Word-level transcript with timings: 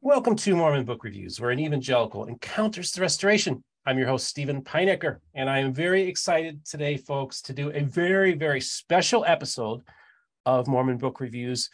Welcome 0.00 0.36
to 0.36 0.56
Mormon 0.56 0.86
Book 0.86 1.04
Reviews, 1.04 1.38
where 1.38 1.50
an 1.50 1.60
evangelical 1.60 2.24
encounters 2.24 2.90
the 2.90 3.02
restoration. 3.02 3.62
I'm 3.84 3.98
your 3.98 4.06
host, 4.06 4.28
Steven 4.28 4.62
Pynakker, 4.62 5.18
and 5.34 5.50
I 5.50 5.58
am 5.58 5.74
very 5.74 6.04
excited 6.04 6.64
today, 6.64 6.96
folks, 6.96 7.42
to 7.42 7.52
do 7.52 7.70
a 7.70 7.80
very, 7.80 8.32
very 8.32 8.62
special 8.62 9.26
episode 9.26 9.82
of 10.46 10.68
Mormon 10.68 10.96
Book 10.96 11.20
Reviews. 11.20 11.68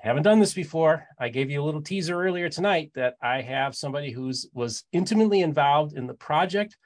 I 0.00 0.06
haven't 0.06 0.22
done 0.22 0.38
this 0.38 0.54
before. 0.54 1.08
I 1.18 1.30
gave 1.30 1.50
you 1.50 1.60
a 1.60 1.64
little 1.64 1.82
teaser 1.82 2.22
earlier 2.22 2.48
tonight 2.48 2.92
that 2.94 3.16
I 3.20 3.40
have 3.40 3.74
somebody 3.74 4.12
who's 4.12 4.48
was 4.54 4.84
intimately 4.92 5.40
involved 5.40 5.96
in 5.96 6.06
the 6.06 6.14
project 6.14 6.76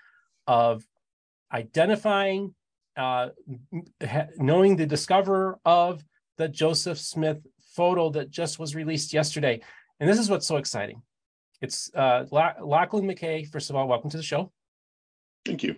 of 0.46 0.82
identifying, 1.52 2.54
uh, 2.96 3.28
knowing 4.38 4.76
the 4.76 4.86
discoverer 4.86 5.58
of 5.66 6.02
the 6.38 6.48
Joseph 6.48 6.98
Smith 6.98 7.46
photo 7.74 8.10
that 8.10 8.30
just 8.30 8.58
was 8.58 8.74
released 8.74 9.12
yesterday. 9.12 9.60
And 10.00 10.08
this 10.08 10.18
is 10.18 10.30
what's 10.30 10.46
so 10.46 10.56
exciting. 10.56 11.02
It's 11.60 11.90
uh, 11.94 12.24
Lachlan 12.30 13.06
MacKay. 13.06 13.44
First 13.44 13.70
of 13.70 13.76
all, 13.76 13.88
welcome 13.88 14.10
to 14.10 14.16
the 14.16 14.22
show. 14.22 14.52
Thank 15.44 15.62
you. 15.62 15.76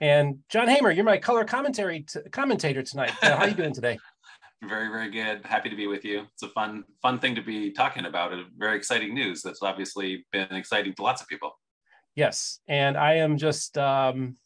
And 0.00 0.40
John 0.48 0.68
Hamer, 0.68 0.90
you're 0.90 1.04
my 1.04 1.18
color 1.18 1.44
commentary 1.44 2.02
t- 2.02 2.20
commentator 2.30 2.82
tonight. 2.82 3.12
Uh, 3.22 3.36
how 3.36 3.44
are 3.44 3.48
you 3.48 3.54
doing 3.54 3.72
today? 3.72 3.98
very, 4.62 4.88
very 4.88 5.10
good. 5.10 5.44
Happy 5.44 5.70
to 5.70 5.76
be 5.76 5.86
with 5.86 6.04
you. 6.04 6.24
It's 6.34 6.42
a 6.42 6.48
fun, 6.48 6.84
fun 7.00 7.18
thing 7.18 7.34
to 7.34 7.42
be 7.42 7.70
talking 7.70 8.06
about. 8.06 8.32
A 8.32 8.44
very 8.56 8.76
exciting 8.76 9.14
news 9.14 9.42
that's 9.42 9.62
obviously 9.62 10.26
been 10.32 10.52
exciting 10.52 10.94
to 10.94 11.02
lots 11.02 11.22
of 11.22 11.28
people. 11.28 11.58
Yes, 12.14 12.60
and 12.66 12.96
I 12.96 13.14
am 13.14 13.36
just, 13.36 13.76
um, 13.76 14.36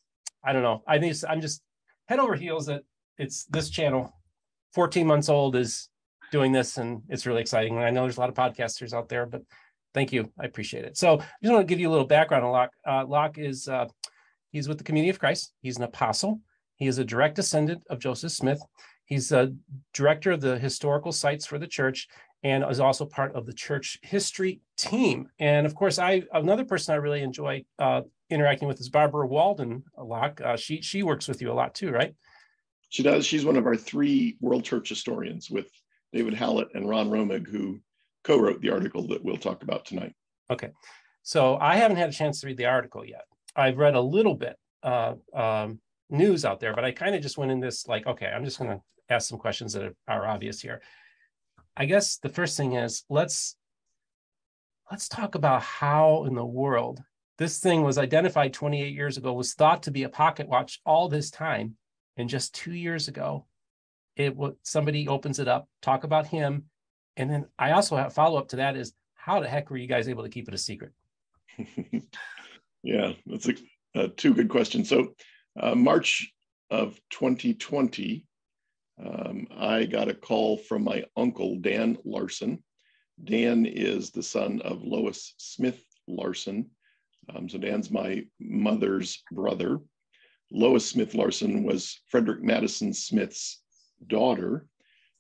I 0.45 0.53
don't 0.53 0.63
know. 0.63 0.83
I 0.87 0.99
think 0.99 1.17
I'm 1.29 1.41
just 1.41 1.63
head 2.09 2.19
over 2.19 2.35
heels 2.35 2.67
that 2.67 2.83
it's 3.19 3.45
this 3.45 3.71
channel, 3.71 4.13
14 4.75 5.07
months 5.07 5.29
old, 5.29 5.55
is 5.55 5.89
doing 6.31 6.53
this, 6.53 6.77
and 6.77 7.03
it's 7.09 7.27
really 7.27 7.41
exciting. 7.41 7.77
And 7.77 7.85
I 7.85 7.91
know 7.91 8.03
there's 8.03 8.17
a 8.17 8.21
lot 8.21 8.29
of 8.29 8.35
podcasters 8.35 8.93
out 8.93 9.09
there, 9.09 9.27
but 9.27 9.43
thank 9.95 10.13
you. 10.13 10.31
I 10.39 10.45
appreciate 10.45 10.85
it. 10.85 10.97
So 10.97 11.19
I 11.19 11.25
just 11.43 11.53
want 11.53 11.67
to 11.67 11.71
give 11.73 11.81
you 11.81 11.89
a 11.89 11.93
little 11.93 12.07
background 12.07 12.45
on 12.45 12.53
Locke. 12.53 12.73
Uh, 12.87 13.05
Locke 13.07 13.39
is 13.39 13.69
uh, 13.69 13.87
he's 14.51 14.69
with 14.69 14.79
the 14.79 14.85
Community 14.85 15.11
of 15.11 15.19
Christ. 15.19 15.53
He's 15.63 15.77
an 15.77 15.85
apostle. 15.85 16.41
He 16.77 16.87
is 16.87 16.99
a 16.99 17.05
direct 17.05 17.37
descendant 17.37 17.83
of 17.91 17.99
Joseph 17.99 18.33
Smith. 18.33 18.61
He's 19.05 19.33
a 19.33 19.53
director 19.93 20.31
of 20.31 20.41
the 20.41 20.59
historical 20.59 21.13
sites 21.13 21.45
for 21.45 21.59
the 21.59 21.67
church 21.67 22.09
and 22.43 22.65
is 22.71 22.81
also 22.81 23.05
part 23.05 23.35
of 23.35 23.45
the 23.45 23.53
church 23.53 23.99
history 24.03 24.61
team. 24.79 25.29
And 25.39 25.67
of 25.67 25.75
course, 25.75 25.99
I 25.99 26.23
another 26.33 26.65
person 26.65 26.95
I 26.95 26.99
really 26.99 27.23
enjoy 27.23 27.65
uh, 27.79 28.03
interacting 28.31 28.69
with 28.69 28.81
is 28.81 28.89
Barbara 28.89 29.27
Walden 29.27 29.85
a 29.97 30.05
lot. 30.05 30.41
Uh, 30.41 30.57
she 30.57 30.81
she 30.81 31.03
works 31.03 31.29
with 31.29 31.43
you 31.43 31.51
a 31.51 31.55
lot 31.55 31.75
too, 31.75 31.91
right? 31.91 32.15
She 32.89 33.03
does. 33.03 33.27
She's 33.27 33.45
one 33.45 33.57
of 33.57 33.67
our 33.67 33.77
three 33.77 34.37
World 34.41 34.65
Church 34.65 34.89
historians 34.89 35.51
with 35.51 35.71
David 36.13 36.35
Howlett 36.35 36.69
and 36.75 36.89
Ron 36.89 37.11
Romig, 37.11 37.49
who 37.49 37.81
co-wrote 38.25 38.61
the 38.61 38.71
article 38.71 39.07
that 39.09 39.25
we'll 39.25 39.37
talk 39.37 39.63
about 39.63 39.85
tonight. 39.85 40.15
Okay, 40.51 40.71
so 41.23 41.57
I 41.57 41.77
haven't 41.77 41.99
had 41.99 42.09
a 42.09 42.13
chance 42.13 42.41
to 42.41 42.47
read 42.47 42.57
the 42.57 42.67
article 42.67 43.05
yet. 43.05 43.25
I've 43.55 43.79
read 43.79 43.95
a 43.95 44.01
little 44.01 44.35
bit 44.35 44.57
uh, 44.83 45.15
um, 45.35 45.81
news 46.09 46.45
out 46.45 46.61
there, 46.61 46.75
but 46.75 46.85
I 46.85 46.93
kind 46.93 47.15
of 47.15 47.23
just 47.23 47.39
went 47.39 47.53
in 47.53 47.61
this 47.61 47.87
like, 47.87 48.07
okay, 48.07 48.27
I'm 48.27 48.45
just 48.45 48.59
going 48.59 48.71
to 48.71 48.83
ask 49.09 49.29
some 49.29 49.39
questions 49.39 49.73
that 49.73 49.85
are, 49.85 49.95
are 50.09 50.27
obvious 50.27 50.61
here. 50.61 50.81
I 51.77 51.87
guess 51.87 52.19
the 52.19 52.29
first 52.29 52.57
thing 52.57 52.75
is 52.75 53.05
let's 53.09 53.57
let's 54.91 55.09
talk 55.09 55.35
about 55.35 55.63
how 55.63 56.25
in 56.25 56.35
the 56.35 56.45
world 56.45 57.01
this 57.39 57.59
thing 57.59 57.83
was 57.83 57.97
identified 57.97 58.53
28 58.53 58.93
years 58.93 59.17
ago 59.17 59.33
was 59.33 59.55
thought 59.55 59.85
to 59.85 59.91
be 59.91 60.03
a 60.03 60.09
pocket 60.09 60.49
watch 60.49 60.81
all 60.85 61.09
this 61.09 61.31
time 61.31 61.77
and 62.17 62.29
just 62.29 62.55
two 62.55 62.75
years 62.75 63.09
ago 63.09 63.47
it 64.17 64.37
will 64.37 64.57
somebody 64.63 65.09
opens 65.09 65.39
it 65.39 65.49
up 65.49 65.69
talk 65.83 66.05
about 66.05 66.27
him. 66.27 66.65
And 67.17 67.31
then 67.31 67.47
i 67.59 67.73
also 67.73 67.97
have 67.97 68.13
follow 68.15 68.39
up 68.39 68.49
to 68.49 68.57
that 68.57 68.77
is 68.77 68.93
how 69.15 69.41
the 69.41 69.49
heck 69.49 69.71
were 69.71 69.77
you 69.77 69.87
guys 69.87 70.09
able 70.09 70.23
to 70.23 70.31
keep 70.31 70.49
it 70.49 70.55
a 70.55 70.59
secret? 70.59 70.93
Yeah 72.83 73.13
that's 73.27 73.47
a, 73.47 73.55
uh, 73.95 74.09
two 74.17 74.33
good 74.33 74.49
questions. 74.49 74.89
So 74.89 75.15
uh, 75.61 75.75
march 75.75 76.33
of 76.71 76.99
2020 77.11 78.25
um, 79.05 79.47
i 79.57 79.85
got 79.85 80.09
a 80.09 80.15
call 80.15 80.57
from 80.57 80.85
my 80.85 81.05
uncle 81.17 81.57
dan 81.57 81.99
larsen. 82.05 82.63
Dan 83.23 83.67
is 83.67 84.11
the 84.11 84.23
son 84.23 84.63
of 84.63 84.83
lois 84.83 85.35
smith 85.37 85.85
larsen. 86.07 86.71
Um, 87.35 87.49
so 87.49 87.59
dan's 87.59 87.91
my 87.91 88.25
mother's 88.41 89.23
brother. 89.31 89.81
Lois 90.51 90.89
smith 90.89 91.15
larson 91.15 91.65
was 91.65 92.01
frederick 92.09 92.43
madison 92.43 92.93
smith's 92.93 93.63
daughter. 94.07 94.67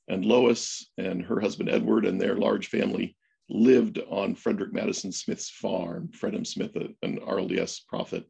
And 0.08 0.24
Lois 0.24 0.90
and 0.98 1.22
her 1.24 1.40
husband 1.40 1.68
Edward 1.68 2.04
and 2.04 2.20
their 2.20 2.36
large 2.36 2.68
family 2.68 3.16
lived 3.48 3.98
on 4.08 4.34
Frederick 4.34 4.72
Madison 4.72 5.12
Smith's 5.12 5.50
farm, 5.50 6.10
Fred 6.12 6.34
M. 6.34 6.44
Smith, 6.44 6.74
an 6.76 7.18
RLDS 7.20 7.86
prophet. 7.86 8.24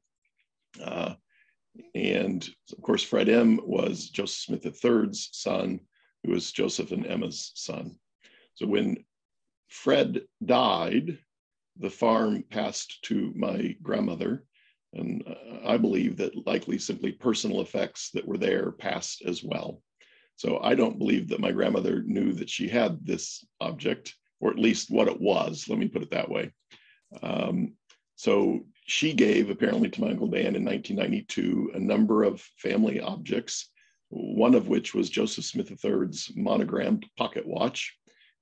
Uh, 0.83 1.15
and 1.95 2.49
of 2.73 2.83
course, 2.83 3.03
Fred 3.03 3.29
M. 3.29 3.61
was 3.63 4.11
Joseph 4.11 4.61
Smith 4.61 4.85
III's 4.85 5.29
son, 5.33 5.81
who 6.25 6.33
was 6.33 6.53
Joseph 6.53 6.93
and 6.93 7.07
Emma's 7.07 7.53
son. 7.55 7.97
So 8.55 8.67
when 8.67 9.05
Fred 9.69 10.23
died, 10.45 11.19
the 11.79 11.91
farm 11.91 12.45
passed 12.51 13.03
to 13.05 13.33
my 13.37 13.77
grandmother. 13.83 14.45
And 14.93 15.23
uh, 15.27 15.69
I 15.69 15.77
believe 15.77 16.17
that 16.17 16.47
likely 16.47 16.79
simply 16.79 17.13
personal 17.13 17.61
effects 17.61 18.11
that 18.15 18.27
were 18.27 18.39
there 18.39 18.73
passed 18.73 19.23
as 19.25 19.43
well. 19.45 19.83
So 20.41 20.59
I 20.63 20.75
don't 20.75 20.97
believe 20.97 21.29
that 21.29 21.41
my 21.41 21.53
grandmother 21.53 22.03
knew 22.03 22.33
that 22.33 22.49
she 22.49 22.67
had 22.67 23.05
this 23.05 23.45
object, 23.61 24.15
or 24.41 24.51
at 24.51 24.59
least 24.59 24.91
what 24.91 25.07
it 25.07 25.21
was. 25.21 25.69
Let 25.69 25.79
me 25.79 25.87
put 25.87 26.01
it 26.01 26.13
that 26.13 26.31
way. 26.31 26.51
Um, 27.23 27.75
so 28.17 28.65
she 28.87 29.13
gave 29.13 29.51
apparently 29.51 29.91
to 29.91 30.01
my 30.01 30.09
Uncle 30.13 30.29
Dan 30.29 30.57
in 30.57 30.65
1992 30.65 31.73
a 31.75 31.79
number 31.79 32.23
of 32.23 32.41
family 32.57 33.01
objects, 33.01 33.69
one 34.09 34.55
of 34.55 34.67
which 34.67 34.95
was 34.95 35.11
Joseph 35.11 35.45
Smith 35.45 35.71
III's 35.85 36.33
monogrammed 36.35 37.05
pocket 37.19 37.47
watch. 37.47 37.95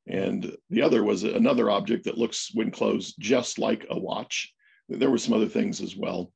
And 0.06 0.56
the 0.70 0.82
other 0.82 1.02
was 1.02 1.24
another 1.24 1.68
object 1.68 2.04
that 2.04 2.16
looks, 2.16 2.54
when 2.54 2.70
closed, 2.70 3.16
just 3.18 3.58
like 3.58 3.86
a 3.90 3.98
watch. 3.98 4.54
There 4.88 5.10
were 5.10 5.18
some 5.18 5.34
other 5.34 5.48
things 5.48 5.80
as 5.80 5.96
well. 5.96 6.32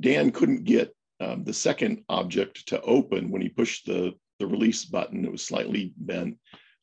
Dan 0.00 0.32
couldn't 0.32 0.64
get 0.64 0.92
um, 1.20 1.44
the 1.44 1.54
second 1.54 2.02
object 2.08 2.66
to 2.66 2.80
open 2.80 3.30
when 3.30 3.42
he 3.42 3.48
pushed 3.48 3.86
the 3.86 4.14
the 4.38 4.46
release 4.46 4.84
button. 4.84 5.24
It 5.24 5.32
was 5.32 5.46
slightly 5.46 5.92
bent, 5.96 6.38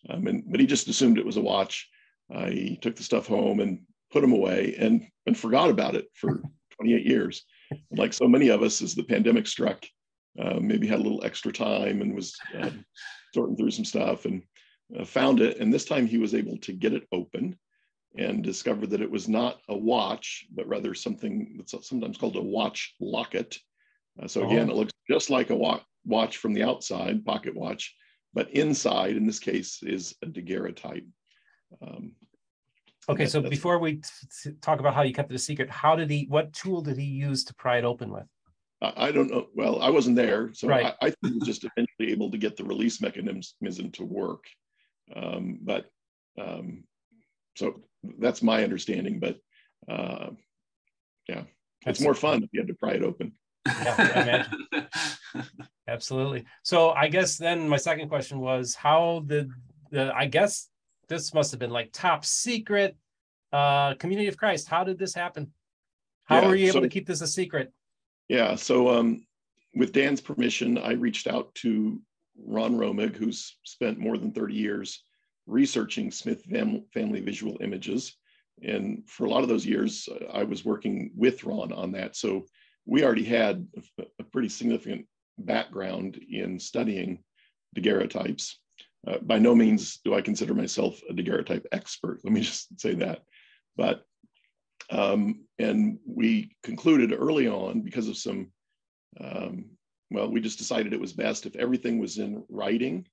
um, 0.10 0.28
and 0.28 0.44
but 0.48 0.60
he 0.60 0.66
just 0.66 0.88
assumed 0.88 1.18
it 1.18 1.26
was 1.26 1.38
a 1.38 1.42
watch. 1.42 1.88
Uh, 2.34 2.48
he 2.48 2.78
took 2.82 2.96
the 2.96 3.04
stuff 3.04 3.28
home 3.28 3.60
and 3.60 3.82
put 4.12 4.22
them 4.22 4.34
away 4.34 4.76
and 4.78 5.08
and 5.26 5.38
forgot 5.38 5.70
about 5.70 5.96
it 5.96 6.08
for 6.14 6.42
28 6.78 7.06
years. 7.06 7.44
And 7.70 8.00
like 8.00 8.14
so 8.14 8.28
many 8.28 8.50
of 8.50 8.62
us, 8.62 8.82
as 8.82 8.96
the 8.96 9.04
pandemic 9.04 9.48
struck, 9.48 9.86
uh, 10.40 10.60
maybe 10.60 10.88
had 10.88 11.00
a 11.00 11.04
little 11.04 11.24
extra 11.24 11.52
time 11.52 12.02
and 12.02 12.16
was 12.16 12.36
uh, 12.58 12.70
sorting 13.34 13.56
through 13.56 13.72
some 13.72 13.86
stuff 13.86 14.26
and 14.26 14.44
uh, 14.98 15.06
found 15.06 15.40
it. 15.40 15.58
And 15.58 15.74
this 15.74 15.86
time 15.86 16.08
he 16.08 16.18
was 16.18 16.34
able 16.34 16.58
to 16.58 16.74
get 16.74 16.94
it 16.94 17.08
open 17.12 17.58
and 18.18 18.44
discovered 18.44 18.90
that 18.90 19.02
it 19.02 19.12
was 19.12 19.30
not 19.30 19.62
a 19.70 19.78
watch, 19.78 20.46
but 20.54 20.68
rather 20.68 20.94
something 20.94 21.56
that's 21.58 21.88
sometimes 21.88 22.18
called 22.18 22.36
a 22.36 22.42
watch 22.42 22.96
locket. 23.00 23.58
Uh, 24.22 24.28
so 24.28 24.46
again, 24.46 24.70
oh. 24.70 24.74
it 24.74 24.76
looks 24.76 24.94
just 25.10 25.30
like 25.30 25.50
a 25.50 25.56
watch, 25.56 25.82
watch 26.06 26.38
from 26.38 26.54
the 26.54 26.64
outside, 26.64 27.26
pocket 27.26 27.56
watch, 27.56 27.96
but 28.34 28.50
inside, 28.52 29.16
in 29.16 29.26
this 29.26 29.40
case, 29.40 29.80
is 29.84 30.16
a 30.24 30.28
daguerreotype. 30.28 31.06
Um, 31.82 32.14
okay, 33.10 33.26
that, 33.26 33.30
so 33.30 33.42
before 33.42 33.80
we 33.80 34.02
t- 34.44 34.52
talk 34.62 34.80
about 34.80 34.94
how 34.94 35.02
you 35.02 35.14
kept 35.14 35.32
it 35.32 35.36
a 35.36 35.40
secret, 35.40 35.70
how 35.70 35.96
did 35.96 36.10
he? 36.10 36.26
What 36.30 36.54
tool 36.54 36.82
did 36.82 36.98
he 36.98 37.06
use 37.06 37.44
to 37.46 37.54
pry 37.56 37.78
it 37.78 37.86
open 37.86 38.12
with? 38.12 38.26
I, 38.82 39.08
I 39.08 39.12
don't 39.12 39.30
know. 39.30 39.48
Well, 39.56 39.82
I 39.82 39.90
wasn't 39.90 40.16
there, 40.16 40.54
so 40.54 40.68
right. 40.68 40.94
I, 41.02 41.08
I 41.08 41.10
think 41.10 41.34
he 41.34 41.40
was 41.40 41.48
just 41.48 41.66
eventually 41.66 42.12
able 42.12 42.32
to 42.32 42.38
get 42.38 42.58
the 42.58 42.64
release 42.64 43.02
mechanism 43.02 43.92
to 43.92 44.06
work. 44.06 44.46
Um, 45.16 45.60
but 45.62 45.86
um, 46.40 46.84
so 47.56 47.82
that's 48.20 48.42
my 48.42 48.64
understanding. 48.64 49.20
But 49.20 49.38
uh, 49.90 50.30
yeah, 51.28 51.44
it's 51.86 52.02
more 52.02 52.16
fun 52.16 52.44
if 52.44 52.50
you 52.54 52.62
had 52.62 52.68
to 52.68 52.76
pry 52.76 52.92
it 52.92 53.04
open. 53.04 53.34
Yeah, 53.68 54.48
Absolutely. 56.02 56.46
So 56.64 56.90
I 56.90 57.10
guess 57.10 57.38
then 57.38 57.70
my 57.70 57.78
second 57.78 58.10
question 58.10 58.40
was 58.40 58.74
how 58.74 59.24
did 59.28 59.52
the 59.92 60.12
I 60.16 60.26
guess 60.26 60.68
this 61.08 61.32
must 61.32 61.52
have 61.52 61.60
been 61.60 61.70
like 61.70 61.92
top 61.92 62.26
secret 62.26 62.98
uh 63.54 63.94
community 63.96 64.28
of 64.28 64.36
Christ. 64.36 64.68
How 64.68 64.84
did 64.84 64.98
this 64.98 65.14
happen? 65.14 65.54
How 66.24 66.42
yeah, 66.42 66.48
were 66.48 66.56
you 66.56 66.66
able 66.70 66.74
so, 66.74 66.80
to 66.80 66.90
keep 66.90 67.06
this 67.06 67.22
a 67.22 67.28
secret? 67.28 67.72
Yeah, 68.30 68.56
so 68.56 68.90
um 68.90 69.28
with 69.76 69.94
Dan's 69.94 70.22
permission, 70.22 70.80
I 70.80 70.94
reached 70.94 71.28
out 71.28 71.54
to 71.56 72.02
Ron 72.36 72.74
Romig, 72.78 73.16
who's 73.16 73.58
spent 73.64 74.00
more 74.00 74.18
than 74.18 74.32
30 74.32 74.56
years 74.56 75.04
researching 75.46 76.10
Smith 76.10 76.44
fam- 76.46 76.86
family 76.96 77.22
visual 77.22 77.60
images. 77.62 78.18
And 78.64 79.08
for 79.08 79.26
a 79.26 79.30
lot 79.30 79.44
of 79.44 79.50
those 79.50 79.68
years, 79.68 80.10
I 80.34 80.46
was 80.46 80.66
working 80.66 81.12
with 81.16 81.44
Ron 81.44 81.72
on 81.72 81.92
that. 81.92 82.16
So 82.16 82.46
we 82.88 83.04
already 83.04 83.24
had 83.24 83.68
a 84.20 84.24
pretty 84.24 84.50
significant 84.50 85.06
background 85.46 86.20
in 86.30 86.60
studying 86.60 87.24
daguerreotypes. 87.76 88.56
uh, 89.08 89.18
by 89.20 89.40
no 89.40 89.56
means 89.56 90.00
do 90.04 90.14
I 90.14 90.22
consider 90.22 90.54
myself 90.54 91.00
a 91.10 91.14
daguerreotype 91.14 91.66
expert. 91.72 92.20
Let 92.24 92.34
me 92.34 92.42
just 92.42 92.80
say 92.80 92.94
that. 92.96 93.22
But, 93.76 94.04
um, 94.90 95.46
and 95.58 96.00
we 96.06 96.56
concluded 96.64 97.14
early 97.14 97.48
on 97.48 97.82
because 97.82 98.08
of 98.08 98.18
some, 98.18 98.52
um, 99.20 99.66
well, 100.12 100.30
we 100.30 100.42
just 100.42 100.58
decided 100.58 100.94
it 100.94 101.00
was 101.00 101.14
best 101.14 101.46
if 101.46 101.56
everything 101.56 102.00
was 102.00 102.18
in 102.18 102.44
writing. 102.50 103.08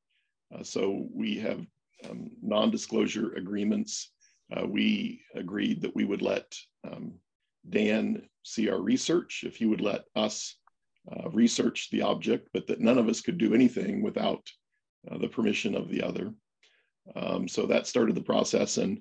Uh, 0.55 0.63
so 0.63 1.07
we 1.13 1.39
have 1.39 1.65
um, 2.09 2.31
non-disclosure 2.43 3.35
agreements. 3.35 4.11
Uh, 4.55 4.67
we 4.67 5.23
agreed 5.35 5.83
that 5.83 5.95
we 5.95 6.05
would 6.05 6.23
let 6.23 6.55
um, 6.91 7.15
Dan 7.69 8.23
see 8.43 8.69
our 8.69 8.81
research, 8.81 9.45
if 9.47 9.57
he 9.57 9.67
would 9.67 9.81
let 9.81 10.05
us 10.17 10.57
uh, 11.11 11.31
research 11.31 11.89
the 11.91 12.03
object, 12.03 12.49
but 12.53 12.67
that 12.67 12.81
none 12.81 12.99
of 12.99 13.09
us 13.09 13.21
could 13.21 13.39
do 13.39 13.55
anything 13.55 14.03
without 14.03 14.47
uh, 15.11 15.19
the 15.19 15.29
permission 15.29 15.75
of 15.75 15.89
the 15.89 16.03
other. 16.03 16.33
Um, 17.17 17.49
so 17.49 17.67
that 17.67 17.87
started 17.87 18.15
the 18.15 18.21
process, 18.21 18.77
and 18.77 19.01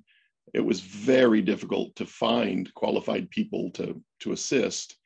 it 0.53 0.61
was 0.61 0.79
very 0.79 1.41
difficult 1.41 1.95
to 1.95 2.05
find 2.05 2.73
qualified 2.73 3.29
people 3.29 3.71
to, 3.71 4.01
to 4.21 4.31
assist 4.31 4.97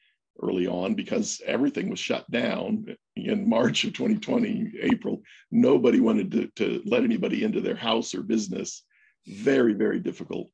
early 0.42 0.68
on 0.68 0.94
because 0.94 1.42
everything 1.46 1.90
was 1.90 2.00
shut 2.00 2.30
down 2.32 2.86
in 3.16 3.50
March 3.50 3.84
of 3.84 3.94
2020, 3.94 4.74
April. 4.82 5.22
Nobody 5.52 6.00
wanted 6.00 6.32
to, 6.32 6.48
to 6.58 6.82
let 6.86 7.04
anybody 7.04 7.44
into 7.44 7.62
their 7.62 7.76
house 7.76 8.14
or 8.14 8.22
business. 8.22 8.84
Very, 9.28 9.74
very 9.74 10.00
difficult. 10.00 10.50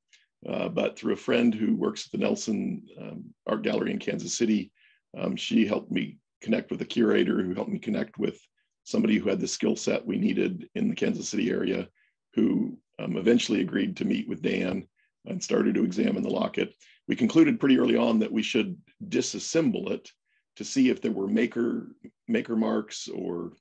Uh, 0.47 0.69
but 0.69 0.97
through 0.97 1.13
a 1.13 1.17
friend 1.17 1.53
who 1.53 1.75
works 1.75 2.05
at 2.05 2.11
the 2.11 2.17
Nelson 2.17 2.83
um, 3.01 3.25
Art 3.47 3.63
Gallery 3.63 3.91
in 3.91 3.99
Kansas 3.99 4.37
City, 4.37 4.71
um, 5.17 5.35
she 5.35 5.65
helped 5.65 5.91
me 5.91 6.17
connect 6.41 6.71
with 6.71 6.81
a 6.81 6.85
curator 6.85 7.41
who 7.41 7.53
helped 7.53 7.71
me 7.71 7.79
connect 7.79 8.17
with 8.17 8.39
somebody 8.83 9.17
who 9.17 9.29
had 9.29 9.39
the 9.39 9.47
skill 9.47 9.75
set 9.75 10.05
we 10.05 10.17
needed 10.17 10.69
in 10.75 10.89
the 10.89 10.95
Kansas 10.95 11.29
City 11.29 11.49
area, 11.49 11.87
who 12.33 12.77
um, 12.99 13.17
eventually 13.17 13.61
agreed 13.61 13.97
to 13.97 14.05
meet 14.05 14.27
with 14.27 14.41
Dan 14.41 14.87
and 15.25 15.43
started 15.43 15.75
to 15.75 15.83
examine 15.83 16.23
the 16.23 16.29
locket. 16.29 16.73
We 17.07 17.15
concluded 17.15 17.59
pretty 17.59 17.77
early 17.79 17.97
on 17.97 18.19
that 18.19 18.31
we 18.31 18.43
should 18.43 18.77
disassemble 19.09 19.91
it 19.91 20.09
to 20.57 20.63
see 20.63 20.89
if 20.89 21.01
there 21.01 21.11
were 21.11 21.27
maker 21.27 21.87
maker 22.27 22.55
marks 22.55 23.07
or 23.07 23.53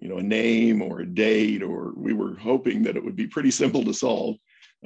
you 0.00 0.08
know 0.08 0.18
a 0.18 0.22
name 0.22 0.82
or 0.82 1.00
a 1.00 1.06
date 1.06 1.62
or 1.62 1.92
we 1.96 2.12
were 2.12 2.34
hoping 2.36 2.82
that 2.82 2.96
it 2.96 3.04
would 3.04 3.16
be 3.16 3.26
pretty 3.26 3.50
simple 3.50 3.84
to 3.84 3.92
solve 3.92 4.36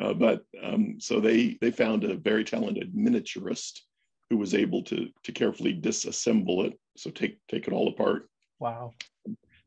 uh, 0.00 0.12
but 0.12 0.44
um, 0.62 0.96
so 0.98 1.20
they 1.20 1.56
they 1.60 1.70
found 1.70 2.04
a 2.04 2.16
very 2.16 2.44
talented 2.44 2.94
miniaturist 2.94 3.80
who 4.28 4.36
was 4.36 4.54
able 4.54 4.82
to 4.82 5.08
to 5.22 5.32
carefully 5.32 5.74
disassemble 5.74 6.66
it 6.66 6.78
so 6.96 7.10
take 7.10 7.38
take 7.48 7.66
it 7.66 7.72
all 7.72 7.88
apart 7.88 8.28
wow 8.58 8.92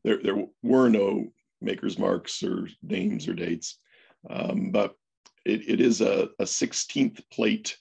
there 0.04 0.18
there 0.22 0.46
were 0.62 0.88
no 0.88 1.26
maker's 1.60 1.98
marks 1.98 2.42
or 2.42 2.68
names 2.82 3.28
or 3.28 3.34
dates 3.34 3.78
um, 4.28 4.70
but 4.70 4.94
it, 5.44 5.68
it 5.68 5.80
is 5.80 6.00
a, 6.00 6.28
a 6.38 6.44
16th 6.44 7.22
plate 7.30 7.76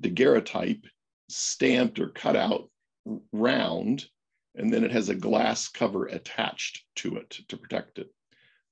daguerreotype 0.00 0.84
stamped 1.28 1.98
or 1.98 2.08
cut 2.08 2.36
out 2.36 2.70
round 3.32 4.06
and 4.54 4.72
then 4.72 4.84
it 4.84 4.90
has 4.90 5.08
a 5.08 5.14
glass 5.14 5.68
cover 5.68 6.06
attached 6.06 6.84
to 6.96 7.16
it 7.16 7.30
to 7.48 7.56
protect 7.56 7.98
it 7.98 8.08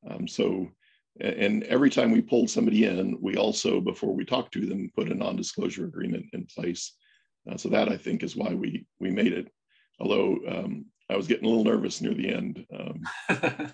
um, 0.09 0.27
so 0.27 0.69
and 1.21 1.63
every 1.65 1.89
time 1.89 2.11
we 2.11 2.21
pulled 2.21 2.51
somebody 2.51 2.85
in, 2.85 3.19
we 3.21 3.37
also, 3.37 3.81
before 3.81 4.15
we 4.15 4.25
talked 4.25 4.53
to 4.53 4.67
them, 4.67 4.91
put 4.95 5.11
a 5.11 5.15
non-disclosure 5.15 5.87
agreement 5.87 6.27
in 6.33 6.45
place. 6.45 6.93
Uh, 7.51 7.57
so 7.57 7.69
that 7.71 7.89
I 7.89 7.97
think 7.97 8.23
is 8.23 8.37
why 8.37 8.53
we 8.53 8.87
we 9.01 9.11
made 9.11 9.33
it. 9.33 9.49
Although 9.99 10.39
um, 10.49 10.87
I 11.11 11.17
was 11.17 11.27
getting 11.27 11.45
a 11.45 11.49
little 11.49 11.65
nervous 11.65 12.01
near 12.01 12.15
the 12.15 12.33
end. 12.33 12.67
Um, 12.73 13.03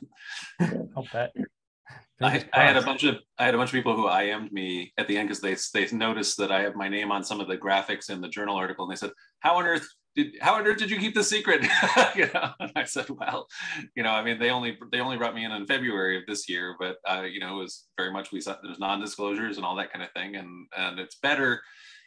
I'll 0.96 1.08
bet. 1.12 1.32
I, 2.20 2.44
I, 2.52 2.62
had 2.62 2.76
a 2.76 2.82
bunch 2.82 3.02
of 3.02 3.16
I 3.38 3.44
had 3.46 3.54
a 3.54 3.58
bunch 3.58 3.70
of 3.70 3.74
people 3.74 3.96
who 3.96 4.08
IM'd 4.08 4.52
me 4.52 4.92
at 4.96 5.08
the 5.08 5.18
end 5.18 5.28
because 5.28 5.40
they 5.40 5.56
they 5.74 5.94
noticed 5.94 6.36
that 6.38 6.52
I 6.52 6.62
have 6.62 6.76
my 6.76 6.88
name 6.88 7.10
on 7.10 7.24
some 7.24 7.40
of 7.40 7.48
the 7.48 7.56
graphics 7.56 8.10
in 8.10 8.20
the 8.20 8.28
journal 8.28 8.56
article, 8.56 8.84
and 8.84 8.92
they 8.92 8.98
said, 8.98 9.10
"How 9.40 9.56
on 9.56 9.64
earth 9.64 9.88
did 10.14 10.34
how 10.40 10.54
on 10.54 10.66
earth 10.66 10.78
did 10.78 10.90
you 10.90 10.98
keep 10.98 11.14
the 11.14 11.24
secret? 11.24 11.62
you 12.16 12.28
know, 12.34 12.50
and 12.60 12.72
I 12.76 12.84
said, 12.84 13.08
well, 13.10 13.46
you 13.94 14.02
know, 14.02 14.10
I 14.10 14.22
mean, 14.22 14.38
they 14.38 14.50
only 14.50 14.78
they 14.90 15.00
only 15.00 15.16
brought 15.16 15.34
me 15.34 15.44
in 15.44 15.52
in 15.52 15.66
February 15.66 16.18
of 16.18 16.24
this 16.26 16.48
year, 16.48 16.76
but 16.78 16.96
uh, 17.08 17.22
you 17.22 17.40
know, 17.40 17.58
it 17.58 17.62
was 17.62 17.84
very 17.96 18.12
much 18.12 18.32
we 18.32 18.40
said 18.40 18.56
there's 18.62 18.78
non-disclosures 18.78 19.56
and 19.56 19.66
all 19.66 19.76
that 19.76 19.92
kind 19.92 20.04
of 20.04 20.12
thing, 20.12 20.36
and 20.36 20.66
and 20.76 20.98
it's 20.98 21.16
better. 21.16 21.60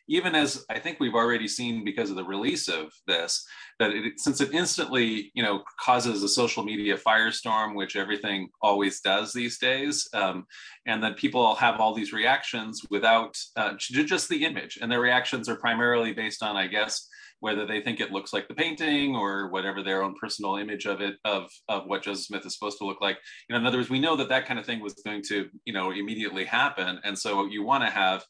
Even 0.07 0.35
as 0.35 0.65
I 0.69 0.79
think 0.79 0.99
we've 0.99 1.15
already 1.15 1.47
seen 1.47 1.83
because 1.83 2.09
of 2.09 2.15
the 2.15 2.23
release 2.23 2.67
of 2.67 2.91
this, 3.07 3.45
that 3.79 3.91
it, 3.91 4.19
since 4.19 4.39
it 4.41 4.53
instantly, 4.53 5.31
you 5.33 5.43
know, 5.43 5.63
causes 5.79 6.23
a 6.23 6.29
social 6.29 6.63
media 6.63 6.97
firestorm, 6.97 7.75
which 7.75 7.95
everything 7.95 8.49
always 8.61 9.01
does 9.01 9.33
these 9.33 9.57
days, 9.57 10.07
um, 10.13 10.45
and 10.85 11.03
that 11.03 11.17
people 11.17 11.55
have 11.55 11.79
all 11.79 11.93
these 11.93 12.13
reactions 12.13 12.81
without 12.89 13.37
uh, 13.55 13.73
just 13.77 14.29
the 14.29 14.45
image, 14.45 14.77
and 14.81 14.91
their 14.91 15.01
reactions 15.01 15.49
are 15.49 15.55
primarily 15.55 16.13
based 16.13 16.43
on, 16.43 16.55
I 16.55 16.67
guess, 16.67 17.07
whether 17.39 17.65
they 17.65 17.81
think 17.81 17.99
it 17.99 18.11
looks 18.11 18.33
like 18.33 18.47
the 18.47 18.55
painting 18.55 19.15
or 19.15 19.49
whatever 19.49 19.83
their 19.83 20.01
own 20.01 20.15
personal 20.19 20.55
image 20.55 20.85
of 20.85 21.01
it 21.01 21.15
of 21.25 21.49
of 21.69 21.85
what 21.85 22.03
Joseph 22.03 22.25
Smith 22.25 22.45
is 22.45 22.53
supposed 22.53 22.77
to 22.79 22.85
look 22.85 23.01
like. 23.01 23.17
You 23.47 23.53
know, 23.53 23.59
in 23.59 23.67
other 23.67 23.77
words, 23.77 23.89
we 23.89 23.99
know 23.99 24.15
that 24.15 24.29
that 24.29 24.45
kind 24.47 24.59
of 24.59 24.65
thing 24.65 24.81
was 24.81 24.93
going 25.05 25.21
to 25.29 25.49
you 25.65 25.73
know 25.73 25.91
immediately 25.91 26.45
happen, 26.45 26.99
and 27.03 27.17
so 27.17 27.45
you 27.45 27.63
want 27.63 27.83
to 27.83 27.89
have 27.89 28.25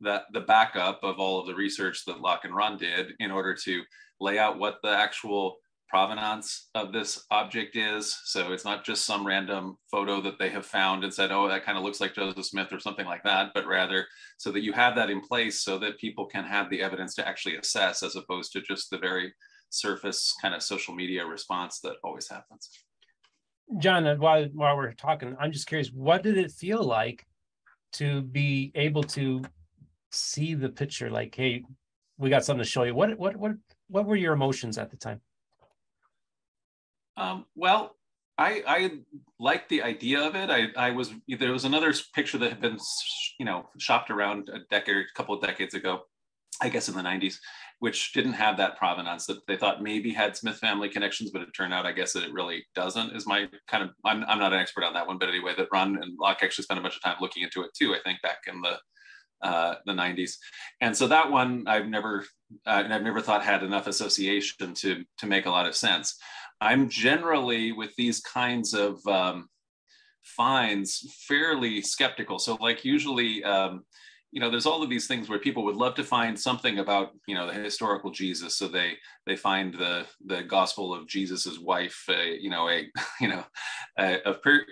that 0.00 0.24
the 0.32 0.40
backup 0.40 1.00
of 1.02 1.18
all 1.18 1.40
of 1.40 1.46
the 1.46 1.54
research 1.54 2.04
that 2.06 2.20
Lock 2.20 2.44
and 2.44 2.54
Ron 2.54 2.76
did 2.76 3.12
in 3.20 3.30
order 3.30 3.54
to 3.64 3.82
lay 4.20 4.38
out 4.38 4.58
what 4.58 4.78
the 4.82 4.90
actual 4.90 5.56
provenance 5.90 6.68
of 6.76 6.92
this 6.92 7.26
object 7.32 7.74
is. 7.74 8.16
So 8.24 8.52
it's 8.52 8.64
not 8.64 8.84
just 8.84 9.04
some 9.04 9.26
random 9.26 9.76
photo 9.90 10.20
that 10.20 10.38
they 10.38 10.48
have 10.50 10.64
found 10.64 11.02
and 11.02 11.12
said, 11.12 11.32
oh, 11.32 11.48
that 11.48 11.64
kind 11.64 11.76
of 11.76 11.82
looks 11.82 12.00
like 12.00 12.14
Joseph 12.14 12.44
Smith 12.44 12.72
or 12.72 12.78
something 12.78 13.06
like 13.06 13.24
that, 13.24 13.50
but 13.54 13.66
rather 13.66 14.06
so 14.38 14.52
that 14.52 14.62
you 14.62 14.72
have 14.72 14.94
that 14.94 15.10
in 15.10 15.20
place 15.20 15.62
so 15.62 15.78
that 15.78 15.98
people 15.98 16.26
can 16.26 16.44
have 16.44 16.70
the 16.70 16.80
evidence 16.80 17.16
to 17.16 17.26
actually 17.26 17.56
assess 17.56 18.04
as 18.04 18.14
opposed 18.14 18.52
to 18.52 18.60
just 18.60 18.88
the 18.90 18.98
very 18.98 19.34
surface 19.70 20.32
kind 20.40 20.54
of 20.54 20.62
social 20.62 20.94
media 20.94 21.26
response 21.26 21.80
that 21.80 21.96
always 22.04 22.28
happens. 22.28 22.70
John, 23.78 24.04
while, 24.20 24.46
while 24.52 24.76
we're 24.76 24.92
talking, 24.92 25.36
I'm 25.40 25.50
just 25.52 25.66
curious, 25.66 25.90
what 25.92 26.22
did 26.22 26.38
it 26.38 26.52
feel 26.52 26.84
like 26.84 27.26
to 27.94 28.22
be 28.22 28.70
able 28.76 29.02
to 29.02 29.42
see 30.10 30.54
the 30.54 30.68
picture? 30.68 31.10
Like, 31.10 31.34
hey, 31.34 31.64
we 32.18 32.30
got 32.30 32.44
something 32.44 32.62
to 32.62 32.68
show 32.68 32.82
you. 32.82 32.94
What, 32.94 33.18
what, 33.18 33.36
what, 33.36 33.52
what 33.88 34.06
were 34.06 34.16
your 34.16 34.34
emotions 34.34 34.78
at 34.78 34.90
the 34.90 34.96
time? 34.96 35.20
Um, 37.16 37.44
well, 37.54 37.96
I, 38.40 38.62
I 38.66 38.90
liked 39.38 39.68
the 39.68 39.82
idea 39.82 40.20
of 40.20 40.34
it. 40.34 40.48
I, 40.48 40.68
I 40.74 40.92
was 40.92 41.12
there 41.28 41.52
was 41.52 41.66
another 41.66 41.92
picture 42.14 42.38
that 42.38 42.48
had 42.48 42.60
been 42.60 42.78
you 43.38 43.44
know 43.44 43.68
shopped 43.78 44.10
around 44.10 44.48
a 44.48 44.60
decade, 44.70 44.96
a 44.96 45.04
couple 45.14 45.34
of 45.34 45.42
decades 45.42 45.74
ago, 45.74 46.00
I 46.62 46.70
guess 46.70 46.88
in 46.88 46.94
the 46.94 47.02
90s, 47.02 47.36
which 47.80 48.14
didn't 48.14 48.32
have 48.32 48.56
that 48.56 48.78
provenance 48.78 49.26
that 49.26 49.46
they 49.46 49.58
thought 49.58 49.82
maybe 49.82 50.10
had 50.10 50.38
Smith 50.38 50.56
family 50.56 50.88
connections, 50.88 51.30
but 51.30 51.42
it 51.42 51.50
turned 51.54 51.74
out 51.74 51.84
I 51.84 51.92
guess 51.92 52.14
that 52.14 52.22
it 52.22 52.32
really 52.32 52.64
doesn't. 52.74 53.14
Is 53.14 53.26
my 53.26 53.46
kind 53.68 53.84
of 53.84 53.90
I'm 54.06 54.24
I'm 54.24 54.38
not 54.38 54.54
an 54.54 54.60
expert 54.60 54.84
on 54.84 54.94
that 54.94 55.06
one, 55.06 55.18
but 55.18 55.28
anyway, 55.28 55.52
that 55.58 55.68
Ron 55.70 55.96
and 56.02 56.18
Locke 56.18 56.38
actually 56.42 56.64
spent 56.64 56.80
a 56.80 56.82
bunch 56.82 56.96
of 56.96 57.02
time 57.02 57.16
looking 57.20 57.42
into 57.42 57.60
it 57.60 57.72
too. 57.74 57.94
I 57.94 57.98
think 58.02 58.22
back 58.22 58.38
in 58.46 58.62
the 58.62 58.78
uh, 59.42 59.74
the 59.86 59.92
90s, 59.92 60.32
and 60.80 60.96
so 60.96 61.06
that 61.06 61.30
one 61.30 61.64
I've 61.66 61.86
never 61.86 62.24
uh, 62.66 62.84
I've 62.88 63.02
never 63.02 63.20
thought 63.20 63.44
had 63.44 63.62
enough 63.62 63.86
association 63.86 64.74
to 64.74 65.04
to 65.18 65.26
make 65.26 65.46
a 65.46 65.50
lot 65.50 65.66
of 65.66 65.74
sense. 65.74 66.16
I'm 66.60 66.88
generally 66.88 67.72
with 67.72 67.94
these 67.96 68.20
kinds 68.20 68.74
of 68.74 69.04
um, 69.06 69.48
finds 70.22 71.06
fairly 71.26 71.80
skeptical. 71.82 72.38
So 72.38 72.56
like 72.60 72.84
usually, 72.84 73.42
um, 73.44 73.84
you 74.32 74.40
know, 74.40 74.50
there's 74.50 74.66
all 74.66 74.82
of 74.82 74.90
these 74.90 75.08
things 75.08 75.28
where 75.28 75.40
people 75.40 75.64
would 75.64 75.76
love 75.76 75.94
to 75.96 76.04
find 76.04 76.38
something 76.38 76.78
about, 76.78 77.10
you 77.26 77.34
know, 77.34 77.46
the 77.46 77.54
historical 77.54 78.10
Jesus. 78.10 78.56
So 78.56 78.68
they 78.68 78.92
they 79.26 79.36
find 79.36 79.74
the 79.74 80.06
the 80.24 80.42
Gospel 80.42 80.94
of 80.94 81.08
Jesus's 81.08 81.58
wife, 81.58 82.04
uh, 82.08 82.22
you 82.38 82.50
know, 82.50 82.68
a 82.68 82.86
you 83.20 83.28
know, 83.28 83.44
a, 83.98 84.18
a 84.26 84.34
per, 84.34 84.64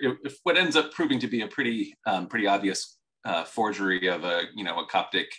what 0.43 0.57
ends 0.57 0.75
up 0.75 0.93
proving 0.93 1.19
to 1.19 1.27
be 1.27 1.41
a 1.41 1.47
pretty 1.47 1.93
um, 2.05 2.27
pretty 2.27 2.47
obvious 2.47 2.98
uh, 3.25 3.43
forgery 3.43 4.07
of 4.07 4.23
a 4.23 4.43
you 4.55 4.63
know 4.63 4.79
a 4.79 4.85
Coptic 4.85 5.29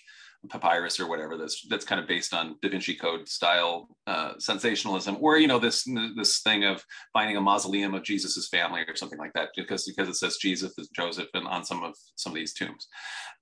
papyrus 0.48 0.98
or 0.98 1.06
whatever 1.06 1.36
that's 1.36 1.66
that's 1.68 1.84
kind 1.84 2.00
of 2.00 2.08
based 2.08 2.32
on 2.32 2.56
Da 2.62 2.70
Vinci 2.70 2.94
Code 2.94 3.28
style 3.28 3.88
uh, 4.06 4.32
sensationalism, 4.38 5.18
or 5.20 5.36
you 5.38 5.46
know 5.46 5.58
this 5.58 5.86
this 6.16 6.40
thing 6.40 6.64
of 6.64 6.84
finding 7.12 7.36
a 7.36 7.40
mausoleum 7.40 7.94
of 7.94 8.04
Jesus's 8.04 8.48
family 8.48 8.82
or 8.88 8.96
something 8.96 9.18
like 9.18 9.32
that, 9.34 9.50
because 9.54 9.84
because 9.84 10.08
it 10.08 10.16
says 10.16 10.38
Jesus 10.38 10.72
and 10.78 10.86
Joseph 10.94 11.28
and 11.34 11.46
on 11.46 11.64
some 11.64 11.82
of 11.82 11.94
some 12.16 12.32
of 12.32 12.36
these 12.36 12.54
tombs. 12.54 12.88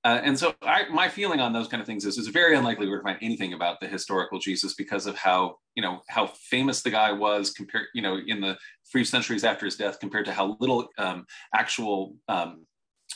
Uh, 0.04 0.20
and 0.22 0.38
so 0.38 0.54
I, 0.62 0.88
my 0.88 1.08
feeling 1.08 1.40
on 1.40 1.52
those 1.52 1.68
kind 1.68 1.80
of 1.80 1.86
things 1.86 2.04
is 2.04 2.18
it's 2.18 2.28
very 2.28 2.56
unlikely 2.56 2.88
we're 2.88 3.00
going 3.00 3.14
to 3.14 3.20
find 3.20 3.24
anything 3.24 3.52
about 3.52 3.80
the 3.80 3.88
historical 3.88 4.38
Jesus 4.38 4.74
because 4.74 5.06
of 5.06 5.16
how 5.16 5.56
you 5.74 5.82
know 5.82 6.00
how 6.08 6.26
famous 6.26 6.82
the 6.82 6.90
guy 6.90 7.12
was 7.12 7.50
compared 7.50 7.86
you 7.94 8.02
know 8.02 8.18
in 8.26 8.40
the 8.40 8.56
three 8.90 9.04
centuries 9.04 9.44
after 9.44 9.66
his 9.66 9.76
death 9.76 10.00
compared 10.00 10.24
to 10.24 10.32
how 10.32 10.56
little 10.60 10.88
um, 10.98 11.26
actual 11.54 12.14
um, 12.28 12.64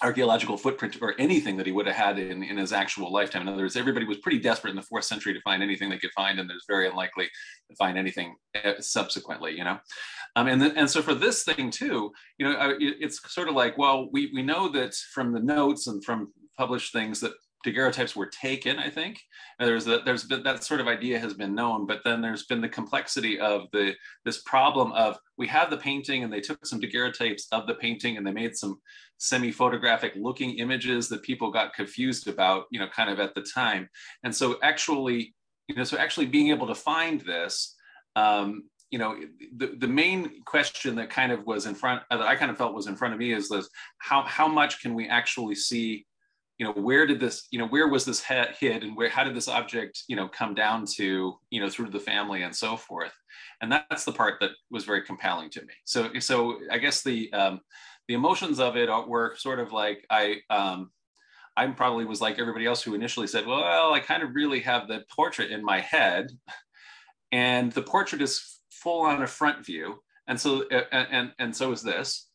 archaeological 0.00 0.56
footprint 0.56 0.96
or 1.02 1.14
anything 1.18 1.56
that 1.56 1.66
he 1.66 1.72
would 1.72 1.86
have 1.86 1.96
had 1.96 2.18
in, 2.18 2.42
in 2.42 2.56
his 2.56 2.72
actual 2.72 3.12
lifetime. 3.12 3.42
In 3.42 3.48
other 3.48 3.62
words, 3.62 3.76
everybody 3.76 4.06
was 4.06 4.18
pretty 4.18 4.38
desperate 4.38 4.70
in 4.70 4.76
the 4.76 4.82
fourth 4.82 5.04
century 5.04 5.34
to 5.34 5.40
find 5.42 5.62
anything 5.62 5.90
they 5.90 5.98
could 5.98 6.12
find, 6.12 6.40
and 6.40 6.48
there's 6.48 6.64
very 6.66 6.88
unlikely 6.88 7.28
to 7.68 7.76
find 7.76 7.98
anything 7.98 8.34
uh, 8.64 8.72
subsequently, 8.80 9.56
you 9.56 9.64
know? 9.64 9.78
Um, 10.34 10.48
and, 10.48 10.62
then, 10.62 10.76
and 10.76 10.88
so 10.88 11.02
for 11.02 11.14
this 11.14 11.44
thing 11.44 11.70
too, 11.70 12.10
you 12.38 12.46
know, 12.46 12.76
it's 12.80 13.20
sort 13.32 13.48
of 13.48 13.54
like, 13.54 13.76
well, 13.76 14.08
we, 14.12 14.30
we 14.34 14.42
know 14.42 14.68
that 14.70 14.94
from 14.94 15.32
the 15.32 15.40
notes 15.40 15.86
and 15.86 16.02
from 16.02 16.32
published 16.56 16.92
things 16.92 17.20
that 17.20 17.32
daguerreotypes 17.64 18.16
were 18.16 18.26
taken, 18.26 18.78
I 18.78 18.90
think. 18.90 19.20
And 19.58 19.68
there's 19.68 20.24
been, 20.24 20.42
that 20.42 20.64
sort 20.64 20.80
of 20.80 20.88
idea 20.88 21.18
has 21.18 21.34
been 21.34 21.54
known, 21.54 21.86
but 21.86 22.00
then 22.04 22.20
there's 22.20 22.44
been 22.46 22.60
the 22.60 22.68
complexity 22.68 23.38
of 23.38 23.68
the 23.72 23.94
this 24.24 24.42
problem 24.42 24.92
of 24.92 25.18
we 25.38 25.46
have 25.48 25.70
the 25.70 25.76
painting 25.76 26.24
and 26.24 26.32
they 26.32 26.40
took 26.40 26.64
some 26.66 26.80
daguerreotypes 26.80 27.46
of 27.52 27.66
the 27.66 27.74
painting 27.74 28.16
and 28.16 28.26
they 28.26 28.32
made 28.32 28.56
some 28.56 28.80
semi-photographic 29.18 30.12
looking 30.16 30.58
images 30.58 31.08
that 31.08 31.22
people 31.22 31.50
got 31.50 31.74
confused 31.74 32.26
about, 32.28 32.64
you 32.70 32.80
know, 32.80 32.88
kind 32.88 33.08
of 33.08 33.20
at 33.20 33.34
the 33.34 33.42
time. 33.42 33.88
And 34.24 34.34
so 34.34 34.58
actually, 34.62 35.34
you 35.68 35.76
know, 35.76 35.84
so 35.84 35.96
actually 35.96 36.26
being 36.26 36.48
able 36.48 36.66
to 36.66 36.74
find 36.74 37.20
this, 37.20 37.76
um, 38.16 38.64
you 38.90 38.98
know, 38.98 39.16
the, 39.56 39.74
the 39.78 39.88
main 39.88 40.42
question 40.44 40.96
that 40.96 41.08
kind 41.08 41.32
of 41.32 41.46
was 41.46 41.66
in 41.66 41.74
front, 41.74 42.02
that 42.10 42.20
I 42.20 42.36
kind 42.36 42.50
of 42.50 42.58
felt 42.58 42.74
was 42.74 42.88
in 42.88 42.96
front 42.96 43.14
of 43.14 43.20
me 43.20 43.32
is 43.32 43.48
this, 43.48 43.68
how, 43.98 44.22
how 44.22 44.48
much 44.48 44.82
can 44.82 44.94
we 44.94 45.08
actually 45.08 45.54
see 45.54 46.04
you 46.62 46.68
know 46.68 46.80
where 46.80 47.08
did 47.08 47.18
this 47.18 47.48
you 47.50 47.58
know 47.58 47.66
where 47.66 47.88
was 47.88 48.04
this 48.04 48.22
head 48.22 48.54
hid 48.60 48.84
and 48.84 48.96
where 48.96 49.08
how 49.08 49.24
did 49.24 49.34
this 49.34 49.48
object 49.48 50.04
you 50.06 50.14
know 50.14 50.28
come 50.28 50.54
down 50.54 50.86
to 50.94 51.34
you 51.50 51.60
know 51.60 51.68
through 51.68 51.90
the 51.90 51.98
family 51.98 52.44
and 52.44 52.54
so 52.54 52.76
forth? 52.76 53.12
And 53.60 53.72
that's 53.72 54.04
the 54.04 54.12
part 54.12 54.38
that 54.38 54.52
was 54.70 54.84
very 54.84 55.02
compelling 55.02 55.50
to 55.50 55.62
me. 55.62 55.74
So 55.84 56.08
so 56.20 56.60
i 56.70 56.78
guess 56.78 57.02
the 57.02 57.32
um 57.32 57.60
the 58.06 58.14
emotions 58.14 58.60
of 58.60 58.76
it 58.76 58.88
were 59.08 59.34
sort 59.36 59.58
of 59.58 59.72
like 59.72 60.06
i 60.08 60.36
um 60.50 60.92
i 61.56 61.66
probably 61.66 62.04
was 62.04 62.20
like 62.20 62.38
everybody 62.38 62.66
else 62.66 62.80
who 62.80 62.94
initially 62.94 63.26
said 63.26 63.44
well 63.44 63.92
i 63.92 63.98
kind 63.98 64.22
of 64.22 64.34
really 64.36 64.60
have 64.60 64.86
the 64.86 65.02
portrait 65.10 65.50
in 65.50 65.64
my 65.64 65.80
head 65.80 66.30
and 67.32 67.72
the 67.72 67.82
portrait 67.82 68.22
is 68.22 68.60
full 68.70 69.02
on 69.02 69.22
a 69.22 69.26
front 69.26 69.66
view 69.66 69.98
and 70.28 70.40
so 70.40 70.62
and 70.70 71.08
and, 71.10 71.32
and 71.40 71.56
so 71.56 71.72
is 71.72 71.82
this. 71.82 72.28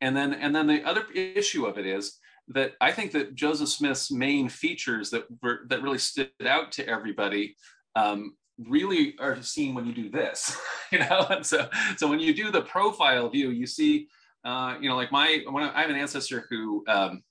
And 0.00 0.16
then 0.16 0.32
and 0.32 0.54
then 0.54 0.66
the 0.66 0.84
other 0.84 1.04
issue 1.14 1.66
of 1.66 1.78
it 1.78 1.86
is 1.86 2.18
that 2.48 2.72
I 2.80 2.92
think 2.92 3.12
that 3.12 3.34
Joseph 3.34 3.68
Smith's 3.68 4.10
main 4.10 4.48
features 4.48 5.10
that 5.10 5.24
were, 5.42 5.60
that 5.68 5.82
really 5.82 5.98
stood 5.98 6.30
out 6.46 6.72
to 6.72 6.88
everybody 6.88 7.56
um, 7.94 8.36
really 8.58 9.14
are 9.20 9.40
seen 9.42 9.74
when 9.74 9.86
you 9.86 9.94
do 9.94 10.10
this, 10.10 10.58
you 10.92 10.98
know. 10.98 11.26
And 11.30 11.44
so, 11.44 11.68
so 11.96 12.08
when 12.08 12.20
you 12.20 12.34
do 12.34 12.50
the 12.50 12.62
profile 12.62 13.28
view, 13.28 13.50
you 13.50 13.66
see, 13.66 14.08
uh, 14.44 14.76
you 14.80 14.88
know, 14.88 14.96
like 14.96 15.12
my 15.12 15.42
when 15.48 15.64
I, 15.64 15.76
I 15.76 15.80
have 15.82 15.90
an 15.90 15.96
ancestor 15.96 16.46
who 16.48 16.84
um, 16.88 17.22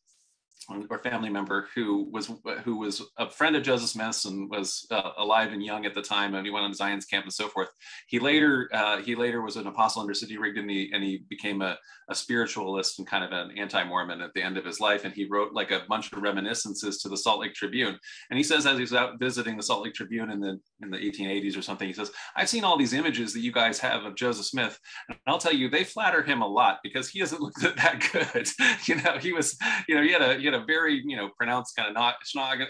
or 0.89 0.99
family 0.99 1.29
member 1.29 1.67
who 1.75 2.09
was 2.11 2.31
who 2.63 2.77
was 2.77 3.01
a 3.17 3.29
friend 3.29 3.55
of 3.55 3.63
Joseph 3.63 3.89
Smith's 3.89 4.25
and 4.25 4.49
was 4.49 4.85
uh, 4.91 5.11
alive 5.17 5.53
and 5.53 5.63
young 5.63 5.85
at 5.85 5.93
the 5.93 6.01
time, 6.01 6.35
and 6.35 6.45
he 6.45 6.51
went 6.51 6.65
on 6.65 6.73
Zion's 6.73 7.05
camp 7.05 7.23
and 7.23 7.33
so 7.33 7.47
forth. 7.47 7.69
He 8.07 8.19
later 8.19 8.69
uh, 8.73 8.97
he 9.01 9.15
later 9.15 9.41
was 9.41 9.55
an 9.55 9.67
apostle 9.67 10.01
under 10.01 10.13
Sidney 10.13 10.37
Rigdon, 10.37 10.63
and 10.63 10.71
he, 10.71 10.91
and 10.93 11.03
he 11.03 11.23
became 11.29 11.61
a, 11.61 11.77
a 12.09 12.15
spiritualist 12.15 12.99
and 12.99 13.07
kind 13.07 13.23
of 13.23 13.31
an 13.31 13.57
anti-Mormon 13.57 14.21
at 14.21 14.33
the 14.33 14.41
end 14.41 14.57
of 14.57 14.65
his 14.65 14.79
life. 14.79 15.05
And 15.05 15.13
he 15.13 15.25
wrote 15.25 15.53
like 15.53 15.71
a 15.71 15.83
bunch 15.87 16.11
of 16.11 16.21
reminiscences 16.21 17.01
to 17.01 17.09
the 17.09 17.17
Salt 17.17 17.39
Lake 17.39 17.53
Tribune. 17.53 17.97
And 18.29 18.37
he 18.37 18.43
says 18.43 18.65
as 18.65 18.77
he's 18.77 18.93
out 18.93 19.19
visiting 19.19 19.55
the 19.55 19.63
Salt 19.63 19.83
Lake 19.83 19.93
Tribune 19.93 20.31
in 20.31 20.39
the 20.41 20.59
in 20.81 20.89
the 20.89 20.97
1880s 20.97 21.57
or 21.57 21.61
something, 21.61 21.87
he 21.87 21.93
says, 21.93 22.11
"I've 22.35 22.49
seen 22.49 22.65
all 22.65 22.77
these 22.77 22.93
images 22.93 23.33
that 23.33 23.41
you 23.41 23.53
guys 23.53 23.79
have 23.79 24.03
of 24.03 24.15
Joseph 24.15 24.45
Smith, 24.45 24.77
and 25.07 25.17
I'll 25.27 25.37
tell 25.37 25.53
you, 25.53 25.69
they 25.69 25.85
flatter 25.85 26.23
him 26.23 26.41
a 26.41 26.47
lot 26.47 26.79
because 26.83 27.07
he 27.07 27.19
doesn't 27.19 27.41
look 27.47 27.55
that 27.55 28.03
good. 28.11 28.49
you 28.85 29.01
know, 29.01 29.17
he 29.17 29.31
was 29.31 29.57
you 29.87 29.95
know 29.95 30.01
he 30.01 30.11
had 30.11 30.21
a 30.21 30.37
he 30.37 30.45
had 30.45 30.56
a 30.57 30.65
very 30.65 31.01
you 31.05 31.15
know 31.15 31.29
pronounced 31.37 31.75
kind 31.75 31.87
of 31.87 31.95
not 31.95 32.15
snog 32.25 32.65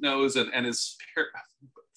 nose 0.00 0.36
and, 0.36 0.50
and 0.54 0.66
his 0.66 0.96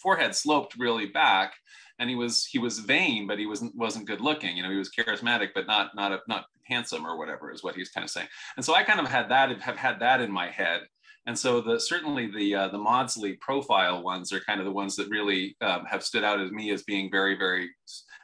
forehead 0.01 0.35
sloped 0.35 0.75
really 0.77 1.07
back. 1.07 1.53
And 1.99 2.09
he 2.09 2.15
was 2.15 2.45
he 2.45 2.59
was 2.59 2.79
vain 2.79 3.27
but 3.27 3.39
he 3.39 3.45
wasn't 3.45 3.75
wasn't 3.75 4.07
good 4.07 4.21
looking. 4.21 4.57
You 4.57 4.63
know 4.63 4.71
he 4.71 4.77
was 4.77 4.91
charismatic 4.91 5.49
but 5.53 5.67
not 5.67 5.95
not 5.95 6.11
a, 6.11 6.19
not 6.27 6.45
handsome 6.65 7.05
or 7.05 7.17
whatever 7.17 7.51
is 7.51 7.63
what 7.63 7.75
he's 7.75 7.89
kind 7.89 8.03
of 8.03 8.09
saying. 8.09 8.27
And 8.57 8.65
so 8.65 8.73
i 8.73 8.83
kind 8.83 8.99
of 8.99 9.07
had 9.07 9.29
that 9.29 9.61
have 9.61 9.77
had 9.77 9.99
that 9.99 10.21
in 10.21 10.31
my 10.31 10.49
head. 10.49 10.81
And 11.25 11.37
so 11.37 11.61
the 11.61 11.79
certainly 11.79 12.27
the 12.27 12.55
uh, 12.55 12.67
the 12.69 12.77
Maudsley 12.77 13.33
profile 13.33 14.03
ones 14.03 14.33
are 14.33 14.41
kind 14.41 14.59
of 14.59 14.65
the 14.65 14.71
ones 14.71 14.95
that 14.97 15.09
really 15.09 15.55
um, 15.61 15.85
have 15.85 16.03
stood 16.03 16.23
out 16.23 16.41
as 16.41 16.51
me 16.51 16.71
as 16.71 16.83
being 16.83 17.09
very 17.09 17.37
very 17.37 17.69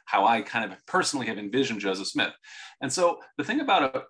how 0.04 0.26
I 0.26 0.42
kind 0.42 0.70
of 0.70 0.76
personally 0.86 1.26
have 1.26 1.38
envisioned 1.38 1.80
Joseph 1.80 2.08
Smith. 2.08 2.32
And 2.80 2.92
so 2.92 3.18
the 3.38 3.44
thing 3.44 3.60
about 3.60 4.04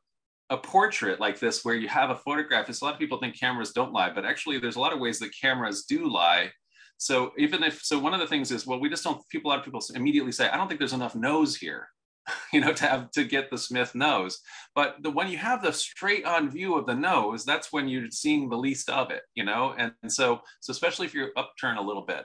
a, 0.51 0.57
portrait 0.57 1.21
like 1.21 1.39
this 1.39 1.65
where 1.65 1.75
you 1.75 1.89
have 1.89 2.11
a 2.11 2.17
photograph. 2.17 2.69
Is 2.69 2.83
a 2.83 2.85
lot 2.85 2.95
of 2.95 3.01
people 3.01 3.19
think 3.19 3.39
cameras 3.39 3.73
don't 3.73 3.93
lie 3.93 4.11
but 4.13 4.25
actually 4.25 4.59
there's 4.59 4.77
a 4.77 4.81
lot 4.81 4.93
of 4.93 5.01
ways 5.01 5.19
that 5.21 5.31
cameras 5.41 5.85
do 5.85 6.09
lie. 6.09 6.51
So 6.99 7.33
even 7.39 7.63
if 7.63 7.83
so 7.83 7.99
one 7.99 8.13
of 8.13 8.21
the 8.21 8.27
things 8.27 8.51
is 8.51 8.67
well 8.67 8.81
we 8.81 8.91
just 8.91 9.05
don't 9.05 9.27
people 9.31 9.51
a 9.51 9.53
lot 9.53 9.59
of 9.61 9.65
people 9.65 9.83
immediately 9.95 10.33
say 10.33 10.49
i 10.51 10.57
don't 10.57 10.69
think 10.69 10.79
there's 10.79 10.93
enough 10.93 11.15
nose 11.15 11.57
here 11.57 11.89
you 12.53 12.61
know 12.61 12.73
to 12.73 12.87
have 12.87 13.11
to 13.13 13.25
get 13.25 13.51
the 13.51 13.59
smith 13.59 13.95
nose. 13.95 14.41
But 14.75 14.97
the 15.03 15.11
when 15.11 15.29
you 15.29 15.39
have 15.39 15.63
the 15.63 15.73
straight 15.73 16.25
on 16.25 16.51
view 16.51 16.77
of 16.77 16.87
the 16.87 16.95
nose 16.95 17.45
that's 17.45 17.73
when 17.73 17.89
you're 17.89 18.11
seeing 18.11 18.49
the 18.49 18.59
least 18.59 18.91
of 18.91 19.11
it 19.11 19.23
you 19.35 19.45
know? 19.45 19.75
And, 19.79 19.93
and 20.03 20.13
so 20.13 20.41
so 20.61 20.71
especially 20.71 21.07
if 21.07 21.15
you're 21.15 21.31
upturn 21.37 21.77
a 21.77 21.83
little 21.83 22.05
bit. 22.05 22.25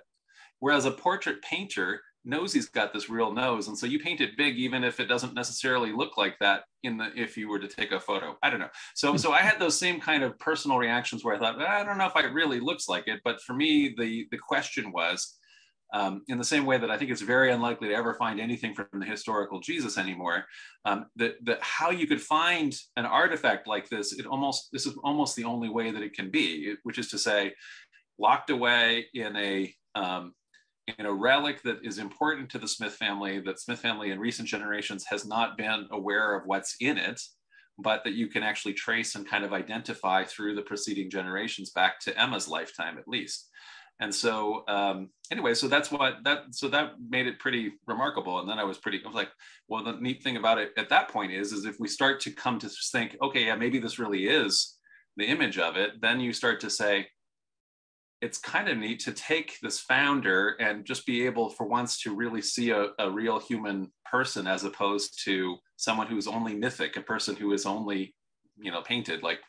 Whereas 0.59 0.85
a 0.85 0.91
portrait 0.91 1.41
painter 1.41 2.01
knows 2.25 2.51
he's 2.51 2.69
got 2.69 2.93
this 2.93 3.09
real 3.09 3.31
nose 3.31 3.67
and 3.67 3.77
so 3.77 3.85
you 3.85 3.99
paint 3.99 4.21
it 4.21 4.37
big 4.37 4.57
even 4.57 4.83
if 4.83 4.99
it 4.99 5.05
doesn't 5.05 5.33
necessarily 5.33 5.91
look 5.91 6.17
like 6.17 6.37
that 6.39 6.63
in 6.83 6.97
the 6.97 7.11
if 7.15 7.37
you 7.37 7.47
were 7.47 7.59
to 7.59 7.67
take 7.67 7.91
a 7.91 7.99
photo. 7.99 8.37
I 8.43 8.49
don't 8.49 8.59
know. 8.59 8.69
So 8.95 9.15
so 9.17 9.31
i 9.31 9.39
had 9.39 9.59
those 9.59 9.77
same 9.77 9.99
kind 9.99 10.23
of 10.23 10.37
personal 10.39 10.77
reactions 10.77 11.23
where 11.23 11.35
i 11.35 11.39
thought 11.39 11.61
i 11.61 11.83
don't 11.83 11.97
know 11.97 12.07
if 12.07 12.15
it 12.15 12.33
really 12.33 12.59
looks 12.59 12.87
like 12.89 13.07
it. 13.07 13.21
But 13.23 13.41
for 13.41 13.53
me 13.53 13.95
the 13.97 14.27
the 14.31 14.37
question 14.37 14.91
was 14.91 15.37
um, 15.93 16.23
in 16.27 16.37
the 16.37 16.43
same 16.43 16.65
way 16.65 16.77
that 16.77 16.91
I 16.91 16.97
think 16.97 17.11
it's 17.11 17.21
very 17.21 17.51
unlikely 17.51 17.87
to 17.89 17.95
ever 17.95 18.13
find 18.15 18.39
anything 18.39 18.73
from 18.73 18.87
the 18.99 19.05
historical 19.05 19.61
Jesus 19.61 19.97
anymore, 19.97 20.45
um, 20.83 21.05
that, 21.15 21.35
that 21.45 21.61
how 21.61 21.89
you 21.89 22.05
could 22.05 22.21
find 22.21 22.75
an 22.97 23.05
artifact 23.05 23.65
like 23.65 23.87
this, 23.87 24.11
it 24.11 24.25
almost 24.25 24.69
this 24.73 24.85
is 24.85 24.97
almost 25.03 25.37
the 25.37 25.45
only 25.45 25.69
way 25.69 25.91
that 25.91 26.01
it 26.01 26.13
can 26.13 26.29
be, 26.29 26.75
which 26.83 26.97
is 26.97 27.09
to 27.11 27.17
say, 27.17 27.53
locked 28.17 28.49
away 28.49 29.05
in 29.13 29.35
a 29.35 29.73
um, 29.95 30.33
a 30.99 31.13
relic 31.13 31.61
that 31.63 31.79
is 31.83 31.97
important 31.97 32.49
to 32.51 32.59
the 32.59 32.67
Smith 32.67 32.93
family, 32.93 33.39
that 33.41 33.59
Smith 33.59 33.79
family 33.79 34.11
in 34.11 34.19
recent 34.19 34.47
generations 34.47 35.05
has 35.09 35.25
not 35.25 35.57
been 35.57 35.87
aware 35.91 36.35
of 36.35 36.45
what's 36.45 36.75
in 36.79 36.97
it, 36.97 37.21
but 37.77 38.03
that 38.03 38.13
you 38.13 38.27
can 38.27 38.43
actually 38.43 38.73
trace 38.73 39.15
and 39.15 39.27
kind 39.27 39.43
of 39.43 39.53
identify 39.53 40.23
through 40.23 40.55
the 40.55 40.61
preceding 40.61 41.09
generations 41.09 41.71
back 41.71 41.99
to 42.01 42.19
Emma's 42.19 42.47
lifetime 42.47 42.97
at 42.97 43.07
least. 43.07 43.49
And 43.99 44.13
so 44.13 44.63
um, 44.67 45.09
anyway, 45.31 45.53
so 45.53 45.67
that's 45.67 45.89
what 45.89 46.15
that 46.25 46.43
so 46.51 46.67
that 46.67 46.93
made 47.09 47.27
it 47.27 47.39
pretty 47.39 47.73
remarkable. 47.87 48.39
And 48.39 48.49
then 48.49 48.59
I 48.59 48.63
was 48.63 48.77
pretty 48.77 49.01
I 49.03 49.07
was 49.07 49.15
like, 49.15 49.29
well, 49.69 49.83
the 49.83 49.93
neat 49.93 50.21
thing 50.21 50.37
about 50.37 50.57
it 50.57 50.71
at 50.77 50.89
that 50.89 51.09
point 51.09 51.31
is 51.31 51.53
is 51.53 51.65
if 51.65 51.79
we 51.79 51.87
start 51.87 52.19
to 52.21 52.31
come 52.31 52.59
to 52.59 52.69
think, 52.91 53.15
okay, 53.21 53.45
yeah, 53.45 53.55
maybe 53.55 53.79
this 53.79 53.97
really 53.97 54.27
is 54.27 54.77
the 55.17 55.25
image 55.25 55.57
of 55.57 55.77
it, 55.77 56.01
then 56.01 56.19
you 56.19 56.33
start 56.33 56.59
to 56.59 56.69
say, 56.69 57.07
it's 58.25 58.39
kind 58.39 58.67
of 58.67 58.75
neat 58.75 58.99
to 59.01 59.11
take 59.11 59.59
this 59.61 59.79
founder 59.79 60.55
and 60.59 60.83
just 60.83 61.05
be 61.05 61.27
able 61.27 61.47
for 61.47 61.67
once 61.67 61.99
to 62.01 62.15
really 62.15 62.41
see 62.41 62.71
a, 62.71 62.87
a, 62.97 63.07
real 63.07 63.37
human 63.39 63.91
person 64.03 64.47
as 64.47 64.63
opposed 64.63 65.23
to 65.23 65.57
someone 65.75 66.07
who's 66.07 66.27
only 66.27 66.55
mythic 66.55 66.97
a 66.97 67.01
person 67.01 67.35
who 67.35 67.53
is 67.53 67.67
only 67.67 68.15
you 68.57 68.71
know 68.71 68.81
painted 68.81 69.21
like 69.21 69.39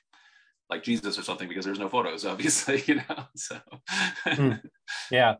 like 0.68 0.82
jesus 0.82 1.18
or 1.18 1.22
something 1.22 1.48
because 1.48 1.64
there's 1.64 1.78
no 1.78 1.88
photos 1.88 2.26
obviously 2.32 2.82
you 2.86 2.96
know 2.96 3.24
so. 3.34 3.58
Mm. 4.26 4.60
yeah 5.10 5.36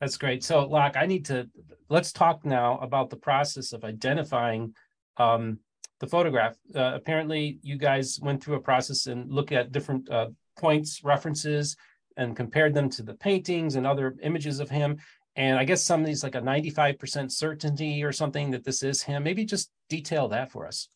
that's 0.00 0.16
great. 0.16 0.42
So 0.42 0.66
Locke 0.66 0.96
i 0.96 1.06
need 1.06 1.26
to 1.26 1.48
let's 1.88 2.12
talk 2.12 2.44
now 2.44 2.78
about 2.78 3.08
the 3.08 3.16
process 3.16 3.72
of 3.72 3.84
identifying 3.84 4.74
um, 5.16 5.58
the 6.00 6.06
photograph. 6.06 6.56
Uh, 6.74 6.92
apparently 6.94 7.58
you 7.62 7.76
guys 7.76 8.18
went 8.22 8.42
through 8.42 8.56
a 8.56 8.60
process 8.60 9.06
and 9.06 9.30
look 9.30 9.52
at 9.52 9.70
different 9.70 10.08
uh, 10.10 10.28
points 10.56 11.04
references 11.04 11.76
and 12.20 12.36
compared 12.36 12.74
them 12.74 12.90
to 12.90 13.02
the 13.02 13.14
paintings 13.14 13.76
and 13.76 13.86
other 13.86 14.14
images 14.22 14.60
of 14.60 14.68
him. 14.68 14.98
And 15.36 15.58
I 15.58 15.64
guess 15.64 15.82
some 15.82 16.00
of 16.00 16.06
these 16.06 16.22
like 16.22 16.34
a 16.34 16.42
95% 16.42 17.32
certainty 17.32 18.04
or 18.04 18.12
something 18.12 18.50
that 18.50 18.62
this 18.62 18.82
is 18.82 19.02
him. 19.02 19.24
Maybe 19.24 19.44
just 19.44 19.70
detail 19.88 20.28
that 20.28 20.52
for 20.52 20.66
us. 20.66 20.88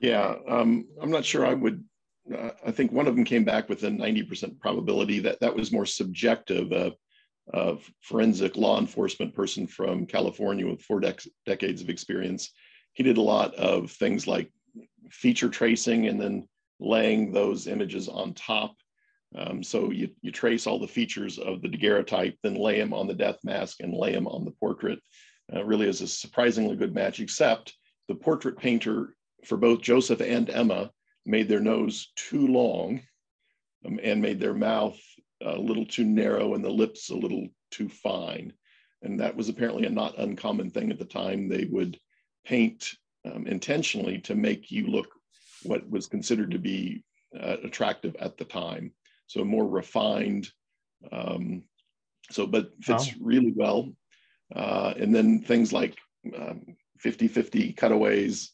Yeah, 0.00 0.36
um, 0.48 0.86
I'm 1.00 1.10
not 1.10 1.24
sure 1.24 1.44
I 1.44 1.54
would. 1.54 1.84
Uh, 2.34 2.50
I 2.66 2.70
think 2.70 2.92
one 2.92 3.06
of 3.06 3.14
them 3.14 3.24
came 3.24 3.44
back 3.44 3.68
with 3.68 3.82
a 3.84 3.88
90% 3.88 4.58
probability 4.58 5.18
that 5.20 5.40
that 5.40 5.54
was 5.54 5.70
more 5.70 5.86
subjective. 5.86 6.72
Uh, 6.72 7.76
forensic 8.02 8.56
law 8.58 8.78
enforcement 8.78 9.34
person 9.34 9.66
from 9.66 10.04
California 10.04 10.66
with 10.66 10.82
four 10.82 11.00
dec- 11.00 11.26
decades 11.46 11.80
of 11.80 11.88
experience. 11.88 12.50
He 12.92 13.02
did 13.02 13.16
a 13.16 13.22
lot 13.22 13.54
of 13.54 13.90
things 13.90 14.26
like 14.26 14.52
feature 15.10 15.48
tracing 15.48 16.08
and 16.08 16.20
then 16.20 16.46
laying 16.78 17.32
those 17.32 17.66
images 17.66 18.06
on 18.06 18.34
top 18.34 18.76
um, 19.36 19.62
so 19.62 19.90
you, 19.90 20.10
you 20.22 20.32
trace 20.32 20.66
all 20.66 20.78
the 20.78 20.88
features 20.88 21.38
of 21.38 21.60
the 21.60 21.68
daguerreotype, 21.68 22.36
then 22.42 22.54
lay 22.54 22.78
them 22.78 22.94
on 22.94 23.06
the 23.06 23.14
death 23.14 23.38
mask 23.44 23.80
and 23.80 23.92
lay 23.92 24.12
them 24.12 24.26
on 24.26 24.44
the 24.44 24.52
portrait. 24.52 24.98
Uh, 25.54 25.64
really 25.64 25.88
is 25.88 26.00
a 26.00 26.08
surprisingly 26.08 26.76
good 26.76 26.94
match, 26.94 27.20
except 27.20 27.74
the 28.08 28.14
portrait 28.14 28.58
painter 28.58 29.14
for 29.44 29.56
both 29.56 29.82
Joseph 29.82 30.20
and 30.20 30.48
Emma 30.50 30.90
made 31.26 31.48
their 31.48 31.60
nose 31.60 32.12
too 32.16 32.46
long 32.46 33.00
um, 33.86 34.00
and 34.02 34.22
made 34.22 34.40
their 34.40 34.54
mouth 34.54 34.98
a 35.42 35.56
little 35.58 35.86
too 35.86 36.04
narrow 36.04 36.54
and 36.54 36.64
the 36.64 36.70
lips 36.70 37.10
a 37.10 37.14
little 37.14 37.48
too 37.70 37.88
fine. 37.88 38.52
And 39.02 39.20
that 39.20 39.36
was 39.36 39.48
apparently 39.48 39.84
a 39.86 39.90
not 39.90 40.18
uncommon 40.18 40.70
thing 40.70 40.90
at 40.90 40.98
the 40.98 41.04
time. 41.04 41.48
They 41.48 41.66
would 41.66 41.98
paint 42.44 42.94
um, 43.24 43.46
intentionally 43.46 44.18
to 44.22 44.34
make 44.34 44.70
you 44.70 44.86
look 44.88 45.08
what 45.62 45.88
was 45.88 46.06
considered 46.06 46.50
to 46.52 46.58
be 46.58 47.04
uh, 47.38 47.58
attractive 47.62 48.16
at 48.16 48.36
the 48.36 48.44
time. 48.44 48.92
So 49.28 49.44
more 49.44 49.66
refined. 49.66 50.50
Um, 51.12 51.62
so, 52.30 52.46
but 52.46 52.72
fits 52.82 53.08
wow. 53.08 53.12
really 53.20 53.52
well. 53.54 53.92
Uh, 54.54 54.94
and 54.98 55.14
then 55.14 55.40
things 55.40 55.72
like 55.72 55.96
um, 56.36 56.76
50-50 57.04 57.76
cutaways, 57.76 58.52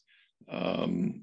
um, 0.49 1.21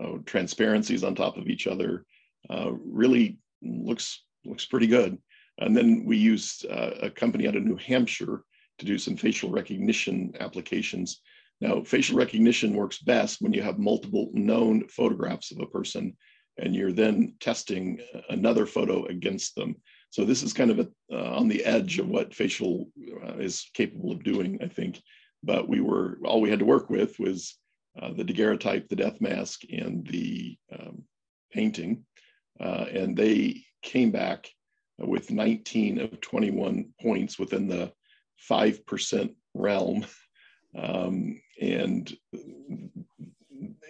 oh, 0.00 0.18
transparencies 0.18 1.04
on 1.04 1.14
top 1.14 1.36
of 1.36 1.46
each 1.46 1.66
other, 1.66 2.04
uh, 2.50 2.70
really 2.72 3.38
looks 3.62 4.24
looks 4.44 4.64
pretty 4.64 4.86
good. 4.86 5.18
And 5.58 5.76
then 5.76 6.04
we 6.04 6.16
used 6.16 6.66
uh, 6.66 6.92
a 7.02 7.10
company 7.10 7.48
out 7.48 7.56
of 7.56 7.64
New 7.64 7.76
Hampshire 7.76 8.42
to 8.78 8.86
do 8.86 8.96
some 8.96 9.16
facial 9.16 9.50
recognition 9.50 10.32
applications. 10.40 11.20
Now, 11.60 11.82
facial 11.82 12.16
recognition 12.16 12.74
works 12.74 12.98
best 13.00 13.40
when 13.40 13.52
you 13.52 13.62
have 13.62 13.78
multiple 13.78 14.30
known 14.32 14.86
photographs 14.88 15.50
of 15.50 15.58
a 15.60 15.66
person 15.66 16.16
and 16.58 16.74
you're 16.74 16.92
then 16.92 17.34
testing 17.40 18.00
another 18.28 18.66
photo 18.66 19.04
against 19.06 19.54
them. 19.54 19.76
So 20.10 20.24
this 20.24 20.42
is 20.42 20.52
kind 20.52 20.70
of 20.70 20.78
a, 20.80 20.88
uh, 21.12 21.36
on 21.36 21.48
the 21.48 21.64
edge 21.64 21.98
of 21.98 22.08
what 22.08 22.34
facial 22.34 22.88
uh, 23.24 23.34
is 23.34 23.70
capable 23.74 24.12
of 24.12 24.24
doing, 24.24 24.58
I 24.62 24.68
think. 24.68 25.00
But 25.42 25.68
we 25.68 25.80
were, 25.80 26.18
all 26.24 26.40
we 26.40 26.50
had 26.50 26.58
to 26.60 26.64
work 26.64 26.90
with 26.90 27.18
was 27.18 27.56
uh, 28.00 28.12
the 28.12 28.24
daguerreotype, 28.24 28.88
the 28.88 28.96
death 28.96 29.20
mask, 29.20 29.62
and 29.70 30.06
the 30.06 30.56
um, 30.72 31.04
painting. 31.52 32.04
Uh, 32.58 32.86
and 32.92 33.16
they 33.16 33.62
came 33.82 34.10
back 34.10 34.48
with 34.98 35.30
19 35.30 36.00
of 36.00 36.20
21 36.20 36.92
points 37.00 37.38
within 37.38 37.68
the 37.68 37.92
5% 38.50 39.34
realm. 39.54 40.06
Um, 40.76 41.40
and 41.60 42.12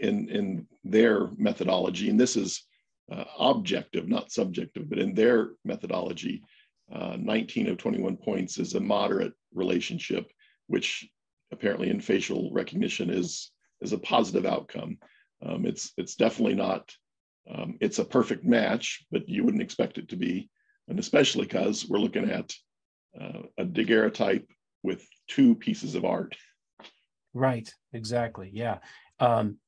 in, 0.01 0.29
in 0.29 0.67
their 0.85 1.29
methodology, 1.37 2.11
and 2.11 2.19
this 2.19 2.37
is 2.37 2.65
uh, 3.11 3.25
objective, 3.39 4.09
not 4.09 4.33
subjective, 4.33 4.89
but 4.89 4.99
in 4.99 5.15
their 5.15 5.51
methodology, 5.65 6.43
uh, 6.93 7.17
19 7.19 7.69
of 7.69 7.79
21 7.79 8.17
points 8.17 8.59
is 8.59 8.75
a 8.75 8.81
moderate 8.81 9.33
relationship, 9.55 10.31
which 10.67 11.09
apparently 11.53 11.91
in 11.91 12.01
facial 12.01 12.51
recognition 12.53 13.11
is, 13.11 13.51
is 13.81 13.93
a 13.93 13.99
positive 13.99 14.47
outcome. 14.47 14.99
Um, 15.45 15.65
it's, 15.67 15.93
it's 15.97 16.15
definitely 16.15 16.55
not, 16.55 16.93
um, 17.53 17.77
it's 17.81 17.99
a 17.99 18.05
perfect 18.05 18.45
match, 18.45 19.05
but 19.11 19.29
you 19.29 19.45
wouldn't 19.45 19.63
expect 19.63 19.99
it 19.99 20.09
to 20.11 20.17
be. 20.17 20.51
And 20.89 20.99
especially 20.99 21.45
because 21.45 21.87
we're 21.87 21.99
looking 21.99 22.31
at 22.31 22.53
uh, 23.21 23.43
a 23.59 23.65
daguerreotype 23.65 24.47
with 24.83 25.07
two 25.29 25.55
pieces 25.55 25.95
of 25.95 26.05
art. 26.05 26.35
Right, 27.35 27.71
exactly. 27.93 28.51
Yeah. 28.53 28.79
Um, 29.21 29.59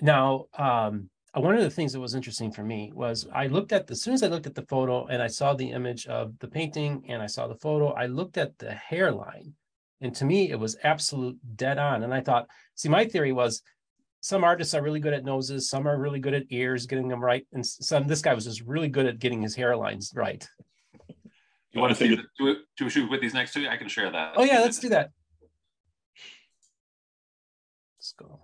now, 0.00 0.46
um, 0.58 1.10
uh, 1.36 1.40
one 1.40 1.54
of 1.54 1.62
the 1.62 1.70
things 1.70 1.92
that 1.92 2.00
was 2.00 2.14
interesting 2.14 2.50
for 2.50 2.62
me 2.62 2.92
was 2.94 3.26
I 3.32 3.46
looked 3.46 3.72
at 3.72 3.86
the, 3.86 3.92
as 3.92 4.02
soon 4.02 4.14
as 4.14 4.22
I 4.22 4.28
looked 4.28 4.46
at 4.46 4.54
the 4.54 4.66
photo 4.66 5.06
and 5.06 5.22
I 5.22 5.28
saw 5.28 5.54
the 5.54 5.70
image 5.70 6.06
of 6.06 6.38
the 6.40 6.48
painting 6.48 7.04
and 7.08 7.22
I 7.22 7.26
saw 7.26 7.46
the 7.46 7.54
photo, 7.54 7.92
I 7.92 8.06
looked 8.06 8.36
at 8.36 8.58
the 8.58 8.72
hairline. 8.72 9.54
And 10.00 10.14
to 10.16 10.24
me, 10.24 10.50
it 10.50 10.58
was 10.58 10.76
absolute 10.82 11.38
dead 11.56 11.78
on. 11.78 12.02
And 12.02 12.12
I 12.12 12.20
thought, 12.20 12.48
see, 12.74 12.88
my 12.88 13.04
theory 13.04 13.32
was 13.32 13.62
some 14.20 14.44
artists 14.44 14.74
are 14.74 14.82
really 14.82 15.00
good 15.00 15.12
at 15.12 15.24
noses, 15.24 15.68
some 15.68 15.86
are 15.86 15.98
really 15.98 16.20
good 16.20 16.34
at 16.34 16.44
ears, 16.50 16.86
getting 16.86 17.08
them 17.08 17.22
right. 17.22 17.46
And 17.52 17.64
some, 17.64 18.06
this 18.06 18.22
guy 18.22 18.34
was 18.34 18.44
just 18.44 18.62
really 18.62 18.88
good 18.88 19.06
at 19.06 19.18
getting 19.18 19.42
his 19.42 19.56
hairlines 19.56 20.16
right. 20.16 20.46
You 21.72 21.80
want 21.80 21.96
to 21.96 22.04
see 22.04 22.16
the, 22.16 22.84
a 22.84 22.90
shoot 22.90 23.08
with 23.08 23.20
these 23.20 23.34
next 23.34 23.52
two? 23.52 23.68
I 23.68 23.76
can 23.76 23.88
share 23.88 24.10
that. 24.10 24.32
Oh, 24.36 24.42
yeah, 24.42 24.58
let's 24.60 24.80
do 24.80 24.88
that. 24.88 25.10
Let's 27.98 28.12
go. 28.18 28.40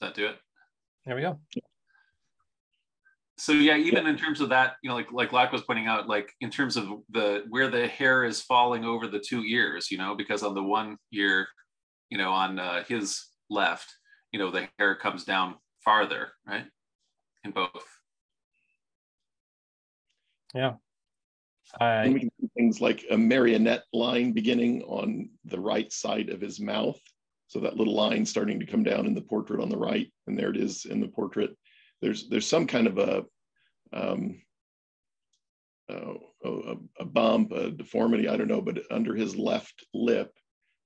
Does 0.00 0.08
that 0.08 0.14
do 0.14 0.26
it? 0.26 0.36
There 1.08 1.16
we 1.16 1.22
go. 1.22 1.40
So 3.38 3.52
yeah 3.52 3.78
even 3.78 4.06
in 4.06 4.18
terms 4.18 4.42
of 4.42 4.50
that 4.50 4.74
you 4.82 4.90
know 4.90 4.96
like 4.96 5.10
like 5.10 5.32
Locke 5.32 5.52
was 5.52 5.62
pointing 5.62 5.86
out 5.86 6.06
like 6.06 6.30
in 6.42 6.50
terms 6.50 6.76
of 6.76 6.88
the 7.08 7.44
where 7.48 7.70
the 7.70 7.86
hair 7.86 8.24
is 8.24 8.42
falling 8.42 8.84
over 8.84 9.06
the 9.06 9.18
two 9.18 9.42
ears 9.44 9.90
you 9.90 9.96
know 9.96 10.14
because 10.14 10.42
on 10.42 10.54
the 10.54 10.62
one 10.62 10.98
ear 11.14 11.46
you 12.10 12.18
know 12.18 12.30
on 12.30 12.58
uh, 12.58 12.84
his 12.84 13.24
left 13.48 13.90
you 14.32 14.38
know 14.38 14.50
the 14.50 14.68
hair 14.78 14.96
comes 14.96 15.24
down 15.24 15.54
farther 15.82 16.32
right 16.46 16.66
in 17.42 17.52
both. 17.52 17.86
Yeah. 20.54 20.74
I... 21.80 22.08
we 22.08 22.20
can 22.20 22.30
see 22.38 22.48
things 22.54 22.82
like 22.82 23.06
a 23.10 23.16
marionette 23.16 23.84
line 23.94 24.32
beginning 24.32 24.82
on 24.82 25.30
the 25.46 25.60
right 25.60 25.90
side 25.90 26.28
of 26.28 26.42
his 26.42 26.60
mouth 26.60 27.00
so 27.48 27.58
that 27.60 27.76
little 27.76 27.94
line 27.94 28.24
starting 28.24 28.60
to 28.60 28.66
come 28.66 28.82
down 28.82 29.06
in 29.06 29.14
the 29.14 29.20
portrait 29.20 29.60
on 29.60 29.68
the 29.68 29.76
right 29.76 30.12
and 30.26 30.38
there 30.38 30.50
it 30.50 30.56
is 30.56 30.84
in 30.84 31.00
the 31.00 31.08
portrait 31.08 31.50
there's 32.00 32.28
there's 32.28 32.46
some 32.46 32.66
kind 32.66 32.86
of 32.86 32.98
a 32.98 33.24
um, 33.92 34.40
uh, 35.90 36.14
a, 36.44 36.74
a, 37.00 37.04
bump, 37.04 37.52
a 37.52 37.70
deformity, 37.70 38.28
I 38.28 38.36
don't 38.36 38.48
know, 38.48 38.60
but 38.60 38.82
under 38.90 39.14
his 39.14 39.36
left 39.36 39.86
lip, 39.94 40.32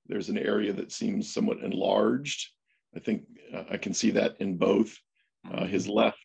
there's 0.06 0.28
an 0.28 0.38
area 0.38 0.72
that 0.72 0.92
seems 0.92 1.32
somewhat 1.32 1.58
enlarged. 1.58 2.48
I 2.94 3.00
think 3.00 3.22
uh, 3.52 3.64
I 3.70 3.76
can 3.76 3.94
see 3.94 4.10
that 4.12 4.36
in 4.40 4.56
both. 4.56 4.96
Uh, 5.52 5.66
his 5.66 5.88
left 5.88 6.18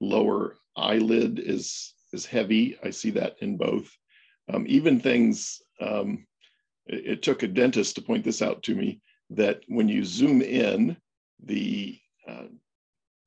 lower 0.00 0.56
eyelid 0.76 1.38
is 1.38 1.94
is 2.12 2.26
heavy. 2.26 2.78
I 2.82 2.90
see 2.90 3.10
that 3.10 3.36
in 3.40 3.56
both. 3.56 3.90
Um, 4.52 4.64
even 4.68 5.00
things. 5.00 5.60
Um, 5.80 6.26
it, 6.86 7.06
it, 7.06 7.22
took 7.22 7.42
a 7.42 7.48
dentist 7.48 7.96
to 7.96 8.02
point 8.02 8.24
this 8.24 8.42
out 8.42 8.62
to 8.64 8.74
me 8.74 9.00
that 9.36 9.60
when 9.68 9.88
you 9.88 10.04
zoom 10.04 10.42
in, 10.42 10.96
the 11.44 11.98
uh, 12.28 12.44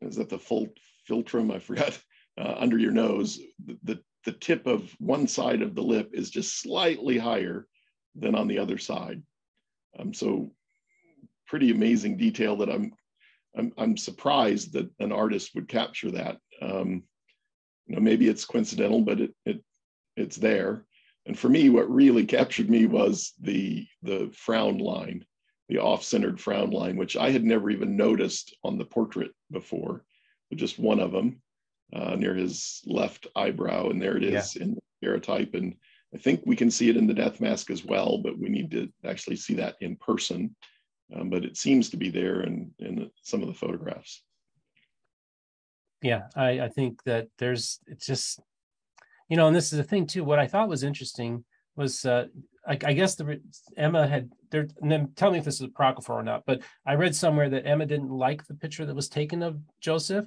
is 0.02 0.16
that 0.16 0.30
the 0.30 0.40
full 0.40 0.68
philtrum, 1.10 1.54
I 1.54 1.60
forgot, 1.60 1.98
uh, 2.38 2.56
under 2.58 2.78
your 2.78 2.92
nose, 2.92 3.40
the, 3.64 3.78
the, 3.84 4.00
the 4.26 4.32
tip 4.34 4.68
of 4.68 4.92
one 5.00 5.28
side 5.28 5.62
of 5.62 5.76
the 5.76 5.82
lip 5.82 6.12
is 6.14 6.30
just 6.30 6.62
slightly 6.62 7.18
higher 7.18 7.68
than 8.16 8.36
on 8.36 8.48
the 8.48 8.60
other 8.60 8.78
side. 8.78 9.22
Um, 10.00 10.14
so 10.14 10.52
pretty 11.48 11.72
amazing 11.72 12.18
detail 12.18 12.56
that 12.58 12.70
I'm, 12.70 12.94
I'm, 13.58 13.72
I'm 13.78 13.98
surprised 13.98 14.74
that 14.74 14.90
an 15.00 15.12
artist 15.12 15.52
would 15.56 15.68
capture 15.68 16.12
that. 16.12 16.38
Um, 16.62 17.04
you 17.88 17.96
know, 17.96 18.02
maybe 18.02 18.28
it's 18.28 18.46
coincidental, 18.46 19.02
but 19.02 19.22
it, 19.22 19.36
it, 19.46 19.64
it's 20.18 20.38
there. 20.38 20.86
And 21.26 21.38
for 21.38 21.50
me, 21.50 21.70
what 21.70 21.90
really 21.90 22.26
captured 22.38 22.70
me 22.70 22.86
was 22.86 23.34
the, 23.40 23.88
the 24.02 24.32
frown 24.36 24.80
line, 24.80 25.26
the 25.70 25.80
off-centered 25.80 26.40
frown 26.40 26.70
line, 26.70 26.96
which 26.96 27.18
I 27.18 27.32
had 27.32 27.44
never 27.44 27.70
even 27.70 27.98
noticed 27.98 28.56
on 28.64 28.78
the 28.78 28.86
portrait 28.86 29.32
before 29.52 30.04
just 30.54 30.80
one 30.80 31.00
of 31.00 31.12
them 31.12 31.42
uh, 31.94 32.16
near 32.16 32.36
his 32.36 32.82
left 32.86 33.28
eyebrow. 33.36 33.90
And 33.90 34.02
there 34.02 34.16
it 34.16 34.24
is 34.24 34.56
yeah. 34.56 34.64
in 34.64 34.76
the 34.76 34.82
daguerreotype. 35.02 35.54
And 35.54 35.76
I 36.14 36.18
think 36.18 36.42
we 36.46 36.56
can 36.56 36.72
see 36.72 36.90
it 36.90 36.98
in 36.98 37.08
the 37.08 37.14
death 37.14 37.42
mask 37.42 37.72
as 37.72 37.84
well, 37.84 38.20
but 38.20 38.38
we 38.38 38.50
need 38.50 38.72
to 38.72 38.90
actually 39.04 39.36
see 39.38 39.56
that 39.56 39.76
in 39.82 39.96
person. 39.96 40.56
Um, 41.16 41.30
but 41.30 41.44
it 41.44 41.58
seems 41.58 41.90
to 41.90 41.98
be 41.98 42.10
there 42.10 42.42
in, 42.42 42.72
in 42.80 43.12
some 43.24 43.42
of 43.42 43.48
the 43.48 43.54
photographs. 43.54 44.24
Yeah, 46.02 46.24
I, 46.36 46.62
I 46.62 46.70
think 46.70 47.04
that 47.06 47.28
there's, 47.40 47.80
it's 47.88 48.06
just, 48.06 48.40
you 49.30 49.38
know, 49.38 49.48
and 49.48 49.56
this 49.56 49.72
is 49.74 49.78
the 49.78 49.84
thing 49.84 50.06
too. 50.06 50.24
What 50.24 50.40
I 50.40 50.48
thought 50.48 50.70
was 50.70 50.84
interesting 50.84 51.44
was 51.76 52.06
uh, 52.06 52.28
I, 52.68 52.78
I, 52.84 52.94
guess 52.94 53.16
the 53.16 53.42
Emma 53.78 54.08
had 54.08 54.32
there. 54.52 54.68
Tell 55.16 55.32
me 55.32 55.38
if 55.38 55.46
this 55.46 55.56
is 55.56 55.62
apocryphal 55.62 56.16
or 56.16 56.24
not. 56.24 56.44
But 56.46 56.62
I 56.86 56.96
read 56.96 57.16
somewhere 57.16 57.50
that 57.50 57.66
Emma 57.66 57.86
didn't 57.86 58.10
like 58.10 58.46
the 58.46 58.56
picture 58.56 58.86
that 58.86 58.96
was 58.96 59.10
taken 59.10 59.44
of 59.44 59.60
Joseph, 59.82 60.26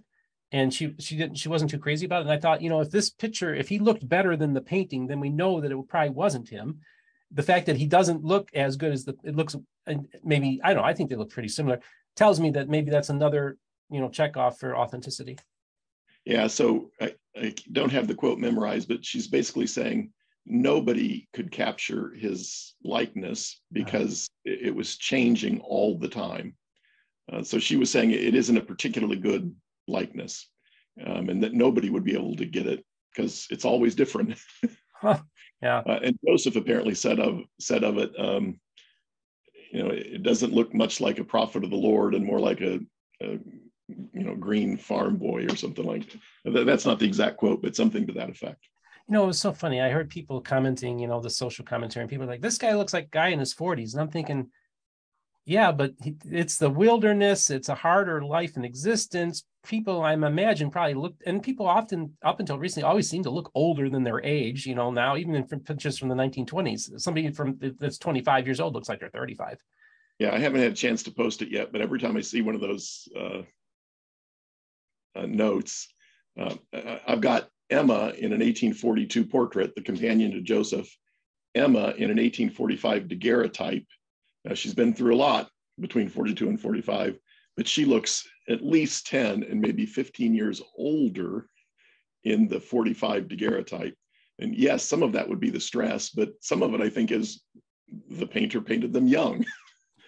and 0.52 0.72
she 0.72 0.94
she 0.98 1.16
didn't 1.16 1.36
she 1.36 1.48
wasn't 1.48 1.70
too 1.70 1.78
crazy 1.78 2.06
about 2.06 2.20
it. 2.20 2.22
And 2.22 2.32
I 2.32 2.38
thought, 2.38 2.62
you 2.62 2.70
know, 2.70 2.80
if 2.80 2.90
this 2.90 3.10
picture, 3.10 3.54
if 3.54 3.68
he 3.68 3.78
looked 3.78 4.08
better 4.08 4.36
than 4.36 4.54
the 4.54 4.60
painting, 4.60 5.06
then 5.06 5.20
we 5.20 5.30
know 5.30 5.60
that 5.60 5.72
it 5.72 5.88
probably 5.88 6.10
wasn't 6.10 6.48
him. 6.48 6.80
The 7.32 7.42
fact 7.42 7.66
that 7.66 7.76
he 7.76 7.86
doesn't 7.86 8.24
look 8.24 8.48
as 8.54 8.76
good 8.76 8.92
as 8.92 9.04
the 9.04 9.16
it 9.24 9.36
looks, 9.36 9.56
and 9.86 10.08
maybe 10.24 10.60
I 10.62 10.68
don't 10.68 10.82
know. 10.82 10.88
I 10.88 10.94
think 10.94 11.10
they 11.10 11.16
look 11.16 11.30
pretty 11.30 11.48
similar. 11.48 11.80
Tells 12.16 12.40
me 12.40 12.50
that 12.52 12.68
maybe 12.68 12.90
that's 12.90 13.10
another 13.10 13.58
you 13.90 14.00
know 14.00 14.08
check 14.08 14.36
off 14.36 14.58
for 14.58 14.76
authenticity. 14.76 15.38
Yeah. 16.24 16.46
So 16.46 16.90
I, 17.00 17.14
I 17.36 17.54
don't 17.72 17.92
have 17.92 18.06
the 18.06 18.14
quote 18.14 18.38
memorized, 18.38 18.88
but 18.88 19.04
she's 19.04 19.28
basically 19.28 19.66
saying 19.66 20.10
nobody 20.48 21.28
could 21.34 21.50
capture 21.50 22.12
his 22.14 22.74
likeness 22.82 23.60
because 23.72 24.30
it, 24.44 24.68
it 24.68 24.74
was 24.74 24.96
changing 24.96 25.60
all 25.60 25.98
the 25.98 26.08
time. 26.08 26.54
Uh, 27.32 27.42
so 27.42 27.58
she 27.58 27.76
was 27.76 27.90
saying 27.90 28.10
it 28.10 28.34
isn't 28.34 28.56
a 28.56 28.62
particularly 28.62 29.16
good 29.16 29.54
likeness 29.86 30.48
um, 31.06 31.28
and 31.28 31.42
that 31.42 31.52
nobody 31.52 31.90
would 31.90 32.04
be 32.04 32.14
able 32.14 32.36
to 32.36 32.46
get 32.46 32.66
it 32.66 32.84
because 33.14 33.46
it's 33.50 33.64
always 33.64 33.94
different. 33.94 34.38
huh. 34.94 35.18
Yeah. 35.62 35.78
Uh, 35.78 35.98
and 36.02 36.18
Joseph 36.26 36.56
apparently 36.56 36.94
said 36.94 37.18
of 37.18 37.40
said 37.60 37.84
of 37.84 37.98
it, 37.98 38.12
um, 38.18 38.60
you 39.72 39.82
know, 39.82 39.90
it 39.90 40.22
doesn't 40.22 40.54
look 40.54 40.72
much 40.72 41.00
like 41.00 41.18
a 41.18 41.24
prophet 41.24 41.64
of 41.64 41.70
the 41.70 41.76
Lord 41.76 42.14
and 42.14 42.24
more 42.24 42.40
like 42.40 42.60
a, 42.60 42.80
a 43.22 43.38
you 43.88 44.24
know, 44.24 44.34
green 44.34 44.76
farm 44.76 45.16
boy 45.16 45.46
or 45.46 45.56
something 45.56 45.84
like 45.84 46.10
that. 46.44 46.64
That's 46.64 46.86
not 46.86 46.98
the 46.98 47.06
exact 47.06 47.36
quote, 47.36 47.60
but 47.60 47.76
something 47.76 48.06
to 48.06 48.12
that 48.14 48.30
effect. 48.30 48.66
You 49.08 49.14
know, 49.14 49.24
it 49.24 49.28
was 49.28 49.40
so 49.40 49.52
funny. 49.52 49.80
I 49.80 49.88
heard 49.88 50.10
people 50.10 50.40
commenting, 50.40 50.98
you 50.98 51.08
know, 51.08 51.20
the 51.20 51.30
social 51.30 51.64
commentary, 51.64 52.02
and 52.02 52.10
people 52.10 52.26
like, 52.26 52.42
this 52.42 52.58
guy 52.58 52.74
looks 52.74 52.92
like 52.92 53.04
a 53.06 53.08
guy 53.08 53.28
in 53.28 53.38
his 53.38 53.54
40s. 53.54 53.92
And 53.92 54.02
I'm 54.02 54.10
thinking, 54.10 54.50
yeah, 55.46 55.72
but 55.72 55.94
it's 56.26 56.58
the 56.58 56.68
wilderness, 56.68 57.48
it's 57.48 57.70
a 57.70 57.74
harder 57.74 58.22
life 58.22 58.56
and 58.56 58.66
existence. 58.66 59.44
People, 59.64 60.02
I'm 60.02 60.24
imagine, 60.24 60.70
probably 60.70 60.92
look, 60.92 61.14
and 61.24 61.42
people 61.42 61.66
often, 61.66 62.14
up 62.22 62.38
until 62.38 62.58
recently, 62.58 62.86
always 62.86 63.08
seem 63.08 63.22
to 63.22 63.30
look 63.30 63.50
older 63.54 63.88
than 63.88 64.04
their 64.04 64.22
age. 64.22 64.66
You 64.66 64.74
know, 64.74 64.90
now 64.90 65.16
even 65.16 65.34
in 65.34 65.44
pictures 65.44 65.96
from 65.96 66.10
the 66.10 66.14
1920s, 66.14 67.00
somebody 67.00 67.30
from 67.30 67.58
that's 67.78 67.96
25 67.96 68.46
years 68.46 68.60
old 68.60 68.74
looks 68.74 68.90
like 68.90 69.00
they're 69.00 69.08
35. 69.08 69.56
Yeah, 70.18 70.34
I 70.34 70.38
haven't 70.38 70.60
had 70.60 70.72
a 70.72 70.76
chance 70.76 71.02
to 71.04 71.10
post 71.10 71.40
it 71.40 71.50
yet, 71.50 71.72
but 71.72 71.80
every 71.80 71.98
time 71.98 72.18
I 72.18 72.20
see 72.20 72.42
one 72.42 72.54
of 72.54 72.60
those 72.60 73.08
uh, 73.18 73.42
uh, 75.16 75.26
notes, 75.26 75.88
uh, 76.38 76.56
I've 77.06 77.22
got 77.22 77.48
Emma 77.70 78.12
in 78.16 78.32
an 78.32 78.40
1842 78.40 79.24
portrait, 79.26 79.74
the 79.74 79.82
companion 79.82 80.32
to 80.32 80.40
Joseph. 80.40 80.88
Emma 81.54 81.92
in 81.96 82.10
an 82.10 82.18
1845 82.18 83.08
daguerreotype 83.08 83.86
now, 84.44 84.54
she's 84.54 84.74
been 84.74 84.94
through 84.94 85.14
a 85.14 85.16
lot 85.16 85.50
between 85.78 86.08
42 86.08 86.48
and 86.48 86.60
45, 86.60 87.18
but 87.56 87.68
she 87.68 87.84
looks 87.84 88.26
at 88.48 88.64
least 88.64 89.06
10 89.06 89.42
and 89.42 89.60
maybe 89.60 89.86
15 89.86 90.34
years 90.34 90.62
older 90.76 91.46
in 92.24 92.48
the 92.48 92.60
45 92.60 93.28
daguerreotype. 93.28 93.94
And 94.38 94.54
yes, 94.54 94.84
some 94.84 95.02
of 95.02 95.12
that 95.12 95.28
would 95.28 95.40
be 95.40 95.50
the 95.50 95.60
stress, 95.60 96.10
but 96.10 96.32
some 96.40 96.62
of 96.62 96.72
it 96.74 96.80
I 96.80 96.88
think 96.88 97.10
is 97.10 97.42
the 98.10 98.26
painter 98.26 98.60
painted 98.60 98.92
them 98.92 99.06
young. 99.06 99.44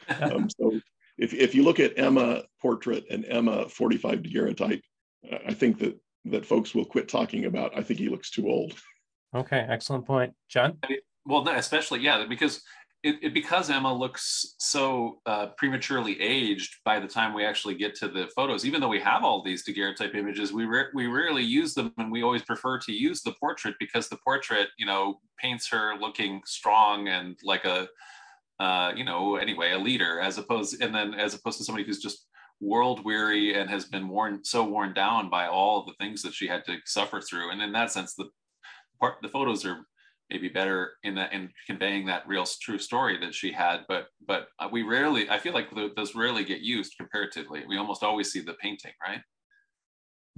um, 0.21 0.49
so 0.49 0.81
if, 1.19 1.35
if 1.35 1.55
you 1.55 1.63
look 1.63 1.81
at 1.81 1.99
Emma 1.99 2.43
portrait 2.61 3.05
and 3.11 3.25
Emma 3.27 3.69
45 3.69 4.23
daguerreotype, 4.23 4.83
I 5.47 5.53
think 5.53 5.79
that 5.81 6.01
that 6.27 6.47
folks 6.47 6.75
will 6.75 6.85
quit 6.85 7.09
talking 7.09 7.45
about. 7.47 7.77
I 7.77 7.83
think 7.83 8.01
he 8.01 8.09
looks 8.09 8.31
too 8.31 8.49
old. 8.49 8.75
Okay, 9.33 9.65
excellent 9.71 10.05
point, 10.09 10.35
John. 10.49 10.77
Well, 11.25 11.49
especially 11.51 12.01
yeah, 12.01 12.27
because 12.29 12.65
it, 13.03 13.17
it, 13.23 13.35
because 13.35 13.71
Emma 13.71 13.93
looks 13.93 14.57
so 14.59 15.21
uh, 15.25 15.47
prematurely 15.57 16.21
aged 16.21 16.77
by 16.85 17.01
the 17.01 17.07
time 17.07 17.33
we 17.33 17.45
actually 17.45 17.75
get 17.75 17.95
to 17.97 18.09
the 18.09 18.29
photos, 18.37 18.67
even 18.67 18.81
though 18.81 18.89
we 18.89 19.01
have 19.01 19.25
all 19.25 19.43
these 19.43 19.65
daguerreotype 19.65 20.15
images, 20.15 20.53
we 20.53 20.67
re- 20.67 20.91
we 20.95 21.07
rarely 21.07 21.43
use 21.43 21.73
them, 21.73 21.93
and 21.97 22.13
we 22.13 22.23
always 22.23 22.43
prefer 22.43 22.79
to 22.81 22.93
use 22.93 23.23
the 23.23 23.33
portrait 23.41 23.75
because 23.81 24.09
the 24.09 24.19
portrait, 24.23 24.69
you 24.79 24.85
know, 24.85 25.21
paints 25.39 25.69
her 25.69 25.95
looking 25.99 26.43
strong 26.45 27.09
and 27.09 27.39
like 27.43 27.65
a, 27.65 27.89
uh, 28.59 28.93
you 28.95 29.05
know, 29.05 29.37
anyway, 29.37 29.73
a 29.73 29.79
leader, 29.79 30.21
as 30.21 30.37
opposed, 30.37 30.83
and 30.83 30.95
then 30.95 31.15
as 31.15 31.35
opposed 31.35 31.57
to 31.57 31.65
somebody 31.65 31.87
who's 31.87 32.01
just 32.01 32.27
world 32.61 33.05
weary 33.05 33.55
and 33.59 33.71
has 33.71 33.87
been 33.87 34.09
worn 34.09 34.45
so 34.45 34.65
worn 34.65 34.93
down 34.93 35.31
by 35.31 35.47
all 35.47 35.85
the 35.85 35.95
things 35.95 36.23
that 36.23 36.35
she 36.35 36.47
had 36.47 36.65
to 36.67 36.77
suffer 36.85 37.21
through, 37.21 37.51
and 37.51 37.63
in 37.63 37.73
that 37.73 37.93
sense, 37.93 38.15
the 38.15 38.29
part 39.01 39.17
the 39.23 39.29
photos 39.29 39.65
are 39.65 39.87
maybe 40.31 40.49
better 40.49 40.93
in 41.03 41.15
that 41.17 41.33
in 41.33 41.51
conveying 41.67 42.07
that 42.07 42.27
real 42.29 42.47
true 42.61 42.79
story 42.79 43.19
that 43.19 43.35
she 43.35 43.53
had. 43.53 43.81
But 43.89 44.07
but 44.27 44.49
uh, 44.59 44.69
we 44.71 44.83
rarely 44.83 45.29
i 45.31 45.39
feel 45.39 45.55
like 45.55 45.69
those 45.97 46.15
rarely 46.15 46.45
get 46.45 46.61
used 46.61 46.95
comparatively. 46.97 47.65
We 47.69 47.79
almost 47.79 48.03
always 48.03 48.31
see 48.31 48.41
the 48.41 48.55
painting 48.55 48.93
right? 49.07 49.21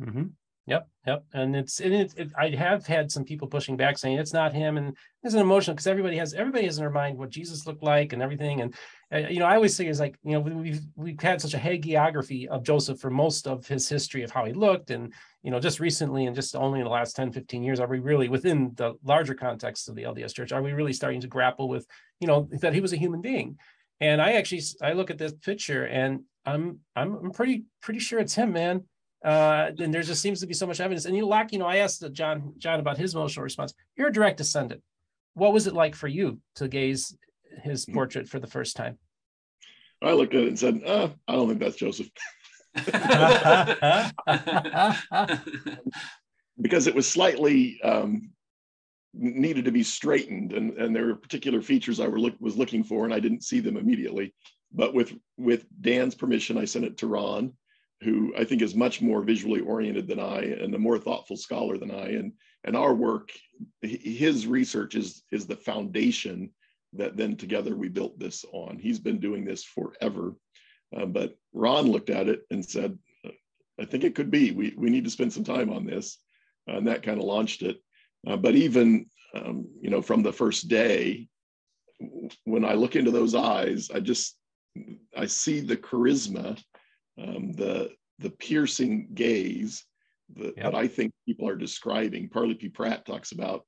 Mm-hmm. 0.01 0.25
Yep, 0.67 0.89
yep, 1.09 1.25
and 1.33 1.57
it's 1.57 1.81
and 1.81 1.93
it, 1.93 2.15
it, 2.17 2.31
I 2.39 2.51
have 2.51 2.87
had 2.87 3.11
some 3.11 3.25
people 3.25 3.49
pushing 3.49 3.77
back 3.77 3.99
saying 3.99 4.19
it's 4.19 4.33
not 4.33 4.53
him, 4.53 4.77
and 4.77 4.97
it's 5.25 5.35
an 5.35 5.41
emotional 5.41 5.75
because 5.75 5.89
everybody 5.89 6.17
has 6.19 6.35
everybody 6.35 6.67
has 6.67 6.79
in 6.79 6.85
their 6.85 6.91
mind 6.91 7.19
what 7.19 7.31
Jesus 7.31 7.67
looked 7.67 7.83
like 7.83 8.13
and 8.13 8.23
everything, 8.23 8.61
and 8.61 8.75
uh, 9.13 9.29
you 9.29 9.41
know 9.41 9.47
I 9.47 9.57
always 9.57 9.75
say 9.75 9.89
is 9.89 9.99
like 9.99 10.17
you 10.23 10.35
know 10.35 10.41
we've 10.41 10.81
we've 10.95 11.21
had 11.21 11.41
such 11.41 11.55
a 11.55 11.59
hagiography 11.59 12.47
of 12.47 12.63
Joseph 12.63 13.01
for 13.01 13.11
most 13.11 13.49
of 13.49 13.67
his 13.67 13.89
history 13.89 14.23
of 14.23 14.31
how 14.31 14.45
he 14.45 14.53
looked, 14.53 14.93
and 14.93 15.13
you 15.43 15.51
know 15.51 15.59
just 15.59 15.81
recently 15.81 16.27
and 16.27 16.37
just 16.37 16.55
only 16.55 16.79
in 16.79 16.85
the 16.85 16.91
last 16.91 17.17
10, 17.17 17.33
15 17.33 17.65
years 17.65 17.81
are 17.81 17.89
we 17.89 17.99
really 17.99 18.29
within 18.29 18.71
the 18.77 18.95
larger 19.03 19.35
context 19.35 19.89
of 19.89 19.97
the 19.97 20.05
LDS 20.05 20.33
Church 20.33 20.53
are 20.53 20.63
we 20.63 20.73
really 20.73 20.93
starting 20.93 21.21
to 21.23 21.27
grapple 21.27 21.69
with 21.69 21.89
you 22.21 22.29
know 22.29 22.49
that 22.61 22.73
he 22.73 22.81
was 22.81 22.93
a 22.93 22.97
human 22.97 23.21
being, 23.21 23.59
and 24.01 24.23
I 24.23 24.35
actually 24.35 24.63
I 24.81 24.93
look 24.93 25.11
at 25.11 25.19
this 25.19 25.33
picture 25.33 25.85
and 25.87 26.21
I'm 26.47 26.79
I'm 26.95 27.17
I'm 27.17 27.31
pretty 27.33 27.65
pretty 27.81 27.99
sure 27.99 28.21
it's 28.21 28.37
him, 28.37 28.53
man 28.53 28.85
uh, 29.25 29.71
and 29.79 29.93
there 29.93 30.03
just 30.03 30.23
seems 30.23 30.41
to 30.41 30.47
be 30.47 30.55
so 30.55 30.67
much 30.67 30.81
evidence. 30.81 31.05
And 31.05 31.17
you 31.17 31.27
lack, 31.27 31.53
you 31.53 31.59
know, 31.59 31.67
I 31.67 31.77
asked 31.77 32.05
John 32.13 32.55
John 32.59 32.81
about 32.81 32.99
his 32.99 33.15
emotional 33.15 33.45
response. 33.45 33.75
You're 33.97 34.09
a 34.09 34.13
direct 34.13 34.39
descendant. 34.39 34.83
What 35.35 35.53
was 35.53 35.67
it 35.67 35.75
like 35.75 35.95
for 35.95 36.09
you 36.09 36.41
to 36.57 36.69
gaze 36.69 37.17
his 37.63 37.85
hmm. 37.85 37.95
portrait 37.95 38.29
for 38.29 38.39
the 38.39 38.47
first 38.47 38.77
time? 38.77 38.99
I 40.03 40.13
looked 40.13 40.35
at 40.35 40.43
it 40.43 40.49
and 40.49 40.59
said, 40.59 40.83
uh, 40.85 41.09
I 41.29 41.35
don't 41.35 41.49
think 41.49 41.61
that's 41.61 41.77
Joseph. 41.77 42.09
because 46.61 46.87
it 46.87 46.95
was 46.95 47.09
slightly 47.09 47.81
um, 47.83 48.31
needed 49.15 49.67
to 49.67 49.73
be 49.73 49.83
straightened, 49.83 50.53
and, 50.53 50.73
and 50.73 50.97
there 50.97 51.07
were 51.07 51.15
particular 51.15 51.63
features 51.63 52.01
I 52.01 52.09
were 52.09 52.19
look, 52.19 52.35
was 52.41 52.57
looking 52.57 52.83
for, 52.83 53.05
and 53.05 53.15
I 53.15 53.21
didn't 53.21 53.45
see 53.45 53.61
them 53.61 53.77
immediately. 53.77 54.35
But 54.73 54.95
with 54.95 55.13
with 55.37 55.67
Dan's 55.81 56.15
permission, 56.15 56.57
I 56.57 56.65
sent 56.65 56.87
it 56.87 56.97
to 56.99 57.07
Ron, 57.07 57.53
who 58.03 58.35
I 58.37 58.45
think 58.45 58.63
is 58.63 58.75
much 58.75 59.01
more 59.01 59.23
visually 59.23 59.61
oriented 59.61 60.09
than 60.09 60.21
I 60.21 60.41
and 60.41 60.75
a 60.75 60.79
more 60.79 60.99
thoughtful 60.99 61.37
scholar 61.37 61.79
than 61.79 61.91
I. 61.91 62.09
And, 62.11 62.33
and 62.65 62.77
our 62.77 62.95
work, 62.95 63.31
his 63.81 64.47
research 64.47 64.95
is, 64.95 65.23
is 65.31 65.47
the 65.47 65.57
foundation 65.57 66.51
that 66.95 67.17
then 67.17 67.37
together 67.37 67.75
we 67.75 67.89
built 67.89 68.19
this 68.19 68.45
on. 68.53 68.79
He's 68.79 68.99
been 68.99 69.19
doing 69.19 69.45
this 69.45 69.65
forever. 69.65 70.35
Uh, 70.95 71.07
but 71.07 71.37
Ron 71.53 71.91
looked 71.91 72.11
at 72.11 72.29
it 72.29 72.43
and 72.51 72.65
said, 72.65 72.99
I 73.81 73.85
think 73.85 74.05
it 74.05 74.15
could 74.15 74.31
be. 74.31 74.51
We, 74.51 74.75
we 74.77 74.91
need 74.91 75.05
to 75.05 75.11
spend 75.11 75.33
some 75.33 75.45
time 75.45 75.71
on 75.71 75.87
this. 75.87 76.19
Uh, 76.69 76.77
and 76.77 76.87
that 76.87 77.03
kind 77.03 77.19
of 77.19 77.25
launched 77.25 77.63
it. 77.63 77.79
Uh, 78.27 78.37
but 78.37 78.55
even, 78.55 79.07
um, 79.35 79.67
you 79.81 79.91
know, 79.91 80.03
from 80.03 80.23
the 80.23 80.33
first 80.33 80.69
day, 80.69 81.29
when 82.45 82.65
I 82.65 82.75
look 82.75 82.97
into 82.97 83.11
those 83.11 83.35
eyes, 83.35 83.91
I 83.93 84.01
just, 84.01 84.37
I 85.17 85.27
see 85.27 85.61
the 85.61 85.77
charisma 85.77 86.63
um, 87.19 87.53
the 87.53 87.91
the 88.19 88.31
piercing 88.31 89.09
gaze 89.15 89.85
that, 90.37 90.55
yep. 90.57 90.57
that 90.57 90.75
I 90.75 90.87
think 90.87 91.13
people 91.27 91.49
are 91.49 91.57
describing. 91.57 92.29
Parley 92.29 92.55
P. 92.55 92.69
Pratt 92.69 93.05
talks 93.05 93.33
about, 93.33 93.65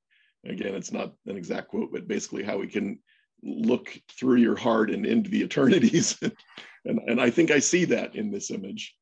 again, 0.46 0.74
it's 0.74 0.92
not 0.92 1.12
an 1.26 1.36
exact 1.36 1.68
quote, 1.68 1.90
but 1.92 2.08
basically 2.08 2.42
how 2.42 2.58
we 2.58 2.68
can 2.68 2.98
look 3.42 3.98
through 4.18 4.36
your 4.36 4.56
heart 4.56 4.90
and 4.90 5.04
into 5.04 5.30
the 5.30 5.42
eternities. 5.42 6.18
and, 6.84 7.00
and 7.06 7.20
I 7.20 7.30
think 7.30 7.50
I 7.50 7.58
see 7.58 7.84
that 7.86 8.14
in 8.14 8.30
this 8.30 8.50
image. 8.50 8.94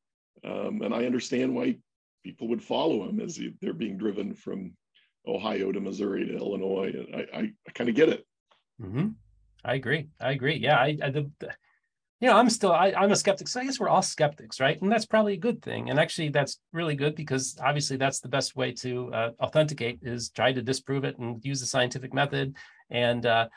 Um, 0.43 0.81
and 0.81 0.93
I 0.93 1.05
understand 1.05 1.55
why 1.55 1.77
people 2.23 2.49
would 2.49 2.63
follow 2.63 3.07
him 3.07 3.19
as 3.19 3.39
they're 3.61 3.73
being 3.73 3.97
driven 3.97 4.33
from 4.33 4.73
Ohio 5.25 5.71
to 5.71 5.79
Missouri 5.79 6.25
to 6.25 6.35
Illinois. 6.35 6.93
I, 7.13 7.37
I, 7.37 7.39
I 7.67 7.71
kind 7.73 7.89
of 7.89 7.95
get 7.95 8.09
it. 8.09 8.25
Mm-hmm. 8.81 9.09
I 9.63 9.75
agree. 9.75 10.09
I 10.19 10.31
agree. 10.31 10.57
Yeah. 10.57 10.77
I, 10.77 10.97
I 11.01 11.09
the, 11.11 11.31
you 12.23 12.29
know, 12.29 12.37
I'm 12.37 12.49
still 12.49 12.71
I, 12.71 12.93
I'm 12.95 13.11
a 13.11 13.17
skeptic. 13.17 13.49
So 13.49 13.59
I 13.59 13.65
guess 13.65 13.81
we're 13.81 13.89
all 13.89 14.01
skeptics, 14.01 14.61
right? 14.61 14.81
And 14.81 14.89
that's 14.89 15.05
probably 15.05 15.33
a 15.33 15.37
good 15.37 15.61
thing. 15.61 15.89
And 15.89 15.99
actually, 15.99 16.29
that's 16.29 16.57
really 16.71 16.95
good 16.95 17.15
because 17.15 17.57
obviously 17.61 17.97
that's 17.97 18.21
the 18.21 18.29
best 18.29 18.55
way 18.55 18.71
to 18.75 19.13
uh, 19.13 19.29
authenticate 19.41 19.99
is 20.03 20.29
try 20.29 20.53
to 20.53 20.61
disprove 20.61 21.03
it 21.03 21.17
and 21.17 21.43
use 21.43 21.59
the 21.59 21.65
scientific 21.65 22.13
method. 22.13 22.55
And 22.89 23.25
uh, 23.25 23.49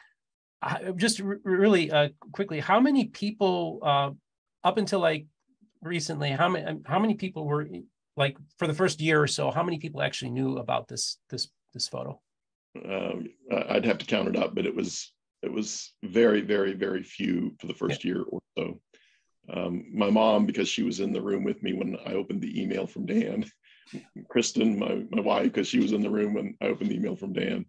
I, 0.61 0.91
just 0.97 1.21
r- 1.21 1.39
really 1.45 1.93
uh, 1.93 2.09
quickly, 2.33 2.59
how 2.59 2.81
many 2.81 3.05
people 3.05 3.79
uh, 3.83 4.11
up 4.65 4.79
until 4.79 4.99
like 4.99 5.27
recently, 5.81 6.31
how 6.33 6.49
many 6.49 6.81
how 6.87 6.99
many 6.99 7.15
people 7.15 7.47
were 7.47 7.69
like 8.17 8.37
for 8.59 8.67
the 8.67 8.75
first 8.75 9.01
year 9.01 9.23
or 9.23 9.29
so? 9.29 9.53
How 9.53 9.63
many 9.63 9.79
people 9.79 10.03
actually 10.03 10.33
knew 10.33 10.59
about 10.59 10.89
this 10.89 11.19
this 11.31 11.47
this 11.73 11.87
photo? 11.87 12.21
Um, 12.85 13.29
I'd 13.69 13.87
have 13.87 13.99
to 13.99 14.07
count 14.07 14.27
it 14.27 14.35
up, 14.35 14.57
but 14.57 14.67
it 14.67 14.75
was 14.75 15.13
it 15.47 15.53
was 15.53 15.93
very, 16.03 16.43
very, 16.43 16.75
very 16.75 17.03
few 17.03 17.55
for 17.59 17.67
the 17.69 17.75
first 17.75 18.05
yeah. 18.05 18.15
year 18.15 18.23
or 18.23 18.41
so. 18.59 18.81
Um, 19.49 19.87
my 19.95 20.11
mom, 20.11 20.45
because 20.45 20.69
she 20.69 20.83
was 20.83 21.01
in 21.01 21.13
the 21.13 21.23
room 21.23 21.45
with 21.45 21.63
me 21.63 21.73
when 21.73 21.97
I 22.05 22.15
opened 22.15 22.43
the 22.43 22.61
email 22.61 22.87
from 22.87 23.07
Dan, 23.07 23.45
Kristen, 24.29 24.79
my, 24.79 25.05
my 25.11 25.23
wife, 25.23 25.45
because 25.45 25.69
she 25.69 25.79
was 25.79 25.93
in 25.93 26.03
the 26.03 26.11
room 26.11 26.35
when 26.35 26.57
I 26.61 26.67
opened 26.67 26.91
the 26.91 26.97
email 26.97 27.15
from 27.15 27.33
Dan. 27.33 27.65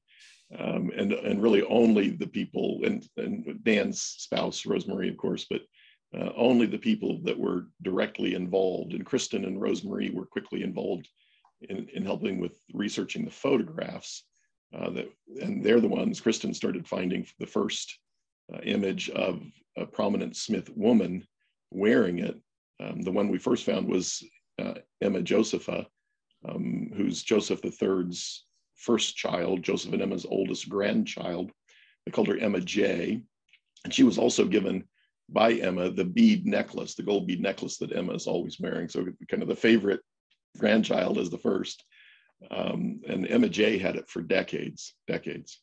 Um, 0.57 0.91
and 0.95 1.11
and 1.11 1.43
really 1.43 1.61
only 1.63 2.09
the 2.09 2.25
people 2.25 2.79
and, 2.85 3.05
and 3.17 3.63
Dan's 3.63 4.01
spouse, 4.01 4.65
Rosemary, 4.65 5.09
of 5.09 5.17
course, 5.17 5.45
but 5.49 5.61
uh, 6.17 6.31
only 6.37 6.65
the 6.65 6.77
people 6.77 7.19
that 7.23 7.37
were 7.37 7.67
directly 7.81 8.33
involved. 8.33 8.93
And 8.93 9.05
Kristen 9.05 9.43
and 9.43 9.61
Rosemary 9.61 10.09
were 10.09 10.25
quickly 10.25 10.63
involved 10.63 11.09
in, 11.61 11.89
in 11.93 12.05
helping 12.05 12.39
with 12.39 12.57
researching 12.73 13.25
the 13.25 13.31
photographs 13.31 14.23
uh, 14.73 14.89
that, 14.91 15.09
and 15.41 15.63
they're 15.63 15.81
the 15.81 15.87
ones, 15.87 16.19
Kristen 16.19 16.53
started 16.53 16.87
finding 16.87 17.25
the 17.39 17.47
first 17.47 17.99
uh, 18.53 18.59
image 18.63 19.09
of 19.09 19.41
a 19.77 19.85
prominent 19.85 20.35
Smith 20.35 20.69
woman 20.75 21.25
wearing 21.71 22.19
it. 22.19 22.39
Um, 22.79 23.01
the 23.01 23.11
one 23.11 23.29
we 23.29 23.37
first 23.37 23.65
found 23.65 23.87
was 23.87 24.23
uh, 24.59 24.75
Emma 25.01 25.21
Josepha, 25.21 25.87
um, 26.47 26.91
who's 26.95 27.23
Joseph 27.23 27.61
III's 27.63 28.43
first 28.75 29.15
child, 29.15 29.63
Joseph 29.63 29.93
and 29.93 30.01
Emma's 30.01 30.25
oldest 30.25 30.69
grandchild. 30.69 31.51
They 32.05 32.11
called 32.11 32.27
her 32.27 32.37
Emma 32.37 32.61
J. 32.61 33.21
And 33.83 33.93
she 33.93 34.03
was 34.03 34.17
also 34.17 34.45
given 34.45 34.83
by 35.29 35.53
Emma 35.53 35.91
the 35.91 36.05
bead 36.05 36.45
necklace, 36.45 36.95
the 36.95 37.03
gold 37.03 37.27
bead 37.27 37.41
necklace 37.41 37.77
that 37.77 37.95
Emma 37.95 38.13
is 38.13 38.27
always 38.27 38.59
wearing. 38.59 38.87
So 38.87 39.05
kind 39.29 39.43
of 39.43 39.49
the 39.49 39.55
favorite 39.55 40.01
grandchild 40.57 41.17
is 41.17 41.29
the 41.29 41.37
first. 41.37 41.83
Um, 42.51 43.01
and 43.07 43.27
Emma 43.27 43.49
J 43.49 43.77
had 43.77 43.95
it 43.95 44.09
for 44.09 44.21
decades, 44.21 44.93
decades. 45.07 45.59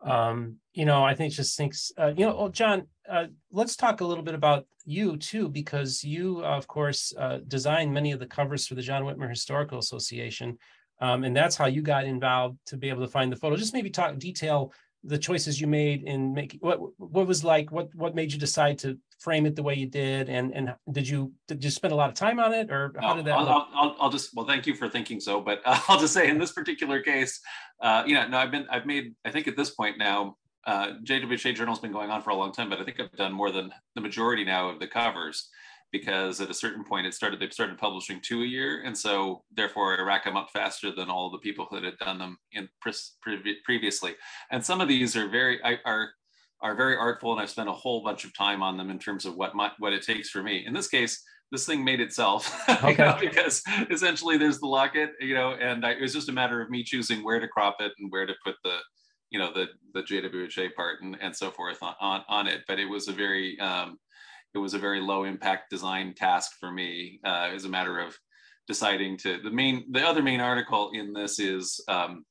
Um, 0.00 0.56
you 0.74 0.84
know, 0.84 1.02
I 1.02 1.14
think 1.14 1.32
just 1.32 1.56
thinks, 1.56 1.90
uh, 1.98 2.12
you 2.16 2.24
know, 2.24 2.36
well, 2.36 2.48
John, 2.50 2.86
uh, 3.08 3.26
let's 3.50 3.74
talk 3.74 4.00
a 4.00 4.04
little 4.04 4.22
bit 4.22 4.34
about 4.34 4.66
you 4.84 5.16
too, 5.16 5.48
because 5.48 6.04
you, 6.04 6.44
of 6.44 6.68
course, 6.68 7.12
uh, 7.18 7.38
designed 7.48 7.92
many 7.92 8.12
of 8.12 8.20
the 8.20 8.26
covers 8.26 8.66
for 8.66 8.76
the 8.76 8.82
John 8.82 9.02
Whitmer 9.02 9.28
Historical 9.28 9.78
Association. 9.78 10.56
Um, 11.00 11.24
and 11.24 11.36
that's 11.36 11.56
how 11.56 11.66
you 11.66 11.82
got 11.82 12.04
involved 12.04 12.58
to 12.66 12.76
be 12.76 12.88
able 12.88 13.02
to 13.02 13.10
find 13.10 13.30
the 13.30 13.36
photo. 13.36 13.56
Just 13.56 13.74
maybe 13.74 13.90
talk 13.90 14.18
detail 14.18 14.72
the 15.04 15.18
choices 15.18 15.60
you 15.60 15.66
made 15.66 16.02
in 16.02 16.32
making 16.32 16.60
what 16.60 16.78
what 16.98 17.26
was 17.26 17.44
like 17.44 17.70
what 17.70 17.88
what 17.94 18.14
made 18.16 18.32
you 18.32 18.38
decide 18.38 18.78
to 18.78 18.98
frame 19.18 19.46
it 19.46 19.56
the 19.56 19.62
way 19.62 19.74
you 19.74 19.86
did 19.86 20.28
and 20.28 20.54
and 20.54 20.74
did 20.92 21.08
you 21.08 21.32
did 21.48 21.62
you 21.62 21.70
spend 21.70 21.92
a 21.92 21.96
lot 21.96 22.08
of 22.08 22.14
time 22.14 22.38
on 22.38 22.52
it 22.52 22.70
or 22.70 22.94
how 23.00 23.14
did 23.14 23.24
that 23.24 23.36
I'll, 23.36 23.68
I'll, 23.74 23.96
I'll, 24.00 24.10
just 24.10 24.30
well 24.34 24.46
thank 24.46 24.66
you 24.66 24.74
for 24.74 24.88
thinking 24.88 25.20
so 25.20 25.40
but 25.40 25.60
uh, 25.64 25.80
i'll 25.88 25.98
just 25.98 26.14
say 26.14 26.28
in 26.28 26.38
this 26.38 26.52
particular 26.52 27.00
case 27.00 27.40
uh 27.82 28.04
you 28.06 28.14
know 28.14 28.28
no 28.28 28.38
i've 28.38 28.50
been 28.50 28.66
i've 28.70 28.86
made 28.86 29.14
i 29.24 29.30
think 29.30 29.48
at 29.48 29.56
this 29.56 29.70
point 29.70 29.98
now 29.98 30.36
uh 30.66 30.92
jwha 31.04 31.54
journal's 31.54 31.80
been 31.80 31.92
going 31.92 32.10
on 32.10 32.22
for 32.22 32.30
a 32.30 32.36
long 32.36 32.52
time 32.52 32.70
but 32.70 32.80
i 32.80 32.84
think 32.84 33.00
i've 33.00 33.12
done 33.12 33.32
more 33.32 33.50
than 33.50 33.70
the 33.94 34.00
majority 34.00 34.44
now 34.44 34.68
of 34.68 34.78
the 34.78 34.86
covers 34.86 35.48
because 35.90 36.40
at 36.40 36.50
a 36.50 36.54
certain 36.54 36.84
point 36.84 37.06
it 37.06 37.14
started 37.14 37.40
they 37.40 37.48
started 37.48 37.78
publishing 37.78 38.20
two 38.22 38.42
a 38.42 38.46
year 38.46 38.82
and 38.84 38.96
so 38.96 39.42
therefore 39.56 39.98
i 39.98 40.02
rack 40.02 40.24
them 40.24 40.36
up 40.36 40.50
faster 40.52 40.94
than 40.94 41.08
all 41.08 41.30
the 41.30 41.38
people 41.38 41.66
that 41.72 41.82
had 41.82 41.96
done 41.98 42.18
them 42.18 42.36
in 42.52 42.68
pre- 42.80 42.92
previously. 43.64 44.14
And 44.50 44.64
some 44.64 44.80
of 44.80 44.88
these 44.88 45.16
are 45.16 45.28
very 45.28 45.62
I 45.64 45.78
are 45.84 46.10
are 46.60 46.74
very 46.74 46.96
artful 46.96 47.32
and 47.32 47.40
i've 47.40 47.50
spent 47.50 47.68
a 47.68 47.72
whole 47.72 48.02
bunch 48.02 48.24
of 48.24 48.36
time 48.36 48.62
on 48.62 48.76
them 48.76 48.90
in 48.90 48.98
terms 48.98 49.24
of 49.24 49.36
what 49.36 49.54
my 49.54 49.70
what 49.78 49.92
it 49.92 50.02
takes 50.02 50.30
for 50.30 50.42
me 50.42 50.64
in 50.66 50.72
this 50.72 50.88
case 50.88 51.22
this 51.50 51.64
thing 51.64 51.84
made 51.84 52.00
itself 52.00 52.52
okay. 52.68 52.90
you 52.90 52.96
know, 52.98 53.16
because 53.20 53.62
essentially 53.90 54.36
there's 54.36 54.60
the 54.60 54.66
locket 54.66 55.10
you 55.20 55.34
know 55.34 55.52
and 55.52 55.84
I, 55.84 55.92
it 55.92 56.00
was 56.00 56.12
just 56.12 56.28
a 56.28 56.32
matter 56.32 56.60
of 56.60 56.70
me 56.70 56.82
choosing 56.82 57.24
where 57.24 57.40
to 57.40 57.48
crop 57.48 57.76
it 57.80 57.92
and 57.98 58.10
where 58.10 58.26
to 58.26 58.34
put 58.44 58.56
the 58.64 58.78
you 59.30 59.38
know 59.38 59.52
the 59.52 59.66
the 59.94 60.02
jwha 60.02 60.74
part 60.74 61.02
and, 61.02 61.16
and 61.20 61.34
so 61.34 61.50
forth 61.50 61.82
on, 61.82 61.94
on, 62.00 62.22
on 62.28 62.46
it 62.46 62.62
but 62.66 62.78
it 62.78 62.86
was 62.86 63.08
a 63.08 63.12
very 63.12 63.58
um, 63.60 63.98
it 64.54 64.58
was 64.58 64.74
a 64.74 64.78
very 64.78 65.00
low 65.00 65.24
impact 65.24 65.70
design 65.70 66.14
task 66.14 66.52
for 66.58 66.70
me. 66.70 67.20
Uh, 67.24 67.48
it 67.50 67.54
was 67.54 67.64
a 67.64 67.68
matter 67.68 68.00
of 68.00 68.16
deciding 68.66 69.16
to 69.16 69.40
the 69.42 69.50
main 69.50 69.90
the 69.92 70.06
other 70.06 70.22
main 70.22 70.40
article 70.40 70.90
in 70.92 71.12
this 71.12 71.38
is 71.38 71.80
um, 71.88 72.24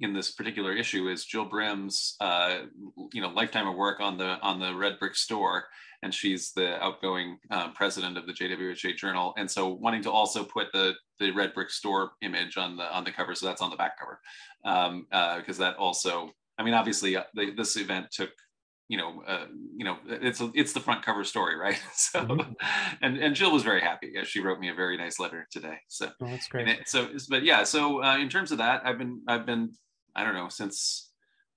in 0.00 0.12
this 0.12 0.30
particular 0.30 0.72
issue 0.72 1.08
is 1.08 1.24
Jill 1.24 1.44
Brim's 1.44 2.16
uh, 2.20 2.60
you 3.12 3.20
know 3.20 3.28
lifetime 3.28 3.66
of 3.66 3.76
work 3.76 4.00
on 4.00 4.16
the 4.16 4.38
on 4.40 4.60
the 4.60 4.74
Red 4.74 4.98
Brick 4.98 5.16
Store, 5.16 5.64
and 6.02 6.14
she's 6.14 6.52
the 6.52 6.82
outgoing 6.82 7.38
uh, 7.50 7.70
president 7.72 8.16
of 8.16 8.26
the 8.26 8.32
JWHA 8.32 8.96
Journal, 8.96 9.34
and 9.36 9.50
so 9.50 9.68
wanting 9.68 10.02
to 10.02 10.10
also 10.10 10.44
put 10.44 10.68
the 10.72 10.94
the 11.18 11.30
Red 11.32 11.52
Brick 11.54 11.70
Store 11.70 12.12
image 12.22 12.56
on 12.56 12.76
the 12.76 12.84
on 12.92 13.04
the 13.04 13.12
cover, 13.12 13.34
so 13.34 13.46
that's 13.46 13.62
on 13.62 13.70
the 13.70 13.76
back 13.76 13.98
cover, 13.98 14.20
because 14.62 14.88
um, 14.88 15.06
uh, 15.12 15.52
that 15.58 15.76
also 15.76 16.30
I 16.58 16.62
mean 16.62 16.74
obviously 16.74 17.16
uh, 17.16 17.24
the, 17.34 17.52
this 17.56 17.76
event 17.76 18.10
took 18.10 18.30
you 18.88 18.96
know, 18.96 19.22
uh, 19.26 19.44
you 19.76 19.84
know, 19.84 19.98
it's 20.06 20.40
a, 20.40 20.50
it's 20.54 20.72
the 20.72 20.80
front 20.80 21.04
cover 21.04 21.22
story, 21.22 21.56
right? 21.56 21.78
So, 21.92 22.20
mm-hmm. 22.20 22.52
and 23.02 23.18
and 23.18 23.34
Jill 23.34 23.52
was 23.52 23.62
very 23.62 23.82
happy. 23.82 24.14
She 24.24 24.40
wrote 24.40 24.58
me 24.60 24.70
a 24.70 24.74
very 24.74 24.96
nice 24.96 25.20
letter 25.20 25.46
today. 25.50 25.76
So 25.88 26.10
oh, 26.22 26.26
that's 26.26 26.48
great. 26.48 26.68
It, 26.68 26.88
so, 26.88 27.08
but 27.28 27.42
yeah, 27.42 27.64
so 27.64 28.02
uh, 28.02 28.16
in 28.16 28.30
terms 28.30 28.50
of 28.50 28.58
that, 28.58 28.82
I've 28.86 28.96
been 28.96 29.20
I've 29.28 29.44
been 29.44 29.74
I 30.18 30.24
don't 30.24 30.34
know 30.34 30.48
since 30.48 31.10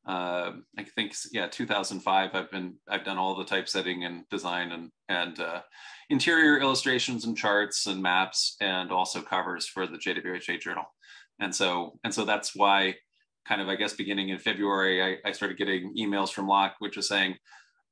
uh, 0.07 0.51
I 0.77 0.83
think 0.95 1.13
yeah 1.31 1.47
2005. 1.47 2.29
I've 2.33 2.51
been 2.51 2.75
I've 2.87 3.03
done 3.03 3.17
all 3.17 3.35
the 3.35 3.45
typesetting 3.45 4.03
and 4.03 4.27
design 4.29 4.71
and 4.71 4.89
and 5.09 5.39
uh, 5.39 5.61
interior 6.09 6.59
illustrations 6.59 7.25
and 7.25 7.37
charts 7.37 7.87
and 7.87 8.01
maps 8.01 8.55
and 8.61 8.91
also 8.91 9.21
covers 9.21 9.67
for 9.67 9.87
the 9.87 9.97
JWHA 9.97 10.59
journal. 10.59 10.85
And 11.39 11.53
so 11.53 11.99
and 12.03 12.13
so 12.13 12.23
that's 12.23 12.55
why 12.55 12.95
kind 13.47 13.61
of, 13.61 13.69
I 13.69 13.75
guess, 13.75 13.93
beginning 13.93 14.29
in 14.29 14.39
February, 14.39 15.01
I, 15.03 15.29
I 15.29 15.31
started 15.31 15.57
getting 15.57 15.93
emails 15.97 16.29
from 16.29 16.47
Locke, 16.47 16.75
which 16.79 16.95
was 16.95 17.07
saying, 17.07 17.35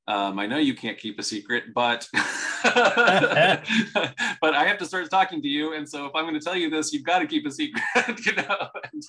um, 0.08 0.40
I 0.40 0.48
know 0.48 0.58
you 0.58 0.74
can't 0.74 0.98
keep 0.98 1.20
a 1.20 1.24
secret, 1.24 1.66
but 1.74 2.08
but 2.64 4.54
I 4.54 4.66
have 4.66 4.78
to 4.80 4.86
start 4.86 5.10
talking 5.10 5.42
to 5.42 5.48
you. 5.48 5.76
And 5.76 5.88
so 5.88 6.06
if 6.06 6.12
I'm 6.14 6.26
going 6.26 6.34
to 6.34 6.42
tell 6.42 6.58
you 6.58 6.70
this, 6.70 6.92
you've 6.92 7.06
got 7.06 7.20
to 7.20 7.28
keep 7.28 7.46
a 7.46 7.52
secret, 7.52 7.84
you 8.26 8.36
know. 8.36 8.68
And, 8.92 9.04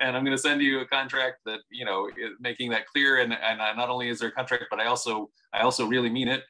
and, 0.00 0.16
I'm 0.16 0.24
going 0.24 0.36
to 0.36 0.42
send 0.42 0.60
you 0.60 0.80
a 0.80 0.86
contract 0.86 1.38
that 1.46 1.60
you 1.70 1.84
know 1.84 2.08
making 2.40 2.70
that 2.70 2.86
clear. 2.86 3.20
And 3.20 3.32
and 3.32 3.58
not 3.58 3.90
only 3.90 4.08
is 4.08 4.18
there 4.18 4.30
a 4.30 4.32
contract, 4.32 4.64
but 4.70 4.80
I 4.80 4.86
also 4.86 5.30
I 5.52 5.60
also 5.60 5.86
really 5.86 6.10
mean 6.10 6.28
it. 6.28 6.42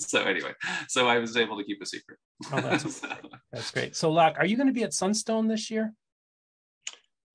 so 0.00 0.22
anyway, 0.22 0.52
so 0.88 1.06
I 1.06 1.18
was 1.18 1.36
able 1.36 1.58
to 1.58 1.64
keep 1.64 1.82
a 1.82 1.86
secret. 1.86 2.18
Oh, 2.50 2.60
that's, 2.60 3.00
so. 3.00 3.08
that's 3.52 3.70
great. 3.70 3.94
So 3.94 4.10
Locke, 4.10 4.36
are 4.38 4.46
you 4.46 4.56
going 4.56 4.68
to 4.68 4.72
be 4.72 4.84
at 4.84 4.94
Sunstone 4.94 5.48
this 5.48 5.70
year? 5.70 5.92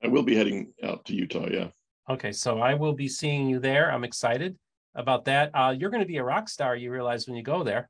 I 0.03 0.07
will 0.07 0.23
be 0.23 0.35
heading 0.35 0.73
out 0.83 1.05
to 1.05 1.13
Utah. 1.13 1.49
Yeah. 1.51 1.67
Okay, 2.09 2.31
so 2.31 2.59
I 2.59 2.73
will 2.73 2.93
be 2.93 3.07
seeing 3.07 3.47
you 3.47 3.59
there. 3.59 3.91
I'm 3.91 4.03
excited 4.03 4.57
about 4.97 5.25
that. 5.25 5.51
Uh, 5.53 5.73
you're 5.77 5.89
going 5.89 6.03
to 6.03 6.07
be 6.07 6.17
a 6.17 6.23
rock 6.23 6.49
star. 6.49 6.75
You 6.75 6.91
realize 6.91 7.27
when 7.27 7.37
you 7.37 7.43
go 7.43 7.63
there. 7.63 7.89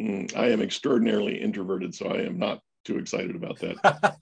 Mm, 0.00 0.34
I 0.36 0.50
am 0.50 0.62
extraordinarily 0.62 1.40
introverted, 1.40 1.94
so 1.94 2.06
I 2.06 2.22
am 2.22 2.38
not 2.38 2.60
too 2.84 2.98
excited 2.98 3.34
about 3.34 3.58
that. 3.58 4.18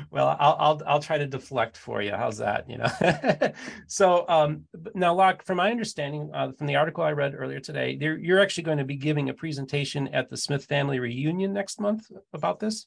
well, 0.10 0.36
I'll, 0.40 0.56
I'll 0.58 0.82
I'll 0.86 1.00
try 1.00 1.18
to 1.18 1.26
deflect 1.26 1.76
for 1.76 2.00
you. 2.00 2.12
How's 2.12 2.38
that? 2.38 2.68
You 2.68 2.78
know. 2.78 3.52
so 3.86 4.26
um, 4.28 4.64
now, 4.94 5.14
Locke, 5.14 5.44
from 5.44 5.58
my 5.58 5.70
understanding 5.70 6.30
uh, 6.32 6.52
from 6.52 6.66
the 6.66 6.76
article 6.76 7.04
I 7.04 7.12
read 7.12 7.34
earlier 7.36 7.60
today, 7.60 7.98
you're 8.00 8.40
actually 8.40 8.64
going 8.64 8.78
to 8.78 8.84
be 8.84 8.96
giving 8.96 9.28
a 9.28 9.34
presentation 9.34 10.08
at 10.08 10.30
the 10.30 10.36
Smith 10.36 10.64
family 10.64 10.98
reunion 10.98 11.52
next 11.52 11.80
month 11.80 12.10
about 12.32 12.60
this. 12.60 12.86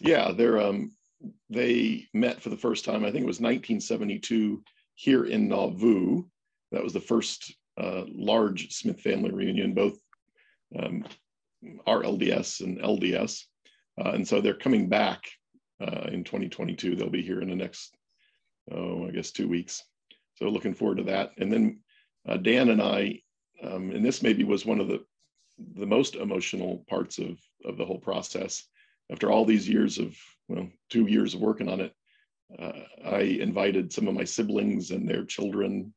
Yeah, 0.00 0.32
they're 0.32 0.60
um, 0.60 0.92
they 1.48 2.08
met 2.14 2.40
for 2.40 2.48
the 2.48 2.56
first 2.56 2.84
time, 2.84 3.04
I 3.04 3.10
think 3.10 3.24
it 3.24 3.26
was 3.26 3.40
1972 3.40 4.62
here 4.94 5.24
in 5.24 5.48
Nauvoo. 5.48 6.24
That 6.72 6.82
was 6.82 6.92
the 6.92 7.00
first 7.00 7.54
uh, 7.78 8.04
large 8.08 8.72
Smith 8.72 9.00
family 9.00 9.30
reunion, 9.30 9.74
both 9.74 9.98
um, 10.78 11.04
RLDS 11.86 12.60
and 12.60 12.78
LDS. 12.80 13.44
Uh, 14.00 14.10
and 14.10 14.26
so 14.26 14.40
they're 14.40 14.54
coming 14.54 14.88
back 14.88 15.24
uh, 15.80 16.08
in 16.12 16.24
2022. 16.24 16.94
They'll 16.94 17.10
be 17.10 17.22
here 17.22 17.40
in 17.40 17.50
the 17.50 17.56
next, 17.56 17.96
oh, 18.70 19.06
I 19.06 19.10
guess 19.10 19.30
two 19.30 19.48
weeks. 19.48 19.82
So 20.36 20.48
looking 20.48 20.74
forward 20.74 20.98
to 20.98 21.04
that. 21.04 21.32
And 21.38 21.52
then 21.52 21.80
uh, 22.28 22.36
Dan 22.36 22.70
and 22.70 22.80
I, 22.80 23.20
um, 23.62 23.90
and 23.90 24.04
this 24.04 24.22
maybe 24.22 24.44
was 24.44 24.64
one 24.64 24.80
of 24.80 24.88
the 24.88 25.04
the 25.76 25.86
most 25.86 26.14
emotional 26.14 26.84
parts 26.88 27.18
of 27.18 27.38
of 27.64 27.76
the 27.76 27.84
whole 27.84 27.98
process. 27.98 28.64
After 29.10 29.30
all 29.30 29.44
these 29.44 29.68
years 29.68 29.98
of 29.98 30.16
well, 30.48 30.68
two 30.88 31.06
years 31.06 31.34
of 31.34 31.40
working 31.40 31.68
on 31.68 31.80
it, 31.80 31.94
uh, 32.58 32.72
I 33.04 33.20
invited 33.20 33.92
some 33.92 34.08
of 34.08 34.14
my 34.14 34.24
siblings 34.24 34.90
and 34.90 35.08
their 35.08 35.24
children, 35.24 35.92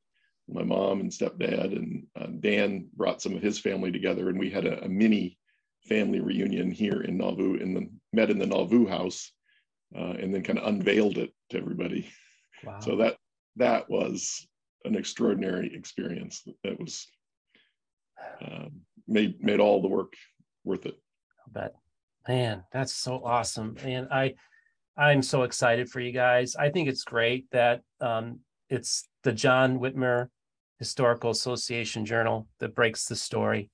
my 0.47 0.63
mom 0.63 0.99
and 0.99 1.11
stepdad, 1.11 1.75
and 1.75 2.05
uh, 2.19 2.27
Dan 2.39 2.87
brought 2.95 3.21
some 3.21 3.35
of 3.35 3.41
his 3.41 3.59
family 3.59 3.91
together, 3.91 4.29
and 4.29 4.37
we 4.37 4.49
had 4.49 4.65
a, 4.65 4.83
a, 4.83 4.89
mini 4.89 5.37
family 5.87 6.19
reunion 6.19 6.71
here 6.71 7.01
in 7.01 7.17
Nauvoo, 7.17 7.61
and 7.61 7.75
the 7.75 7.89
met 8.11 8.29
in 8.29 8.39
the 8.39 8.45
Nauvoo 8.45 8.87
house, 8.87 9.31
uh, 9.95 10.13
and 10.19 10.33
then 10.33 10.43
kind 10.43 10.59
of 10.59 10.67
unveiled 10.67 11.17
it 11.17 11.31
to 11.49 11.57
everybody. 11.57 12.09
Wow. 12.63 12.79
So 12.79 12.97
that 12.97 13.17
that 13.55 13.89
was 13.89 14.47
an 14.85 14.95
extraordinary 14.95 15.73
experience. 15.73 16.43
That 16.63 16.79
was 16.79 17.07
um, 18.45 18.81
made 19.07 19.43
made 19.43 19.59
all 19.59 19.81
the 19.81 19.87
work 19.87 20.13
worth 20.65 20.85
it. 20.85 20.95
I 21.47 21.51
bet 21.51 21.75
man 22.27 22.63
that's 22.71 22.95
so 22.95 23.21
awesome 23.23 23.75
and 23.83 24.07
i 24.11 24.33
i'm 24.97 25.21
so 25.21 25.43
excited 25.43 25.89
for 25.89 25.99
you 25.99 26.11
guys 26.11 26.55
i 26.55 26.69
think 26.69 26.87
it's 26.87 27.03
great 27.03 27.45
that 27.51 27.81
um, 28.01 28.39
it's 28.69 29.07
the 29.23 29.31
john 29.31 29.79
whitmer 29.79 30.27
historical 30.79 31.31
association 31.31 32.05
journal 32.05 32.47
that 32.59 32.75
breaks 32.75 33.05
the 33.05 33.15
story. 33.15 33.69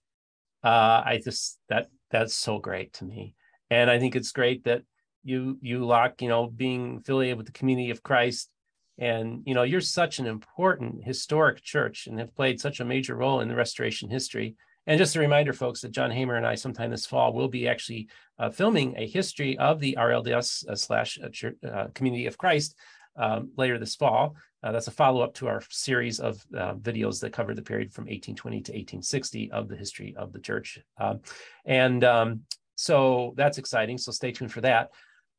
Uh, 0.63 1.01
i 1.05 1.19
just 1.23 1.57
that 1.69 1.87
that's 2.11 2.35
so 2.35 2.59
great 2.59 2.93
to 2.93 3.05
me. 3.05 3.35
And 3.69 3.89
i 3.89 3.99
think 3.99 4.15
it's 4.15 4.31
great 4.31 4.63
that 4.65 4.83
you 5.23 5.57
you 5.61 5.85
Locke 5.85 6.21
you 6.21 6.29
know 6.29 6.47
being 6.47 6.97
affiliated 6.97 7.37
with 7.37 7.47
the 7.47 7.59
community 7.59 7.91
of 7.91 8.03
christ. 8.03 8.49
And 8.97 9.41
you 9.45 9.53
know 9.53 9.63
you're 9.63 9.81
such 9.81 10.19
an 10.19 10.27
important 10.27 11.03
historic 11.03 11.63
church 11.63 12.07
and 12.07 12.19
have 12.19 12.35
played 12.35 12.59
such 12.59 12.79
a 12.79 12.85
major 12.85 13.15
role 13.15 13.39
in 13.41 13.47
the 13.49 13.55
restoration 13.55 14.09
history. 14.09 14.55
And 14.87 14.97
just 14.97 15.15
a 15.15 15.19
reminder, 15.19 15.53
folks, 15.53 15.81
that 15.81 15.91
John 15.91 16.09
Hamer 16.09 16.35
and 16.35 16.47
I, 16.47 16.55
sometime 16.55 16.89
this 16.89 17.05
fall, 17.05 17.31
will 17.31 17.47
be 17.47 17.67
actually 17.67 18.07
uh, 18.39 18.49
filming 18.49 18.95
a 18.97 19.05
history 19.05 19.55
of 19.57 19.79
the 19.79 19.95
RLDS 19.99 20.67
uh, 20.67 20.75
slash 20.75 21.19
uh, 21.21 21.67
uh, 21.67 21.87
Community 21.93 22.25
of 22.25 22.39
Christ 22.39 22.75
um, 23.15 23.51
later 23.55 23.77
this 23.77 23.95
fall. 23.95 24.35
Uh, 24.61 24.71
that's 24.71 24.87
a 24.87 24.91
follow 24.91 25.21
up 25.21 25.33
to 25.33 25.47
our 25.47 25.61
series 25.69 26.19
of 26.19 26.45
uh, 26.57 26.73
videos 26.75 27.19
that 27.21 27.31
cover 27.31 27.53
the 27.53 27.61
period 27.61 27.93
from 27.93 28.03
1820 28.03 28.57
to 28.57 28.71
1860 28.71 29.51
of 29.51 29.69
the 29.69 29.75
history 29.75 30.13
of 30.17 30.33
the 30.33 30.39
church. 30.39 30.79
Um, 30.99 31.21
and 31.65 32.03
um, 32.03 32.41
so 32.75 33.33
that's 33.37 33.57
exciting. 33.57 33.97
So 33.97 34.11
stay 34.11 34.31
tuned 34.31 34.51
for 34.51 34.61
that. 34.61 34.89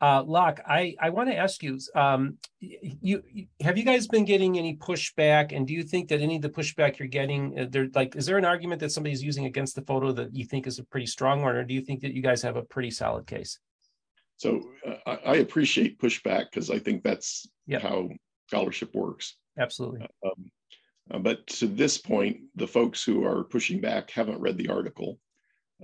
Uh, 0.03 0.23
Locke, 0.23 0.61
I, 0.67 0.95
I 0.99 1.11
want 1.11 1.29
to 1.29 1.37
ask 1.37 1.63
you, 1.63 1.79
um, 1.95 2.39
you, 2.59 3.23
you, 3.31 3.47
have 3.61 3.77
you 3.77 3.85
guys 3.85 4.09
been 4.09 4.25
getting 4.25 4.57
any 4.57 4.75
pushback? 4.77 5.55
And 5.55 5.67
do 5.67 5.75
you 5.75 5.83
think 5.83 6.09
that 6.09 6.23
any 6.23 6.37
of 6.37 6.43
the 6.43 6.49
pushback 6.49 6.99
you're 6.99 7.09
getting, 7.09 7.59
uh, 7.59 7.67
there 7.69 7.89
like, 7.95 8.17
is 8.17 8.25
there 8.25 8.39
an 8.39 8.47
argument 8.47 8.81
that 8.81 8.93
somebody's 8.93 9.23
using 9.23 9.45
against 9.45 9.75
the 9.75 9.83
photo 9.83 10.11
that 10.13 10.35
you 10.35 10.47
think 10.47 10.67
is 10.67 10.79
a 10.79 10.85
pretty 10.85 11.05
strong 11.05 11.43
one, 11.43 11.55
or 11.55 11.65
do 11.65 11.75
you 11.75 11.83
think 11.83 12.01
that 12.01 12.15
you 12.15 12.23
guys 12.23 12.41
have 12.41 12.57
a 12.57 12.63
pretty 12.63 12.91
solid 12.91 13.27
case? 13.27 13.59
So 14.39 14.63
uh, 14.87 14.95
I, 15.07 15.19
I 15.33 15.35
appreciate 15.37 15.99
pushback 15.99 16.47
because 16.51 16.71
I 16.71 16.79
think 16.79 17.03
that's 17.03 17.47
Yep. 17.67 17.83
how 17.83 18.09
scholarship 18.51 18.93
works. 18.95 19.37
Absolutely. 19.59 20.01
Um, 20.25 20.51
uh, 21.13 21.19
but 21.19 21.47
to 21.47 21.69
this 21.69 21.99
point, 21.99 22.39
the 22.57 22.67
folks 22.67 23.05
who 23.05 23.25
are 23.25 23.45
pushing 23.45 23.81
back 23.81 24.11
haven't 24.11 24.41
read 24.41 24.59
the 24.59 24.69
article. 24.69 25.21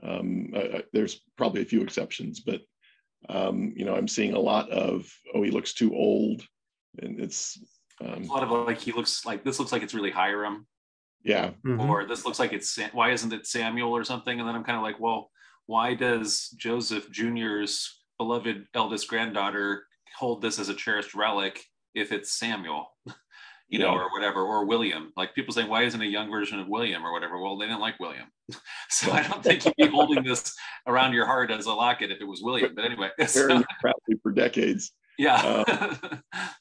Um, 0.03 0.53
uh, 0.55 0.59
uh, 0.79 0.83
there's 0.93 1.21
probably 1.39 1.63
a 1.63 1.71
few 1.73 1.81
exceptions, 1.83 2.41
but 2.41 2.61
um, 3.29 3.73
you 3.77 3.85
know, 3.85 3.95
I'm 3.95 4.09
seeing 4.09 4.35
a 4.35 4.39
lot 4.53 4.69
of, 4.71 5.09
oh, 5.35 5.43
he 5.43 5.51
looks 5.51 5.75
too 5.75 5.95
old, 5.95 6.43
and 7.03 7.19
it's, 7.21 7.59
um, 8.01 8.25
A 8.25 8.27
lot 8.27 8.43
of 8.43 8.51
like 8.51 8.81
he 8.81 8.93
looks 8.93 9.25
like 9.25 9.45
this 9.45 9.59
looks 9.59 9.73
like 9.73 9.83
it's 9.83 9.95
really 9.95 10.11
Hyrum, 10.13 10.67
yeah, 11.25 11.53
Mhm. 11.65 11.89
or 11.89 12.05
this 12.05 12.25
looks 12.25 12.39
like 12.39 12.53
it's 12.53 12.79
why 12.93 13.13
isn't 13.13 13.33
it 13.33 13.47
Samuel 13.47 13.97
or 13.97 14.05
something? 14.05 14.39
And 14.39 14.47
then 14.47 14.55
I'm 14.57 14.65
kind 14.65 14.77
of 14.77 14.83
like, 14.83 15.01
well, 15.01 15.31
why 15.67 15.95
does 15.95 16.51
Joseph 16.59 17.11
Jr.'s 17.11 18.03
beloved 18.19 18.67
eldest 18.75 19.09
granddaughter 19.09 19.87
hold 20.19 20.43
this 20.43 20.59
as 20.59 20.69
a 20.69 20.75
cherished 20.75 21.15
relic 21.15 21.65
if 21.97 22.13
it's 22.13 22.33
Samuel? 22.33 22.91
You 23.69 23.81
know, 23.81 23.95
or 23.95 24.13
whatever, 24.13 24.43
or 24.43 24.65
William. 24.65 25.13
Like 25.17 25.35
people 25.35 25.53
saying, 25.53 25.69
why 25.69 25.83
isn't 25.83 26.01
a 26.01 26.05
young 26.07 26.31
version 26.31 26.61
of 26.61 26.69
William 26.69 27.05
or 27.05 27.11
whatever? 27.13 27.43
Well, 27.43 27.59
they 27.59 27.67
didn't 27.67 27.81
like 27.81 27.99
William. 27.99 28.29
So 28.89 29.11
I 29.11 29.25
don't 29.25 29.43
think 29.43 29.65
you'd 29.65 29.75
be 29.77 29.89
holding 29.89 30.23
this 30.23 30.55
around 30.87 31.15
your 31.15 31.27
heart 31.27 31.51
as 31.51 31.67
a 31.67 31.73
locket 31.73 32.13
if 32.13 32.21
it 32.21 32.29
was 32.29 32.43
William. 32.45 32.77
But 32.77 32.85
anyway, 32.85 33.11
so- 33.27 33.65
proudly 33.81 34.21
for 34.23 34.31
decades. 34.31 34.93
yeah. 35.19 35.65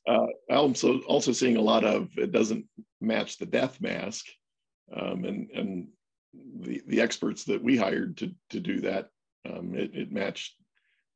Uh, 0.08 0.26
I'm 0.50 0.58
also 0.58 0.98
also 1.02 1.32
seeing 1.32 1.58
a 1.58 1.62
lot 1.62 1.84
of 1.84 2.10
it 2.18 2.32
doesn't 2.32 2.66
match 3.02 3.38
the 3.38 3.46
death 3.46 3.80
mask, 3.80 4.26
um, 4.92 5.26
and 5.26 5.52
and 5.52 5.88
the 6.60 6.82
the 6.88 7.02
experts 7.02 7.44
that 7.44 7.64
we 7.64 7.78
hired 7.78 8.18
to 8.18 8.34
to 8.50 8.60
do 8.60 8.82
that, 8.82 9.10
um, 9.48 9.76
it, 9.76 9.92
it 9.94 10.12
matched 10.12 10.56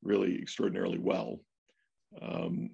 really 0.04 0.40
extraordinarily 0.40 1.00
well. 1.00 1.40
Um, 2.22 2.72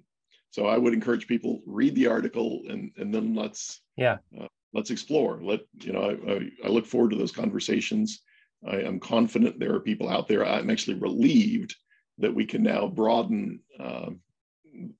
so 0.50 0.66
I 0.66 0.78
would 0.78 0.94
encourage 0.94 1.26
people 1.26 1.60
read 1.66 1.94
the 1.94 2.06
article 2.08 2.62
and 2.68 2.90
and 2.96 3.14
then 3.14 3.34
let's 3.34 3.80
Yeah. 3.96 4.18
uh, 4.40 4.48
let's 4.72 4.90
explore. 4.90 5.40
Let 5.42 5.60
you 5.80 5.92
know 5.92 6.02
I, 6.10 6.32
I, 6.32 6.50
I 6.66 6.68
look 6.68 6.86
forward 6.86 7.10
to 7.12 7.16
those 7.18 7.32
conversations. 7.32 8.22
I 8.66 8.80
am 8.80 9.00
confident 9.00 9.58
there 9.58 9.74
are 9.74 9.80
people 9.80 10.08
out 10.08 10.28
there. 10.28 10.46
I'm 10.46 10.70
actually 10.70 10.98
relieved 10.98 11.74
that 12.18 12.34
we 12.34 12.44
can 12.46 12.62
now 12.62 12.86
broaden. 12.88 13.60
um 13.78 14.20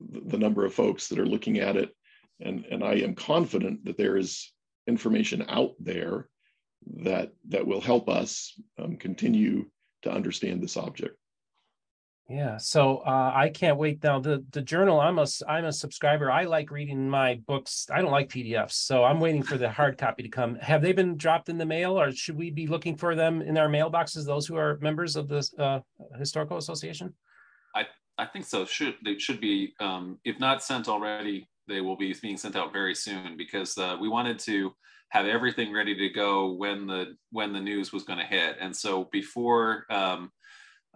the 0.01 0.21
the 0.33 0.39
number 0.39 0.65
of 0.65 0.73
folks 0.73 1.09
that 1.09 1.19
are 1.19 1.27
looking 1.27 1.59
at 1.59 1.77
it. 1.77 1.91
And, 2.41 2.65
and 2.71 2.83
I 2.83 2.95
am 2.95 3.15
confident 3.15 3.85
that 3.85 3.99
there 3.99 4.17
is 4.17 4.51
information 4.87 5.45
out 5.49 5.73
there 5.79 6.29
that, 7.03 7.33
that 7.49 7.67
will 7.67 7.81
help 7.81 8.09
us 8.09 8.59
um, 8.79 8.97
continue 8.97 9.67
to 10.03 10.11
understand 10.11 10.63
this 10.63 10.77
object. 10.77 11.17
Yeah, 12.29 12.57
so 12.57 12.99
uh, 12.99 13.33
I 13.35 13.51
can't 13.51 13.79
wait 13.79 14.03
now. 14.03 14.19
The 14.19 14.45
the 14.51 14.61
journal, 14.61 15.01
I'm 15.01 15.19
a 15.21 15.27
I'm 15.47 15.67
a 15.67 15.73
subscriber. 15.73 16.29
I 16.29 16.43
like 16.43 16.73
reading 16.73 17.09
my 17.09 17.41
books. 17.47 17.87
I 17.93 18.03
don't 18.03 18.11
like 18.11 18.29
PDFs, 18.29 18.73
so 18.73 19.05
I'm 19.05 19.21
waiting 19.21 19.45
for 19.45 19.57
the 19.57 19.71
hard 19.71 19.97
copy 19.97 20.25
to 20.25 20.29
come. 20.29 20.57
Have 20.57 20.83
they 20.83 20.93
been 20.93 21.17
dropped 21.17 21.49
in 21.49 21.57
the 21.57 21.65
mail, 21.65 22.01
or 22.01 22.11
should 22.11 22.37
we 22.37 22.51
be 22.51 22.67
looking 22.67 22.97
for 22.97 23.15
them 23.15 23.43
in 23.43 23.57
our 23.57 23.69
mailboxes? 23.69 24.27
Those 24.27 24.45
who 24.45 24.57
are 24.57 24.77
members 24.81 25.15
of 25.15 25.29
the 25.29 25.49
uh, 25.57 25.81
historical 26.19 26.57
association. 26.57 27.15
I 28.19 28.27
think 28.27 28.47
so. 28.47 28.65
Should 28.65 28.97
they 29.05 29.19
should 29.19 29.41
be, 29.41 29.75
um, 29.81 30.19
if 30.25 30.41
not 30.41 30.63
sent 30.63 30.89
already, 30.89 31.49
they 31.69 31.81
will 31.81 31.97
be 31.97 32.15
being 32.23 32.37
sent 32.37 32.57
out 32.57 32.73
very 32.73 32.95
soon 32.95 33.37
because 33.37 33.77
uh, 33.77 33.97
we 34.01 34.09
wanted 34.09 34.39
to 34.41 34.75
have 35.11 35.27
everything 35.27 35.73
ready 35.73 35.95
to 35.95 36.09
go 36.09 36.53
when 36.53 36.87
the 36.87 37.17
when 37.31 37.53
the 37.53 37.61
news 37.61 37.93
was 37.93 38.05
going 38.05 38.19
to 38.19 38.25
hit. 38.25 38.57
And 38.61 38.75
so 38.75 39.09
before 39.13 39.85
um, 39.91 40.33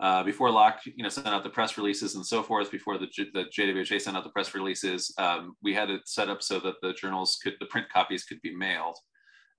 uh, 0.01 0.23
before 0.23 0.51
Locke, 0.51 0.81
you 0.87 1.03
know, 1.03 1.11
sent 1.11 1.27
out 1.27 1.45
the 1.45 1.51
press 1.51 1.77
releases 1.77 2.15
and 2.15 2.25
so 2.25 2.43
forth, 2.43 2.71
before 2.71 2.97
the 2.97 3.07
J- 3.07 3.31
the 3.35 3.45
JWHA 3.45 4.01
sent 4.01 4.17
out 4.17 4.25
the 4.25 4.31
press 4.31 4.55
releases, 4.55 5.13
um, 5.19 5.57
we 5.63 5.75
had 5.75 5.91
it 5.91 6.09
set 6.09 6.31
up 6.31 6.43
so 6.43 6.59
that 6.61 6.77
the 6.81 6.95
journals 6.95 7.39
could 7.43 7.55
the 7.61 7.67
print 7.67 7.87
copies 7.93 8.25
could 8.25 8.41
be 8.41 8.55
mailed. 8.55 8.97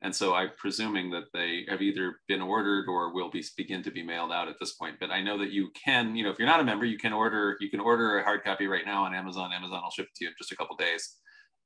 And 0.04 0.16
so 0.16 0.34
I'm 0.34 0.50
presuming 0.58 1.12
that 1.12 1.26
they 1.32 1.66
have 1.70 1.84
either 1.84 2.16
been 2.28 2.42
ordered 2.42 2.88
or 2.88 3.14
will 3.14 3.30
be 3.30 3.46
begin 3.56 3.84
to 3.84 3.92
be 3.92 4.02
mailed 4.02 4.32
out 4.32 4.48
at 4.48 4.56
this 4.60 4.74
point. 4.74 4.96
But 5.00 5.12
I 5.12 5.22
know 5.22 5.38
that 5.38 5.52
you 5.52 5.70
can, 5.86 6.16
you 6.16 6.24
know, 6.24 6.32
if 6.32 6.40
you're 6.40 6.48
not 6.48 6.60
a 6.60 6.64
member, 6.64 6.86
you 6.86 6.98
can 6.98 7.14
order 7.14 7.56
you 7.60 7.70
can 7.70 7.80
order 7.80 8.18
a 8.18 8.24
hard 8.24 8.44
copy 8.44 8.66
right 8.66 8.86
now 8.86 9.04
on 9.04 9.14
Amazon. 9.14 9.54
Amazon 9.54 9.84
will 9.84 9.92
ship 9.92 10.08
it 10.08 10.16
to 10.16 10.26
you 10.26 10.30
in 10.30 10.36
just 10.40 10.52
a 10.52 10.56
couple 10.56 10.76
days. 10.76 11.18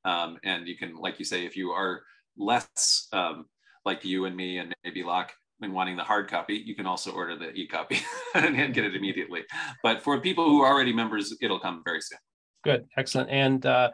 Um, 0.04 0.38
and 0.44 0.68
you 0.68 0.78
can, 0.78 0.98
like 0.98 1.18
you 1.18 1.26
say, 1.26 1.46
if 1.46 1.56
you 1.56 1.72
are 1.72 2.02
less 2.38 3.08
um, 3.14 3.46
like 3.86 4.04
you 4.04 4.26
and 4.26 4.36
me 4.36 4.58
and 4.58 4.76
maybe 4.84 5.02
Locke 5.02 5.32
and 5.62 5.74
wanting 5.74 5.96
the 5.96 6.04
hard 6.04 6.30
copy, 6.30 6.56
you 6.66 6.76
can 6.76 6.86
also 6.86 7.12
order 7.12 7.38
the 7.38 7.52
e-copy 7.54 8.00
and 8.36 8.74
get 8.74 8.84
it 8.84 8.96
immediately. 8.96 9.42
But 9.84 10.02
for 10.02 10.20
people 10.20 10.50
who 10.50 10.62
are 10.62 10.72
already 10.72 10.94
members, 10.94 11.36
it'll 11.42 11.60
come 11.60 11.82
very 11.86 12.02
soon. 12.02 12.20
Good, 12.64 12.86
excellent. 12.98 13.30
And 13.30 13.66
uh, 13.66 13.92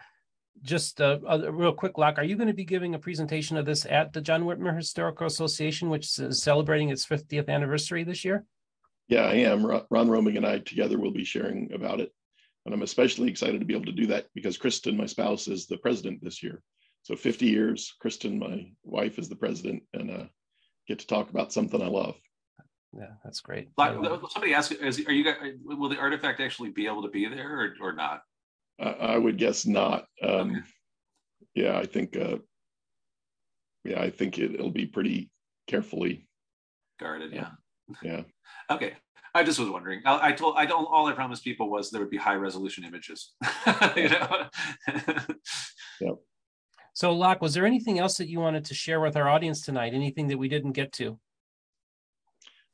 just 0.62 1.02
uh, 1.02 1.20
a 1.28 1.52
real 1.52 1.74
quick, 1.74 1.98
Locke, 1.98 2.18
are 2.18 2.24
you 2.24 2.36
going 2.36 2.48
to 2.48 2.54
be 2.54 2.66
giving 2.66 2.96
a 2.96 3.00
presentation 3.00 3.58
of 3.58 3.66
this 3.66 3.86
at 3.86 4.14
the 4.14 4.22
John 4.22 4.44
Whitmer 4.44 4.76
Historical 4.76 5.28
Association, 5.28 5.90
which 5.90 6.18
is 6.20 6.42
celebrating 6.42 6.90
its 6.90 7.06
50th 7.06 7.50
anniversary 7.50 8.04
this 8.04 8.26
year? 8.26 8.46
Yeah, 9.08 9.24
I 9.24 9.36
am. 9.36 9.66
Ron 9.66 9.86
Ron 9.90 10.08
Romig 10.08 10.38
and 10.38 10.46
I 10.46 10.60
together 10.60 10.98
will 10.98 11.12
be 11.12 11.26
sharing 11.26 11.72
about 11.74 12.00
it. 12.00 12.12
And 12.66 12.74
I'm 12.74 12.84
especially 12.84 13.30
excited 13.30 13.60
to 13.60 13.66
be 13.66 13.74
able 13.74 13.86
to 13.86 13.92
do 13.92 14.08
that 14.08 14.28
because 14.36 14.58
Kristen, 14.58 14.96
my 14.96 15.08
spouse, 15.08 15.48
is 15.48 15.66
the 15.66 15.78
president 15.78 16.24
this 16.24 16.44
year. 16.44 16.62
So 17.04 17.16
50 17.16 17.48
years, 17.48 17.96
Kristen, 18.00 18.38
my 18.38 18.72
wife, 18.84 19.18
is 19.18 19.28
the 19.28 19.36
president, 19.36 19.82
and 19.94 20.12
uh, 20.12 20.26
get 20.92 21.00
to 21.00 21.08
talk 21.08 21.30
about 21.30 21.54
something 21.54 21.82
I 21.82 21.88
love. 21.88 22.16
Yeah, 22.94 23.12
that's 23.24 23.40
great. 23.40 23.70
Like, 23.78 23.94
somebody 24.30 24.54
asked, 24.54 24.74
is, 24.74 25.00
are 25.08 25.14
you 25.14 25.24
guys, 25.24 25.38
will 25.64 25.88
the 25.88 25.98
artifact 25.98 26.42
actually 26.42 26.72
be 26.72 26.88
able 26.88 27.04
to 27.04 27.10
be 27.10 27.26
there 27.28 27.62
or, 27.62 27.90
or 27.90 27.94
not? 27.94 28.22
I, 28.80 28.90
I 28.90 29.18
would 29.18 29.38
guess 29.38 29.66
not. 29.66 30.06
Um, 30.22 30.52
Okay. 30.52 30.60
Yeah, 31.54 31.78
I 31.78 31.86
think. 31.86 32.16
Uh, 32.16 32.38
yeah, 33.84 34.00
I 34.00 34.10
think 34.10 34.38
it, 34.38 34.54
it'll 34.54 34.72
be 34.72 34.86
pretty 34.86 35.30
carefully. 35.68 36.28
Guarded, 37.00 37.34
yeah. 37.34 37.50
Yeah. 38.04 38.22
Okay. 38.70 38.94
I 39.34 39.44
just 39.44 39.60
was 39.60 39.70
wondering. 39.70 40.02
I, 40.06 40.30
I 40.30 40.32
told 40.32 40.56
I 40.58 40.66
don't 40.66 40.86
all 40.86 41.08
I 41.08 41.14
promised 41.14 41.44
people 41.44 41.70
was 41.70 41.90
there 41.90 42.00
would 42.00 42.10
be 42.10 42.18
high 42.18 42.36
resolution 42.36 42.86
images. 42.86 43.34
you 43.96 44.10
know? 44.10 44.48
So, 46.94 47.14
Locke, 47.14 47.42
was 47.42 47.54
there 47.54 47.66
anything 47.66 48.00
else 48.00 48.18
that 48.18 48.28
you 48.28 48.40
wanted 48.40 48.66
to 48.66 48.74
share 48.74 49.00
with 49.00 49.16
our 49.16 49.30
audience 49.30 49.62
tonight? 49.62 49.94
Anything 49.94 50.28
that 50.28 50.38
we 50.38 50.50
didn't 50.50 50.74
get 50.74 50.92
to? 50.94 51.20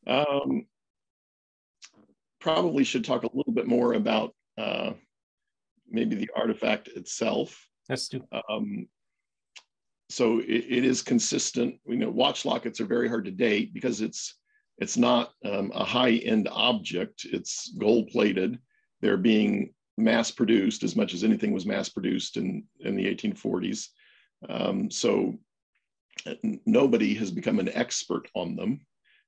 Um, 0.08 0.66
probably 2.40 2.84
should 2.84 3.06
talk 3.06 3.24
a 3.24 3.36
little 3.36 3.54
bit 3.54 3.68
more 3.68 3.94
about 3.94 4.34
uh, 4.58 4.92
maybe 5.90 6.16
the 6.16 6.30
artifact 6.36 6.88
itself. 6.90 7.68
Let's 7.90 8.08
do. 8.08 8.26
Um, 8.50 8.88
so 10.10 10.40
it, 10.40 10.66
it 10.70 10.86
is 10.86 11.02
consistent. 11.02 11.76
You 11.86 11.98
know, 11.98 12.10
watch 12.10 12.46
lockets 12.46 12.82
are 12.82 12.86
very 12.86 13.08
hard 13.08 13.26
to 13.26 13.32
date 13.32 13.74
because 13.74 14.02
it's 14.02 14.36
it's 14.80 14.98
not 14.98 15.34
um, 15.44 15.72
a 15.74 15.84
high-end 15.84 16.48
object. 16.52 17.26
It's 17.26 17.74
gold-plated. 17.80 18.60
They're 19.02 19.18
being 19.18 19.74
mass-produced 19.98 20.84
as 20.84 20.96
much 20.96 21.16
as 21.16 21.24
anything 21.24 21.52
was 21.52 21.66
mass-produced 21.66 22.38
in 22.38 22.64
in 22.80 22.96
the 22.96 23.06
1840s. 23.06 23.88
Um, 24.48 24.92
so 24.92 25.38
uh, 26.26 26.34
nobody 26.66 27.14
has 27.16 27.32
become 27.32 27.60
an 27.60 27.70
expert 27.74 28.30
on 28.34 28.56
them, 28.56 28.82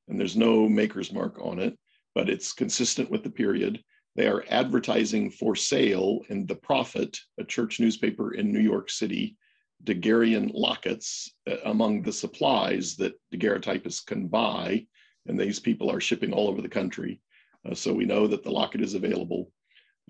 and 0.08 0.20
there's 0.20 0.38
no 0.38 0.68
maker's 0.68 1.12
mark 1.12 1.40
on 1.42 1.60
it. 1.60 1.78
But 2.16 2.30
it's 2.30 2.54
consistent 2.54 3.10
with 3.12 3.24
the 3.24 3.30
period. 3.30 3.84
They 4.16 4.28
are 4.28 4.44
advertising 4.50 5.32
for 5.32 5.56
sale 5.56 6.22
in 6.30 6.46
The 6.46 6.56
Prophet, 6.56 7.18
a 7.40 7.44
church 7.44 7.80
newspaper 7.80 8.34
in 8.34 8.52
New 8.52 8.60
York 8.60 8.90
City, 8.90 9.38
daguerrean 9.84 10.52
lockets 10.54 11.32
uh, 11.50 11.58
among 11.66 12.02
the 12.02 12.12
supplies 12.12 12.96
that 12.98 13.14
daguerreotypists 13.34 14.06
can 14.06 14.28
buy. 14.28 14.86
And 15.28 15.40
these 15.40 15.60
people 15.60 15.92
are 15.92 16.02
shipping 16.02 16.34
all 16.34 16.48
over 16.48 16.62
the 16.62 16.68
country. 16.68 17.22
Uh, 17.66 17.76
so 17.76 17.94
we 17.94 18.06
know 18.06 18.28
that 18.28 18.44
the 18.44 18.52
locket 18.52 18.82
is 18.82 18.96
available. 18.96 19.52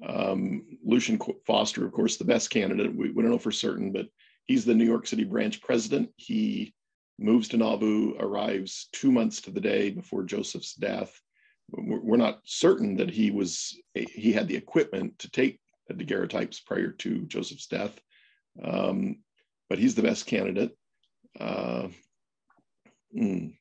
Um, 0.07 0.77
Lucian 0.83 1.19
Foster, 1.45 1.85
of 1.85 1.91
course, 1.91 2.17
the 2.17 2.23
best 2.23 2.49
candidate. 2.49 2.95
We, 2.95 3.11
we 3.11 3.21
don't 3.21 3.31
know 3.31 3.37
for 3.37 3.51
certain, 3.51 3.91
but 3.91 4.07
he's 4.49 4.65
the 4.65 4.75
New 4.75 4.85
York 4.85 5.07
City 5.07 5.23
branch 5.23 5.61
president. 5.61 6.09
He 6.17 6.73
moves 7.17 7.47
to 7.49 7.57
Nauvoo, 7.57 8.15
arrives 8.19 8.89
two 8.91 9.11
months 9.11 9.41
to 9.41 9.51
the 9.51 9.61
day 9.61 9.91
before 9.91 10.23
Joseph's 10.23 10.73
death 10.73 11.21
we're 11.71 12.17
not 12.17 12.41
certain 12.43 12.95
that 12.97 13.09
he 13.09 13.31
was 13.31 13.77
he 13.93 14.31
had 14.31 14.47
the 14.47 14.55
equipment 14.55 15.17
to 15.19 15.29
take 15.29 15.59
daguerreotypes 15.91 16.59
prior 16.59 16.91
to 16.91 17.25
Joseph's 17.25 17.67
death, 17.67 17.99
um, 18.63 19.17
but 19.69 19.79
he's 19.79 19.95
the 19.95 20.03
best 20.03 20.25
candidate. 20.25 20.71
Uh, 21.39 21.87
mm. 23.15 23.53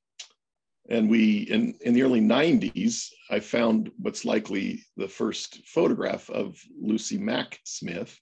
And 0.91 1.11
we, 1.11 1.41
in, 1.41 1.75
in 1.83 1.93
the 1.93 2.03
early 2.03 2.21
90s, 2.21 3.09
I 3.31 3.41
found 3.41 3.91
what's 3.99 4.25
likely 4.25 4.85
the 4.97 5.09
first 5.09 5.67
photograph 5.67 6.31
of 6.31 6.59
Lucy 6.81 7.19
Mack 7.19 7.59
Smith, 7.65 8.19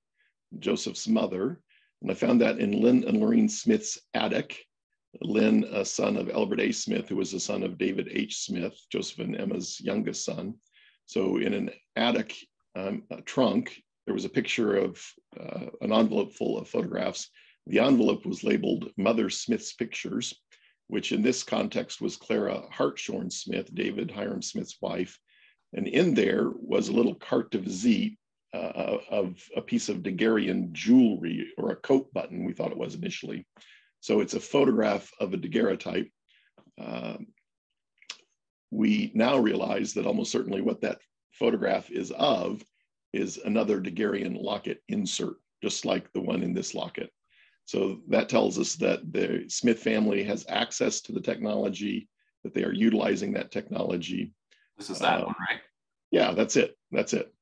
Joseph's 0.58 1.06
mother. 1.06 1.60
And 2.02 2.10
I 2.10 2.14
found 2.14 2.40
that 2.40 2.58
in 2.58 2.80
Lynn 2.80 3.04
and 3.04 3.20
Lorraine 3.20 3.48
Smith's 3.48 3.98
attic. 4.14 4.64
Lynn, 5.22 5.64
a 5.72 5.84
son 5.84 6.16
of 6.16 6.28
Albert 6.28 6.60
A. 6.60 6.72
Smith, 6.72 7.08
who 7.08 7.16
was 7.16 7.32
the 7.32 7.40
son 7.40 7.62
of 7.62 7.78
David 7.78 8.08
H. 8.10 8.36
Smith, 8.36 8.78
Joseph 8.92 9.20
and 9.20 9.34
Emma's 9.34 9.80
youngest 9.80 10.24
son. 10.24 10.54
So 11.06 11.38
in 11.38 11.54
an 11.54 11.70
attic 11.96 12.34
um, 12.74 13.04
trunk, 13.24 13.82
there 14.04 14.14
was 14.14 14.26
a 14.26 14.30
picture 14.30 14.76
of 14.76 15.02
uh, 15.40 15.66
an 15.80 15.92
envelope 15.92 16.34
full 16.34 16.58
of 16.58 16.68
photographs. 16.68 17.30
The 17.66 17.78
envelope 17.78 18.26
was 18.26 18.44
labeled 18.44 18.90
Mother 18.98 19.30
Smith's 19.30 19.72
Pictures 19.72 20.34
which 20.88 21.12
in 21.12 21.22
this 21.22 21.42
context 21.42 22.00
was 22.00 22.16
Clara 22.16 22.62
Hartshorn 22.70 23.30
Smith, 23.30 23.74
David 23.74 24.10
Hyrum 24.10 24.42
Smith's 24.42 24.76
wife. 24.80 25.18
And 25.72 25.88
in 25.88 26.14
there 26.14 26.50
was 26.54 26.88
a 26.88 26.92
little 26.92 27.14
carte 27.14 27.50
de 27.50 27.58
visite 27.58 28.18
uh, 28.56 28.98
of 29.10 29.42
a 29.56 29.60
piece 29.60 29.88
of 29.88 29.98
Daguerrean 29.98 30.72
jewelry 30.72 31.48
or 31.58 31.70
a 31.70 31.76
coat 31.76 32.12
button, 32.12 32.44
we 32.44 32.52
thought 32.52 32.72
it 32.72 32.78
was 32.78 32.94
initially. 32.94 33.46
So 34.00 34.20
it's 34.20 34.34
a 34.34 34.40
photograph 34.40 35.10
of 35.20 35.34
a 35.34 35.36
daguerreotype. 35.36 36.10
Uh, 36.80 37.16
we 38.70 39.10
now 39.14 39.38
realize 39.38 39.94
that 39.94 40.06
almost 40.06 40.32
certainly 40.32 40.60
what 40.60 40.80
that 40.82 40.98
photograph 41.32 41.90
is 41.90 42.10
of 42.12 42.64
is 43.12 43.38
another 43.44 43.80
Daguerrean 43.80 44.40
locket 44.40 44.82
insert, 44.88 45.36
just 45.62 45.84
like 45.84 46.12
the 46.12 46.20
one 46.20 46.42
in 46.42 46.52
this 46.52 46.74
locket. 46.74 47.10
So 47.64 48.00
that 48.08 48.28
tells 48.28 48.58
us 48.58 48.74
that 48.76 49.12
the 49.12 49.44
Smith 49.48 49.80
family 49.80 50.22
has 50.24 50.46
access 50.48 51.00
to 51.02 51.12
the 51.12 51.20
technology, 51.20 52.08
that 52.44 52.54
they 52.54 52.62
are 52.64 52.72
utilizing 52.72 53.32
that 53.32 53.50
technology. 53.50 54.32
This 54.76 54.90
is 54.90 55.00
that 55.00 55.22
uh, 55.22 55.26
one, 55.26 55.34
right? 55.50 55.60
Yeah, 56.10 56.32
that's 56.32 56.56
it. 56.56 56.76
That's 56.92 57.12
it. 57.12 57.32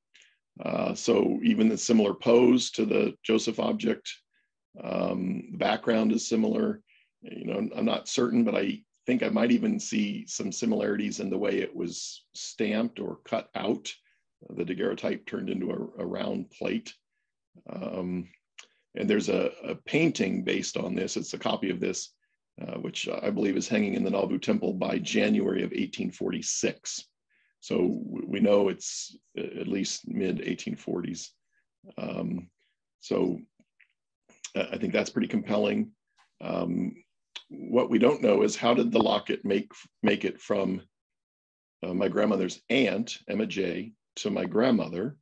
Uh, 0.63 0.95
so 0.95 1.41
even 1.43 1.69
the 1.69 1.79
similar 1.79 2.15
pose 2.15 2.71
to 2.71 2.87
the 2.87 3.15
Joseph 3.23 3.59
object, 3.59 4.09
um, 4.83 5.49
the 5.53 5.59
background 5.59 6.13
is 6.13 6.29
similar. 6.29 6.81
You 7.23 7.47
know, 7.47 7.69
I'm 7.75 7.85
not 7.85 8.09
certain, 8.09 8.45
but 8.45 8.55
I 8.55 8.83
think 9.07 9.23
I 9.23 9.29
might 9.29 9.51
even 9.51 9.81
see 9.81 10.27
some 10.27 10.53
similarities 10.53 11.21
in 11.21 11.31
the 11.31 11.39
way 11.39 11.59
it 11.59 11.75
was 11.75 12.25
stamped 12.35 13.01
or 13.01 13.19
cut 13.25 13.49
out. 13.55 13.93
The 14.51 14.65
daguerreotype 14.65 15.27
turned 15.27 15.51
into 15.51 15.71
a, 15.71 16.03
a 16.03 16.07
round 16.07 16.51
plate. 16.51 16.95
Um, 17.71 18.29
and 18.95 19.09
there's 19.09 19.29
a, 19.29 19.51
a, 19.65 19.75
painting 19.75 20.43
based 20.43 20.77
on 20.77 20.95
this. 20.95 21.17
It's 21.17 21.35
a 21.35 21.39
copy 21.39 21.71
of 21.71 21.81
this, 21.81 22.11
uh, 22.61 22.75
which 22.75 23.09
I 23.09 23.31
believe 23.31 23.57
is 23.57 23.69
hanging 23.69 23.95
in 23.95 24.05
the 24.05 24.11
Nauvoo 24.11 24.39
Temple 24.39 24.75
by 24.75 24.99
January 24.99 25.63
of 25.63 25.71
1846. 25.71 27.05
So 27.65 27.99
we 28.05 28.41
know 28.41 28.69
it's 28.69 29.17
at 29.39 29.67
least 29.69 30.07
mid 30.07 30.41
1840s. 30.41 31.31
Um, 31.97 32.51
so 33.01 33.41
I 34.55 34.77
think 34.77 34.93
that's 34.93 35.09
pretty 35.09 35.29
compelling. 35.29 35.93
Um, 36.43 36.95
what 37.49 37.89
we 37.89 37.99
don't 37.99 38.21
know 38.21 38.43
is 38.43 38.55
how 38.55 38.75
did 38.75 38.93
the 38.93 39.03
locket 39.03 39.47
make 39.47 39.73
make 40.03 40.27
it 40.27 40.43
from 40.43 40.83
uh, 41.83 41.95
my 41.95 42.09
grandmother's 42.09 42.61
aunt 42.69 43.17
Emma 43.31 43.47
J 43.47 43.95
to 44.17 44.31
my 44.31 44.45
grandmother, 44.45 45.17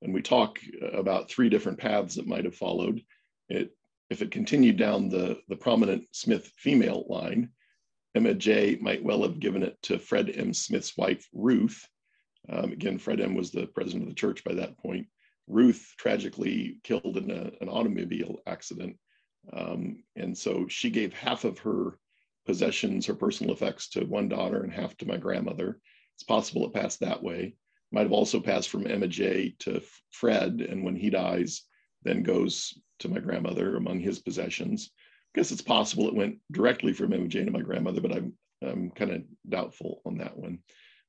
and 0.00 0.14
we 0.14 0.22
talk 0.22 0.60
about 0.94 1.28
three 1.28 1.50
different 1.50 1.76
paths 1.76 2.14
that 2.14 2.26
might 2.26 2.46
have 2.46 2.54
followed. 2.54 3.02
It, 3.50 3.76
if 4.08 4.22
it 4.22 4.30
continued 4.30 4.78
down 4.78 5.10
the, 5.10 5.42
the 5.50 5.56
prominent 5.56 6.04
Smith 6.12 6.50
female 6.56 7.04
line, 7.10 7.50
Emma 8.14 8.34
J 8.34 8.78
might 8.80 9.02
well 9.02 9.22
have 9.22 9.40
given 9.40 9.62
it 9.62 9.76
to 9.82 9.98
Fred 9.98 10.30
M. 10.34 10.52
Smith's 10.52 10.96
wife, 10.96 11.28
Ruth. 11.32 11.86
Um, 12.48 12.72
again, 12.72 12.98
Fred 12.98 13.20
M. 13.20 13.34
was 13.34 13.50
the 13.50 13.66
president 13.66 14.04
of 14.04 14.08
the 14.08 14.14
church 14.14 14.44
by 14.44 14.54
that 14.54 14.78
point. 14.78 15.06
Ruth 15.46 15.94
tragically 15.98 16.78
killed 16.84 17.16
in 17.16 17.30
a, 17.30 17.50
an 17.60 17.68
automobile 17.68 18.38
accident. 18.46 18.96
Um, 19.52 20.02
and 20.16 20.36
so 20.36 20.66
she 20.68 20.90
gave 20.90 21.12
half 21.12 21.44
of 21.44 21.58
her 21.60 21.98
possessions, 22.46 23.06
her 23.06 23.14
personal 23.14 23.54
effects 23.54 23.88
to 23.90 24.04
one 24.04 24.28
daughter 24.28 24.62
and 24.62 24.72
half 24.72 24.96
to 24.98 25.06
my 25.06 25.16
grandmother. 25.16 25.80
It's 26.14 26.24
possible 26.24 26.66
it 26.66 26.74
passed 26.74 27.00
that 27.00 27.22
way 27.22 27.54
might 27.92 28.02
have 28.02 28.12
also 28.12 28.40
passed 28.40 28.70
from 28.70 28.86
Emma 28.86 29.06
J 29.06 29.54
to 29.60 29.82
Fred, 30.10 30.66
and 30.68 30.82
when 30.82 30.96
he 30.96 31.10
dies, 31.10 31.62
then 32.02 32.22
goes 32.22 32.74
to 33.00 33.08
my 33.08 33.20
grandmother 33.20 33.76
among 33.76 34.00
his 34.00 34.18
possessions. 34.18 34.90
I 35.34 35.40
guess 35.40 35.50
it's 35.50 35.62
possible 35.62 36.08
it 36.08 36.14
went 36.14 36.38
directly 36.50 36.92
from 36.92 37.12
Emma 37.12 37.26
J 37.26 37.44
to 37.44 37.50
my 37.50 37.62
grandmother, 37.62 38.00
but 38.00 38.12
I'm 38.12 38.34
I'm 38.62 38.90
kind 38.90 39.10
of 39.10 39.22
doubtful 39.48 40.02
on 40.04 40.18
that 40.18 40.36
one. 40.36 40.58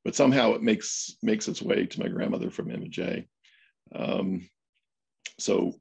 But 0.03 0.15
somehow 0.15 0.53
it 0.53 0.63
makes 0.63 1.15
makes 1.21 1.47
its 1.47 1.61
way 1.61 1.85
to 1.85 1.99
my 1.99 2.07
grandmother 2.07 2.49
from 2.49 2.71
Emma. 2.71 2.87
Um, 3.95 4.49
so, 5.39 5.73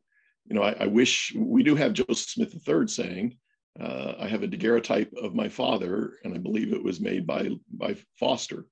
you 0.46 0.54
know, 0.54 0.62
I, 0.62 0.72
I, 0.72 0.86
wish 0.86 1.32
we 1.36 1.62
do 1.62 1.74
have 1.76 1.92
Joseph 1.92 2.18
Smith 2.18 2.68
III 2.68 2.86
saying, 2.88 3.36
uh, 3.80 4.14
I 4.18 4.28
have 4.28 4.42
a 4.42 4.48
daguerreotype 4.48 5.12
of 5.14 5.34
my 5.34 5.48
father, 5.48 6.18
and 6.24 6.34
I 6.34 6.38
believe 6.38 6.72
it 6.72 6.82
was 6.82 7.00
made 7.00 7.26
by 7.26 7.50
by 7.72 7.96
Foster. 8.18 8.66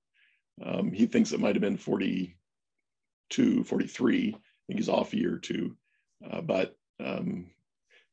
Um, 0.62 0.92
he 0.92 1.06
thinks 1.06 1.32
it 1.32 1.40
might 1.40 1.54
have 1.54 1.62
been 1.62 1.78
42, 1.78 3.64
43. 3.64 4.28
I 4.28 4.32
think 4.66 4.78
he's 4.78 4.88
off 4.88 5.12
a 5.14 5.16
year 5.16 5.34
or 5.34 5.38
two. 5.38 5.76
Uh, 6.28 6.42
but 6.42 6.76
um, 7.02 7.46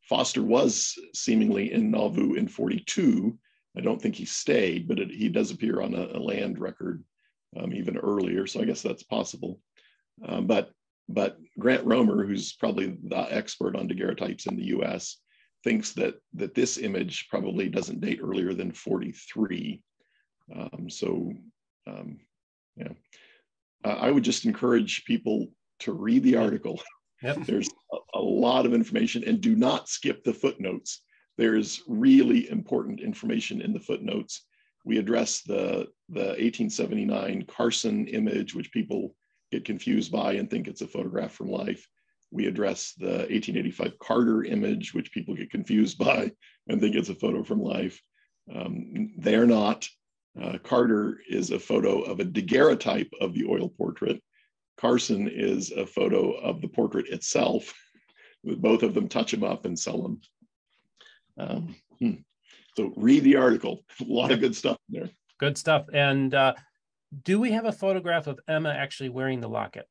Foster 0.07 0.43
was 0.43 0.97
seemingly 1.13 1.73
in 1.73 1.91
Nauvoo 1.91 2.35
in 2.35 2.47
42. 2.47 3.37
I 3.77 3.81
don't 3.81 4.01
think 4.01 4.15
he 4.15 4.25
stayed, 4.25 4.87
but 4.87 4.99
it, 4.99 5.11
he 5.11 5.29
does 5.29 5.51
appear 5.51 5.81
on 5.81 5.93
a, 5.93 6.17
a 6.17 6.19
land 6.19 6.59
record 6.59 7.03
um, 7.59 7.73
even 7.73 7.97
earlier. 7.97 8.47
So 8.47 8.61
I 8.61 8.65
guess 8.65 8.81
that's 8.81 9.03
possible. 9.03 9.59
Um, 10.25 10.47
but 10.47 10.71
but 11.09 11.37
Grant 11.57 11.85
Romer, 11.85 12.25
who's 12.25 12.53
probably 12.53 12.97
the 13.03 13.33
expert 13.33 13.75
on 13.75 13.87
daguerreotypes 13.87 14.45
in 14.45 14.57
the 14.57 14.65
U.S., 14.65 15.17
thinks 15.63 15.93
that 15.93 16.15
that 16.33 16.55
this 16.55 16.77
image 16.77 17.27
probably 17.29 17.69
doesn't 17.69 18.01
date 18.01 18.19
earlier 18.21 18.53
than 18.53 18.71
43. 18.71 19.81
Um, 20.55 20.89
so 20.89 21.33
um, 21.85 22.19
yeah. 22.75 22.89
Uh, 23.83 23.89
I 23.99 24.11
would 24.11 24.23
just 24.23 24.45
encourage 24.45 25.05
people 25.05 25.47
to 25.79 25.93
read 25.93 26.23
the 26.23 26.37
article. 26.37 26.81
Yep. 27.23 27.45
There's 27.45 27.69
a, 27.91 27.97
a, 28.15 28.21
lot 28.21 28.65
of 28.65 28.73
information 28.73 29.23
and 29.23 29.41
do 29.41 29.55
not 29.55 29.89
skip 29.89 30.23
the 30.23 30.33
footnotes. 30.33 31.01
There's 31.37 31.81
really 31.87 32.49
important 32.49 32.99
information 32.99 33.61
in 33.61 33.73
the 33.73 33.79
footnotes. 33.79 34.45
We 34.85 34.97
address 34.97 35.41
the, 35.41 35.87
the 36.09 36.35
1879 36.37 37.45
Carson 37.47 38.07
image, 38.07 38.53
which 38.55 38.71
people 38.71 39.15
get 39.51 39.65
confused 39.65 40.11
by 40.11 40.33
and 40.33 40.49
think 40.49 40.67
it's 40.67 40.81
a 40.81 40.87
photograph 40.87 41.31
from 41.31 41.49
life. 41.49 41.87
We 42.31 42.45
address 42.45 42.93
the 42.97 43.27
1885 43.29 43.99
Carter 43.99 44.43
image, 44.43 44.93
which 44.93 45.11
people 45.11 45.35
get 45.35 45.51
confused 45.51 45.97
by 45.99 46.31
and 46.67 46.79
think 46.79 46.95
it's 46.95 47.09
a 47.09 47.15
photo 47.15 47.43
from 47.43 47.61
life. 47.61 48.01
Um, 48.53 49.13
they 49.17 49.35
are 49.35 49.47
not. 49.47 49.87
Uh, 50.39 50.57
Carter 50.59 51.19
is 51.27 51.49
a 51.51 51.59
photo 51.59 52.01
of 52.01 52.19
a 52.19 52.25
daguerreotype 52.25 53.09
of 53.21 53.33
the 53.33 53.45
oil 53.45 53.69
portrait. 53.69 54.21
Carson 54.77 55.27
is 55.27 55.71
a 55.71 55.85
photo 55.85 56.31
of 56.33 56.61
the 56.61 56.67
portrait 56.67 57.07
itself. 57.09 57.73
With 58.43 58.61
both 58.61 58.83
of 58.83 58.93
them 58.93 59.09
touch 59.09 59.31
them 59.31 59.43
up 59.43 59.65
and 59.65 59.77
sell 59.77 60.01
them. 60.01 60.21
Um, 61.37 61.75
hmm. 61.99 62.11
So 62.75 62.93
read 62.95 63.23
the 63.23 63.35
article. 63.35 63.83
A 64.01 64.05
lot 64.05 64.31
of 64.31 64.39
good 64.39 64.55
stuff 64.55 64.77
there. 64.89 65.09
Good 65.39 65.57
stuff. 65.57 65.85
And 65.91 66.33
uh, 66.33 66.53
do 67.23 67.39
we 67.39 67.51
have 67.51 67.65
a 67.65 67.71
photograph 67.71 68.27
of 68.27 68.39
Emma 68.47 68.69
actually 68.69 69.09
wearing 69.09 69.41
the 69.41 69.49
locket? 69.49 69.87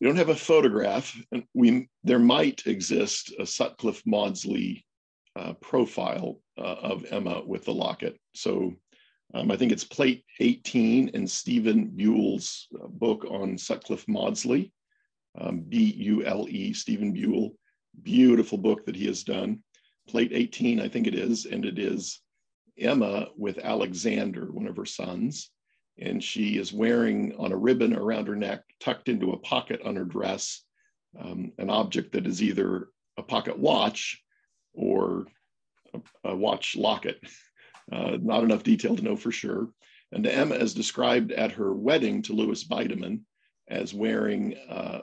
We 0.00 0.06
don't 0.06 0.16
have 0.16 0.28
a 0.28 0.34
photograph. 0.34 1.16
And 1.30 1.44
we 1.54 1.88
there 2.02 2.18
might 2.18 2.66
exist 2.66 3.32
a 3.38 3.46
Sutcliffe 3.46 4.02
Maudsley 4.04 4.84
uh, 5.36 5.54
profile 5.54 6.40
uh, 6.58 6.62
of 6.62 7.04
Emma 7.10 7.42
with 7.44 7.64
the 7.64 7.74
locket. 7.74 8.18
So 8.34 8.74
um, 9.34 9.50
I 9.50 9.56
think 9.56 9.72
it's 9.72 9.84
plate 9.84 10.24
18 10.40 11.08
in 11.08 11.26
Stephen 11.26 11.88
Buell's 11.88 12.68
uh, 12.74 12.86
book 12.88 13.24
on 13.30 13.56
Sutcliffe 13.56 14.06
Maudsley, 14.06 14.72
um, 15.40 15.60
B-U-L-E, 15.60 16.72
Stephen 16.74 17.12
Buell. 17.12 17.54
Beautiful 18.02 18.58
book 18.58 18.84
that 18.86 18.96
he 18.96 19.06
has 19.06 19.22
done. 19.22 19.62
Plate 20.08 20.32
18, 20.34 20.80
I 20.80 20.88
think 20.88 21.06
it 21.06 21.14
is, 21.14 21.46
and 21.46 21.64
it 21.64 21.78
is 21.78 22.20
Emma 22.78 23.28
with 23.36 23.58
Alexander, 23.58 24.50
one 24.50 24.66
of 24.66 24.76
her 24.76 24.86
sons. 24.86 25.50
And 25.98 26.22
she 26.22 26.58
is 26.58 26.72
wearing 26.72 27.34
on 27.38 27.52
a 27.52 27.56
ribbon 27.56 27.94
around 27.94 28.28
her 28.28 28.36
neck, 28.36 28.62
tucked 28.80 29.08
into 29.08 29.32
a 29.32 29.38
pocket 29.38 29.80
on 29.84 29.96
her 29.96 30.04
dress, 30.04 30.64
um, 31.18 31.52
an 31.58 31.70
object 31.70 32.12
that 32.12 32.26
is 32.26 32.42
either 32.42 32.88
a 33.18 33.22
pocket 33.22 33.58
watch 33.58 34.22
or 34.74 35.26
a, 35.94 36.30
a 36.30 36.36
watch 36.36 36.76
locket. 36.76 37.18
Uh, 37.92 38.16
not 38.22 38.42
enough 38.42 38.62
detail 38.62 38.96
to 38.96 39.02
know 39.02 39.16
for 39.16 39.30
sure. 39.30 39.68
And 40.12 40.26
Emma 40.26 40.54
is 40.54 40.74
described 40.74 41.30
at 41.32 41.52
her 41.52 41.74
wedding 41.74 42.22
to 42.22 42.32
Lewis 42.32 42.64
Bidamon 42.64 43.20
as 43.68 43.92
wearing 43.94 44.56
uh, 44.68 45.02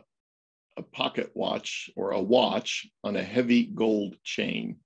a 0.77 0.81
pocket 0.81 1.31
watch 1.35 1.89
or 1.95 2.11
a 2.11 2.21
watch 2.21 2.87
on 3.03 3.15
a 3.15 3.23
heavy 3.23 3.65
gold 3.65 4.15
chain. 4.23 4.77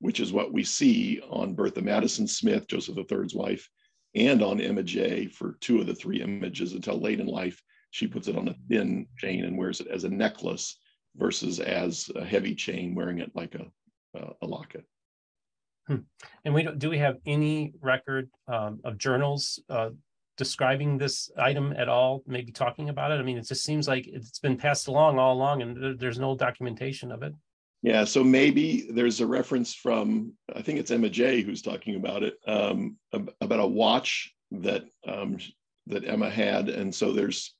which 0.00 0.20
is 0.20 0.32
what 0.32 0.52
we 0.52 0.62
see 0.62 1.20
on 1.30 1.54
Bertha 1.54 1.80
Madison 1.80 2.26
Smith, 2.26 2.66
Joseph 2.66 2.98
III's 3.10 3.34
wife, 3.34 3.70
and 4.14 4.42
on 4.42 4.60
Emma 4.60 4.82
J 4.82 5.26
for 5.26 5.56
two 5.60 5.80
of 5.80 5.86
the 5.86 5.94
three 5.94 6.20
images 6.20 6.74
until 6.74 7.00
late 7.00 7.20
in 7.20 7.26
life. 7.26 7.62
She 7.90 8.06
puts 8.06 8.28
it 8.28 8.36
on 8.36 8.48
a 8.48 8.56
thin 8.68 9.06
chain 9.18 9.44
and 9.44 9.56
wears 9.56 9.80
it 9.80 9.86
as 9.86 10.04
a 10.04 10.08
necklace 10.10 10.78
versus 11.16 11.60
as 11.60 12.10
a 12.16 12.24
heavy 12.24 12.54
chain, 12.54 12.94
wearing 12.94 13.20
it 13.20 13.30
like 13.34 13.54
a, 13.54 13.66
a 14.42 14.46
locket. 14.46 14.84
Hmm. 15.86 15.96
And 16.44 16.54
we 16.54 16.62
don't, 16.62 16.78
do 16.78 16.88
we 16.88 16.98
have 16.98 17.16
any 17.26 17.72
record 17.80 18.30
um, 18.48 18.80
of 18.84 18.96
journals 18.96 19.60
uh, 19.68 19.90
describing 20.36 20.96
this 20.96 21.30
item 21.36 21.74
at 21.76 21.88
all? 21.88 22.22
Maybe 22.26 22.52
talking 22.52 22.88
about 22.88 23.12
it. 23.12 23.20
I 23.20 23.22
mean, 23.22 23.36
it 23.36 23.46
just 23.46 23.64
seems 23.64 23.86
like 23.86 24.06
it's 24.06 24.38
been 24.38 24.56
passed 24.56 24.88
along 24.88 25.18
all 25.18 25.34
along, 25.34 25.62
and 25.62 25.98
there's 25.98 26.18
no 26.18 26.36
documentation 26.36 27.12
of 27.12 27.22
it. 27.22 27.34
Yeah, 27.82 28.04
so 28.04 28.24
maybe 28.24 28.88
there's 28.90 29.20
a 29.20 29.26
reference 29.26 29.74
from 29.74 30.32
I 30.56 30.62
think 30.62 30.78
it's 30.78 30.90
Emma 30.90 31.10
J 31.10 31.42
who's 31.42 31.60
talking 31.60 31.96
about 31.96 32.22
it 32.22 32.38
um, 32.46 32.96
about 33.12 33.60
a 33.60 33.66
watch 33.66 34.34
that 34.52 34.84
um, 35.06 35.36
that 35.88 36.08
Emma 36.08 36.30
had, 36.30 36.70
and 36.70 36.94
so 36.94 37.12
there's 37.12 37.54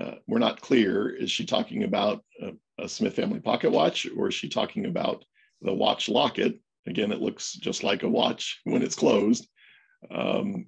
uh, 0.00 0.14
we're 0.26 0.38
not 0.38 0.62
clear. 0.62 1.10
Is 1.10 1.30
she 1.30 1.44
talking 1.44 1.84
about 1.84 2.24
a, 2.40 2.52
a 2.82 2.88
Smith 2.88 3.16
family 3.16 3.38
pocket 3.38 3.70
watch, 3.70 4.06
or 4.16 4.28
is 4.28 4.34
she 4.34 4.48
talking 4.48 4.86
about 4.86 5.26
the 5.60 5.74
watch 5.74 6.08
locket? 6.08 6.58
Again, 6.86 7.12
it 7.12 7.20
looks 7.20 7.52
just 7.52 7.82
like 7.82 8.02
a 8.02 8.08
watch 8.08 8.60
when 8.64 8.82
it's 8.82 8.94
closed. 8.94 9.48
Um, 10.10 10.66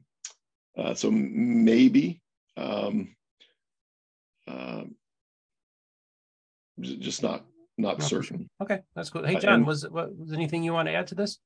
uh, 0.77 0.95
so 0.95 1.11
maybe 1.11 2.21
um, 2.57 3.15
uh, 4.47 4.85
just 6.81 7.23
not 7.23 7.45
not 7.77 8.03
certain. 8.03 8.49
Okay, 8.61 8.81
that's 8.95 9.11
good. 9.11 9.25
Hey, 9.25 9.37
uh, 9.37 9.41
John, 9.41 9.65
was, 9.65 9.89
was 9.89 10.33
anything 10.33 10.65
you 10.65 10.73
want 10.73 10.89
to 10.89 10.95
add 10.95 11.07
to 11.09 11.15
this? 11.15 11.39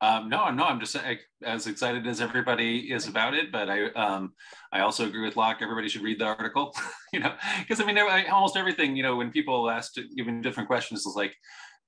Um, 0.00 0.28
no, 0.28 0.50
no, 0.50 0.64
I'm 0.64 0.80
just 0.80 0.96
as 1.44 1.68
excited 1.68 2.08
as 2.08 2.20
everybody 2.20 2.92
is 2.92 3.06
about 3.06 3.34
it. 3.34 3.52
But 3.52 3.70
I, 3.70 3.84
um, 3.92 4.32
I 4.72 4.80
also 4.80 5.06
agree 5.06 5.24
with 5.24 5.36
Locke. 5.36 5.58
Everybody 5.60 5.88
should 5.88 6.02
read 6.02 6.18
the 6.18 6.24
article, 6.24 6.74
you 7.12 7.20
know, 7.20 7.32
because 7.60 7.80
I 7.80 7.84
mean, 7.84 7.96
almost 8.28 8.56
everything, 8.56 8.96
you 8.96 9.04
know, 9.04 9.14
when 9.14 9.30
people 9.30 9.70
ask 9.70 9.92
even 10.16 10.42
different 10.42 10.68
questions, 10.68 11.06
is 11.06 11.14
like, 11.14 11.36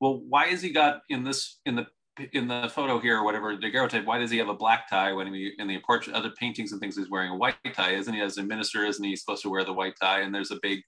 well, 0.05 0.21
why 0.29 0.49
has 0.49 0.61
he 0.61 0.71
got 0.71 1.01
in 1.09 1.25
this 1.25 1.61
in 1.65 1.77
the 1.77 1.87
in 2.35 2.47
the 2.47 2.71
photo 2.75 3.01
here 3.01 3.17
or 3.17 3.25
whatever 3.25 3.57
daguerreotype? 3.57 4.05
Why 4.05 4.19
does 4.19 4.31
he 4.31 4.37
have 4.37 4.51
a 4.51 4.55
black 4.55 4.87
tie 4.87 5.15
when 5.15 5.33
he 5.33 5.53
in 5.59 5.67
the 5.67 5.79
portrait, 5.79 6.15
other 6.15 6.31
paintings 6.39 6.73
and 6.73 6.81
things 6.81 6.99
he's 6.99 7.09
wearing 7.09 7.31
a 7.31 7.37
white 7.37 7.57
tie? 7.73 7.93
Isn't 7.95 8.13
he 8.13 8.21
as 8.21 8.37
a 8.37 8.43
minister? 8.43 8.85
Isn't 8.85 9.03
he 9.03 9.17
supposed 9.17 9.41
to 9.45 9.49
wear 9.49 9.65
the 9.65 9.73
white 9.73 9.95
tie? 9.99 10.21
And 10.21 10.35
there's 10.35 10.51
a 10.51 10.59
big 10.61 10.81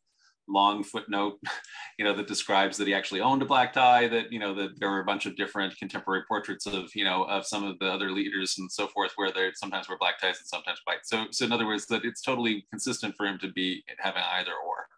long 0.49 0.85
footnote, 0.85 1.39
you 1.99 2.05
know, 2.05 2.15
that 2.15 2.29
describes 2.29 2.77
that 2.77 2.87
he 2.87 2.93
actually 2.93 3.23
owned 3.23 3.41
a 3.41 3.47
black 3.47 3.73
tie, 3.73 4.07
that, 4.07 4.31
you 4.31 4.39
know, 4.39 4.55
that 4.55 4.79
there 4.79 4.91
were 4.91 5.01
a 5.01 5.05
bunch 5.05 5.25
of 5.25 5.35
different 5.35 5.77
contemporary 5.79 6.23
portraits 6.29 6.67
of, 6.67 6.95
you 6.95 7.05
know, 7.05 7.25
of 7.25 7.47
some 7.47 7.65
of 7.65 7.79
the 7.79 7.87
other 7.87 8.11
leaders 8.11 8.57
and 8.59 8.71
so 8.71 8.87
forth, 8.87 9.13
where 9.17 9.33
they 9.33 9.51
sometimes 9.55 9.89
wear 9.89 9.97
black 9.99 10.21
ties 10.21 10.39
and 10.39 10.47
sometimes 10.47 10.81
white. 10.85 11.05
So, 11.05 11.25
so 11.31 11.47
in 11.47 11.53
other 11.53 11.67
words, 11.67 11.87
that 11.87 12.05
it's 12.05 12.21
totally 12.21 12.67
consistent 12.71 13.15
for 13.17 13.25
him 13.25 13.39
to 13.39 13.51
be 13.51 13.83
having 13.99 14.23
either 14.23 14.53
or. 14.53 14.89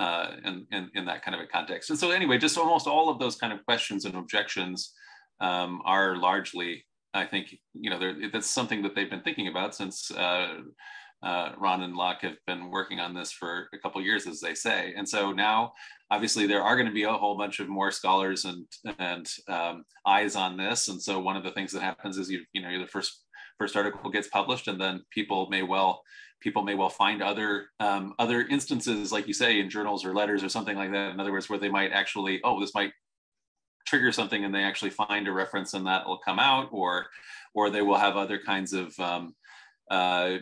Uh, 0.00 0.30
in, 0.46 0.66
in, 0.72 0.90
in 0.94 1.04
that 1.04 1.22
kind 1.22 1.34
of 1.34 1.42
a 1.42 1.46
context. 1.46 1.90
And 1.90 1.98
so 1.98 2.10
anyway, 2.10 2.38
just 2.38 2.56
almost 2.56 2.86
all 2.86 3.10
of 3.10 3.18
those 3.18 3.36
kind 3.36 3.52
of 3.52 3.62
questions 3.66 4.06
and 4.06 4.14
objections 4.14 4.94
um, 5.42 5.82
are 5.84 6.16
largely, 6.16 6.86
I 7.12 7.26
think, 7.26 7.54
you 7.74 7.90
know, 7.90 8.14
that's 8.32 8.48
something 8.48 8.80
that 8.80 8.94
they've 8.94 9.10
been 9.10 9.20
thinking 9.20 9.48
about 9.48 9.74
since 9.74 10.10
uh, 10.10 10.54
uh, 11.22 11.50
Ron 11.58 11.82
and 11.82 11.94
Locke 11.96 12.22
have 12.22 12.38
been 12.46 12.70
working 12.70 12.98
on 12.98 13.12
this 13.12 13.30
for 13.30 13.68
a 13.74 13.78
couple 13.78 14.00
years, 14.00 14.26
as 14.26 14.40
they 14.40 14.54
say. 14.54 14.94
And 14.96 15.06
so 15.06 15.32
now, 15.32 15.74
obviously, 16.10 16.46
there 16.46 16.62
are 16.62 16.76
going 16.76 16.88
to 16.88 16.94
be 16.94 17.02
a 17.02 17.12
whole 17.12 17.36
bunch 17.36 17.60
of 17.60 17.68
more 17.68 17.90
scholars 17.90 18.46
and 18.46 18.64
and 18.98 19.30
um, 19.48 19.84
eyes 20.06 20.34
on 20.34 20.56
this. 20.56 20.88
And 20.88 21.02
so 21.02 21.20
one 21.20 21.36
of 21.36 21.44
the 21.44 21.50
things 21.50 21.72
that 21.72 21.82
happens 21.82 22.16
is 22.16 22.30
you 22.30 22.42
you 22.54 22.62
know 22.62 22.78
the 22.78 22.86
first 22.86 23.22
first 23.58 23.76
article 23.76 24.10
gets 24.10 24.28
published, 24.28 24.66
and 24.66 24.80
then 24.80 25.02
people 25.10 25.48
may 25.50 25.62
well 25.62 26.02
people 26.40 26.62
may 26.62 26.74
well 26.74 26.88
find 26.88 27.22
other 27.22 27.66
um, 27.80 28.14
other 28.18 28.42
instances, 28.42 29.12
like 29.12 29.26
you 29.26 29.34
say, 29.34 29.60
in 29.60 29.70
journals 29.70 30.04
or 30.04 30.14
letters 30.14 30.42
or 30.42 30.48
something 30.48 30.76
like 30.76 30.92
that. 30.92 31.12
In 31.12 31.20
other 31.20 31.32
words, 31.32 31.48
where 31.48 31.58
they 31.58 31.68
might 31.68 31.92
actually, 31.92 32.40
oh, 32.44 32.60
this 32.60 32.74
might 32.74 32.92
trigger 33.86 34.12
something, 34.12 34.44
and 34.44 34.54
they 34.54 34.64
actually 34.64 34.90
find 34.90 35.28
a 35.28 35.32
reference, 35.32 35.74
and 35.74 35.86
that 35.86 36.06
will 36.06 36.18
come 36.18 36.38
out, 36.38 36.68
or 36.72 37.06
or 37.54 37.70
they 37.70 37.82
will 37.82 37.98
have 37.98 38.16
other 38.16 38.38
kinds 38.38 38.72
of 38.72 38.98
um, 38.98 39.34
uh, 39.90 40.38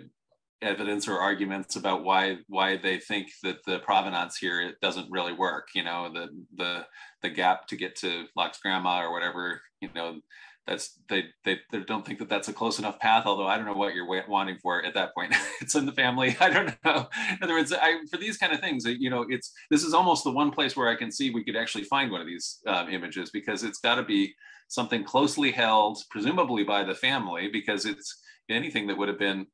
evidence 0.61 1.07
or 1.07 1.18
arguments 1.18 1.76
about 1.76 2.05
why 2.05 2.38
why 2.49 2.76
they 2.76 2.99
think 2.99 3.28
that 3.42 3.64
the 3.64 3.78
provenance 3.80 4.36
here 4.36 4.61
it 4.61 4.80
doesn't 4.80 5.11
really 5.11 5.32
work 5.32 5.68
you 5.74 5.84
know 5.84 6.11
the 6.12 6.28
the 6.57 6.84
the 7.22 7.30
gap 7.30 7.66
to 7.66 7.76
get 7.76 7.94
to 7.94 8.24
Locke's 8.36 8.59
grandma 8.59 9.01
or 9.01 9.12
whatever 9.12 9.61
you 9.80 9.88
know 9.94 10.20
that's 10.69 10.99
they, 11.09 11.25
they 11.45 11.59
they 11.73 11.81
don't 11.81 12.05
think 12.07 12.19
that 12.19 12.29
that's 12.29 12.49
a 12.49 12.53
close 12.53 12.79
enough 12.79 12.99
path 13.01 13.25
although 13.27 13.47
i 13.47 13.57
don't 13.57 13.66
know 13.66 13.73
what 13.73 13.95
you're 13.95 14.07
wanting 14.29 14.59
for 14.62 14.85
at 14.85 14.95
that 14.95 15.14
point. 15.14 15.35
It's 15.61 15.75
in 15.75 15.87
the 15.87 15.93
family. 15.93 16.37
I 16.41 16.51
don't 16.51 16.77
know. 16.85 17.09
In 17.33 17.39
other 17.43 17.55
words 17.55 17.73
I, 17.73 17.99
for 18.11 18.16
these 18.16 18.39
kind 18.39 18.53
of 18.53 18.61
things 18.61 18.85
you 18.85 19.11
know 19.11 19.25
it's 19.29 19.53
this 19.71 19.83
is 19.83 19.95
almost 19.95 20.25
the 20.25 20.31
one 20.31 20.51
place 20.51 20.77
where 20.77 20.89
i 20.89 20.95
can 20.95 21.11
see 21.11 21.31
we 21.31 21.45
could 21.45 21.57
actually 21.57 21.85
find 21.85 22.11
one 22.11 22.21
of 22.21 22.27
these 22.27 22.61
um, 22.66 22.89
images 22.89 23.31
because 23.31 23.64
it's 23.64 23.79
got 23.79 23.97
to 23.97 24.05
be 24.05 24.35
something 24.69 25.03
closely 25.03 25.51
held 25.51 25.99
presumably 26.11 26.62
by 26.62 26.85
the 26.85 26.95
family 26.95 27.49
because 27.53 27.85
it's 27.87 28.21
anything 28.49 28.87
that 28.87 28.97
would 28.99 29.09
have 29.09 29.19
been 29.19 29.47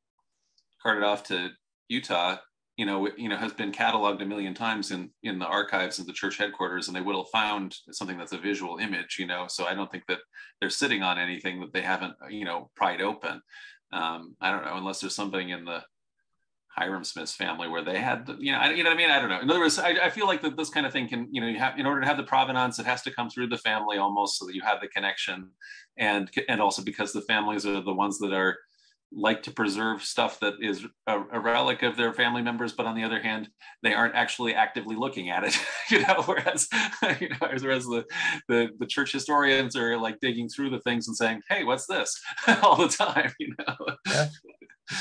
carted 0.83 1.05
off 1.05 1.23
to 1.25 1.51
Utah, 1.89 2.37
you 2.77 2.87
know, 2.87 3.09
you 3.17 3.29
know, 3.29 3.37
has 3.37 3.53
been 3.53 3.71
cataloged 3.71 4.21
a 4.23 4.25
million 4.25 4.55
times 4.55 4.91
in 4.91 5.11
in 5.23 5.39
the 5.39 5.47
archives 5.47 5.99
of 5.99 6.07
the 6.07 6.13
church 6.13 6.39
headquarters, 6.39 6.89
and 6.89 6.97
they 6.97 7.01
would 7.01 7.17
have 7.17 7.29
found 7.33 7.77
something 7.93 8.19
that's 8.19 8.33
a 8.33 8.39
visual 8.39 8.79
image, 8.79 9.17
you 9.19 9.27
know. 9.27 9.47
So 9.49 9.65
I 9.65 9.75
don't 9.75 9.91
think 9.91 10.05
that 10.09 10.19
they're 10.61 10.71
sitting 10.71 11.03
on 11.03 11.19
anything 11.19 11.61
that 11.61 11.73
they 11.73 11.83
haven't, 11.83 12.15
you 12.31 12.45
know, 12.45 12.71
pried 12.75 13.01
open. 13.01 13.41
Um, 13.93 14.35
I 14.41 14.51
don't 14.51 14.65
know, 14.65 14.77
unless 14.77 15.01
there's 15.01 15.15
something 15.15 15.51
in 15.51 15.65
the 15.65 15.85
Hyrum 16.77 17.05
Smith's 17.05 17.35
family 17.35 17.69
where 17.69 17.85
they 17.85 18.01
had, 18.01 18.29
you 18.41 18.51
know, 18.51 18.59
I, 18.59 18.73
you 18.73 18.83
know 18.83 18.91
what 18.91 18.97
I 18.97 18.99
mean? 18.99 19.11
I 19.11 19.21
don't 19.21 19.29
know. 19.29 19.41
In 19.41 19.49
other 19.49 19.61
words, 19.61 19.79
I, 19.79 19.91
I 19.91 20.11
feel 20.11 20.27
like 20.27 20.43
that 20.43 20.57
this 20.57 20.71
kind 20.71 20.85
of 20.85 20.93
thing 20.93 21.09
can, 21.09 21.29
you 21.31 21.41
know, 21.41 21.47
you 21.47 21.59
have 21.59 21.79
in 21.79 21.87
order 21.87 22.01
to 22.01 22.07
have 22.09 22.17
the 22.17 22.25
provenance, 22.25 22.81
it 22.81 22.87
has 22.87 23.03
to 23.03 23.13
come 23.13 23.31
through 23.31 23.49
the 23.49 23.59
family 23.59 23.99
almost, 23.99 24.39
so 24.39 24.47
that 24.47 24.55
you 24.55 24.63
have 24.63 24.81
the 24.81 24.89
connection, 24.89 25.51
and 25.97 26.29
and 26.49 26.61
also 26.61 26.83
because 26.83 27.13
the 27.13 27.21
families 27.23 27.65
are 27.65 27.81
the 27.81 27.95
ones 27.95 28.19
that 28.19 28.33
are 28.33 28.59
like 29.17 29.43
to 29.45 29.51
preserve 29.51 30.03
stuff 30.03 30.41
that 30.41 30.55
is 30.61 30.85
a, 31.07 31.21
a, 31.33 31.41
relic 31.41 31.83
of 31.83 31.97
their 31.97 32.13
family 32.13 32.43
members, 32.43 32.73
but 32.73 32.87
on 32.87 32.97
the 32.97 33.05
other 33.05 33.21
hand, 33.21 33.49
they 33.83 33.95
aren't 33.95 34.15
actually 34.15 34.55
actively 34.55 34.97
looking 34.97 35.31
at 35.31 35.45
it. 35.45 35.57
you 35.91 36.01
know, 36.01 36.23
whereas 36.27 36.69
you 37.21 37.29
know, 37.29 37.37
whereas 37.41 37.85
the, 37.85 38.05
the 38.49 38.71
the 38.79 38.87
church 38.87 39.13
historians 39.13 39.77
are 39.77 39.97
like 39.97 40.19
digging 40.21 40.49
through 40.49 40.71
the 40.71 40.81
things 40.81 41.07
and 41.07 41.17
saying, 41.17 41.41
"Hey, 41.49 41.65
what's 41.65 41.87
this?" 41.87 42.21
all 42.63 42.77
the 42.77 42.89
time. 42.89 43.33
You 43.39 43.55
know. 43.59 43.77
Yeah. 44.09 44.29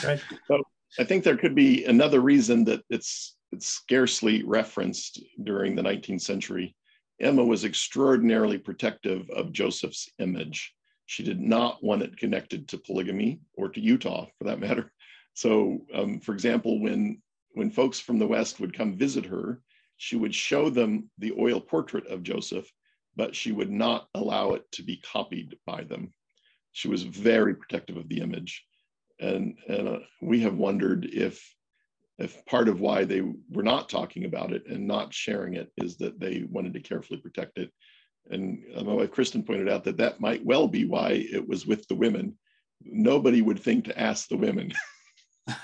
Right. 0.04 0.22
So 0.48 0.62
I 1.00 1.04
think 1.04 1.24
there 1.24 1.38
could 1.38 1.56
be 1.56 1.86
another 1.86 2.22
reason 2.22 2.64
that 2.66 2.82
it's 2.90 3.36
it's 3.52 3.68
scarcely 3.68 4.44
referenced 4.44 5.24
during 5.44 5.76
the 5.76 5.84
19th 5.84 6.22
century. 6.22 6.76
Emma 7.20 7.44
was 7.44 7.64
extraordinarily 7.64 8.58
protective 8.58 9.30
of 9.30 9.52
Joseph's 9.52 10.10
image 10.20 10.74
she 11.06 11.24
did 11.24 11.40
not 11.40 11.84
want 11.84 12.02
it 12.02 12.18
connected 12.18 12.68
to 12.70 12.78
polygamy 12.78 13.42
or 13.56 13.70
to 13.70 13.82
Utah 13.82 14.28
for 14.38 14.46
that 14.46 14.60
matter. 14.60 14.92
So, 15.34 15.80
um, 15.94 16.20
for 16.20 16.34
example, 16.34 16.80
when, 16.80 17.22
when 17.54 17.72
folks 17.72 18.00
from 18.00 18.20
the 18.20 18.28
West 18.28 18.60
would 18.60 18.78
come 18.78 18.98
visit 18.98 19.26
her, 19.26 19.62
she 19.98 20.16
would 20.16 20.34
show 20.34 20.70
them 20.70 21.10
the 21.18 21.34
oil 21.40 21.60
portrait 21.60 22.08
of 22.08 22.24
Joseph, 22.24 22.72
but 23.16 23.36
she 23.36 23.52
would 23.52 23.72
not 23.72 24.08
allow 24.14 24.54
it 24.54 24.64
to 24.74 24.84
be 24.84 24.98
copied 24.98 25.58
by 25.66 25.84
them. 25.84 26.14
She 26.72 26.88
was 26.88 27.04
very 27.04 27.56
protective 27.56 27.98
of 27.98 28.10
the 28.10 28.22
image. 28.22 28.64
And, 29.20 29.58
and 29.68 29.88
uh, 29.88 30.00
we 30.22 30.40
have 30.42 30.56
wondered 30.56 31.06
if, 31.06 31.54
if 32.18 32.44
part 32.46 32.68
of 32.68 32.80
why 32.80 33.06
they 33.06 33.22
were 33.50 33.64
not 33.64 33.90
talking 33.90 34.26
about 34.26 34.52
it 34.52 34.68
and 34.68 34.88
not 34.88 35.14
sharing 35.14 35.54
it 35.54 35.72
is 35.78 35.98
that 35.98 36.20
they 36.20 36.44
wanted 36.50 36.74
to 36.74 36.80
carefully 36.80 37.20
protect 37.20 37.58
it 37.58 37.72
and 38.30 38.64
my 38.76 38.94
wife 38.94 39.12
Kristen 39.12 39.44
pointed 39.44 39.70
out 39.70 39.84
that 39.84 39.98
that 39.98 40.20
might 40.20 40.46
well 40.46 40.68
be 40.68 40.86
why 40.86 41.26
it 41.32 41.48
was 41.48 41.66
with 41.66 41.88
the 41.88 41.96
women. 41.96 42.38
Nobody 42.84 43.42
would 43.42 43.60
think 43.60 43.86
to 43.86 44.00
ask 44.00 44.28
the 44.28 44.38
women. 44.38 44.74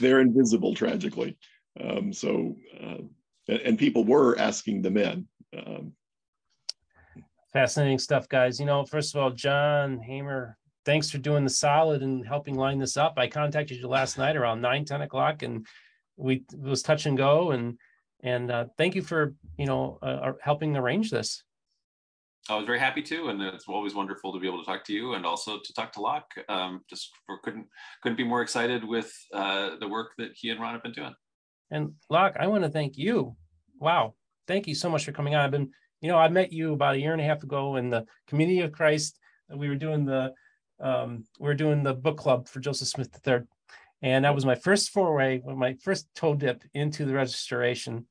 They're 0.00 0.20
invisible, 0.20 0.74
tragically. 0.74 1.36
Um, 1.80 2.12
so, 2.12 2.56
uh, 2.80 3.02
and, 3.48 3.60
and, 3.60 3.78
people 3.78 4.04
were 4.04 4.38
asking 4.38 4.82
the 4.82 4.90
men. 4.90 5.26
Um, 5.56 5.92
Fascinating 7.52 7.98
stuff, 7.98 8.28
guys. 8.28 8.58
You 8.58 8.66
know, 8.66 8.84
first 8.84 9.14
of 9.14 9.20
all, 9.20 9.30
John 9.30 9.98
Hamer, 9.98 10.56
thanks 10.84 11.10
for 11.10 11.18
doing 11.18 11.44
the 11.44 11.50
solid 11.50 12.02
and 12.02 12.26
helping 12.26 12.54
line 12.54 12.78
this 12.78 12.96
up. 12.96 13.14
I 13.18 13.28
contacted 13.28 13.78
you 13.78 13.88
last 13.88 14.18
night 14.18 14.36
around 14.36 14.60
9, 14.62 14.84
10 14.84 15.02
o'clock, 15.02 15.42
and 15.42 15.66
we 16.16 16.44
was 16.56 16.82
touch 16.82 17.06
and 17.06 17.16
go. 17.16 17.50
And 17.50 17.78
and 18.22 18.50
uh, 18.50 18.66
thank 18.78 18.94
you 18.94 19.02
for 19.02 19.34
you 19.58 19.66
know 19.66 19.98
uh, 20.02 20.32
helping 20.40 20.76
arrange 20.76 21.10
this. 21.10 21.44
I 22.54 22.56
was 22.56 22.66
very 22.66 22.78
happy 22.78 23.02
to, 23.02 23.28
and 23.28 23.42
it's 23.42 23.68
always 23.68 23.94
wonderful 23.94 24.32
to 24.32 24.38
be 24.38 24.46
able 24.46 24.60
to 24.60 24.66
talk 24.66 24.84
to 24.84 24.92
you 24.92 25.14
and 25.14 25.26
also 25.26 25.58
to 25.58 25.72
talk 25.72 25.92
to 25.92 26.00
Locke. 26.00 26.32
Um, 26.48 26.82
just 26.88 27.10
couldn't 27.42 27.66
couldn't 28.02 28.16
be 28.16 28.24
more 28.24 28.42
excited 28.42 28.84
with 28.84 29.12
uh, 29.32 29.76
the 29.80 29.88
work 29.88 30.12
that 30.18 30.32
he 30.34 30.50
and 30.50 30.60
Ron 30.60 30.74
have 30.74 30.82
been 30.82 30.92
doing. 30.92 31.14
And 31.70 31.92
Locke, 32.10 32.36
I 32.38 32.46
want 32.46 32.64
to 32.64 32.70
thank 32.70 32.96
you. 32.96 33.36
Wow, 33.78 34.14
thank 34.46 34.66
you 34.66 34.74
so 34.74 34.88
much 34.88 35.04
for 35.04 35.12
coming 35.12 35.34
on. 35.34 35.44
I've 35.44 35.50
been 35.50 35.70
you 36.00 36.10
know, 36.10 36.18
I 36.18 36.28
met 36.28 36.52
you 36.52 36.72
about 36.72 36.94
a 36.94 37.00
year 37.00 37.12
and 37.12 37.20
a 37.20 37.24
half 37.24 37.42
ago 37.42 37.76
in 37.76 37.90
the 37.90 38.06
Community 38.28 38.60
of 38.60 38.72
Christ. 38.72 39.18
We 39.48 39.68
were 39.68 39.76
doing 39.76 40.04
the 40.04 40.32
um, 40.78 41.24
we 41.40 41.48
were 41.48 41.54
doing 41.54 41.82
the 41.82 41.94
book 41.94 42.18
club 42.18 42.48
for 42.48 42.60
Joseph 42.60 42.88
Smith 42.88 43.18
III, 43.26 43.40
and 44.02 44.24
that 44.24 44.34
was 44.34 44.44
my 44.44 44.54
first 44.54 44.90
foray, 44.90 45.40
my 45.40 45.74
first 45.82 46.06
toe 46.14 46.34
dip 46.34 46.62
into 46.74 47.06
the 47.06 47.14
restoration. 47.14 48.06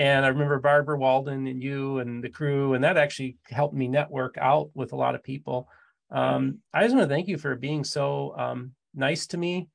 And 0.00 0.24
I 0.24 0.28
remember 0.28 0.58
Barbara 0.58 0.98
Walden 0.98 1.46
and 1.46 1.62
you 1.62 1.98
and 1.98 2.24
the 2.24 2.30
crew, 2.30 2.72
and 2.72 2.82
that 2.84 2.96
actually 2.96 3.36
helped 3.44 3.74
me 3.74 3.86
network 3.86 4.36
out 4.38 4.70
with 4.72 4.92
a 4.92 4.96
lot 4.96 5.14
of 5.14 5.22
people. 5.22 5.68
Um, 6.10 6.60
I 6.72 6.82
just 6.84 6.94
want 6.96 7.06
to 7.06 7.14
thank 7.14 7.28
you 7.28 7.36
for 7.36 7.54
being 7.54 7.84
so 7.84 8.34
um, 8.36 8.72
nice 8.94 9.26
to 9.28 9.36
me 9.36 9.68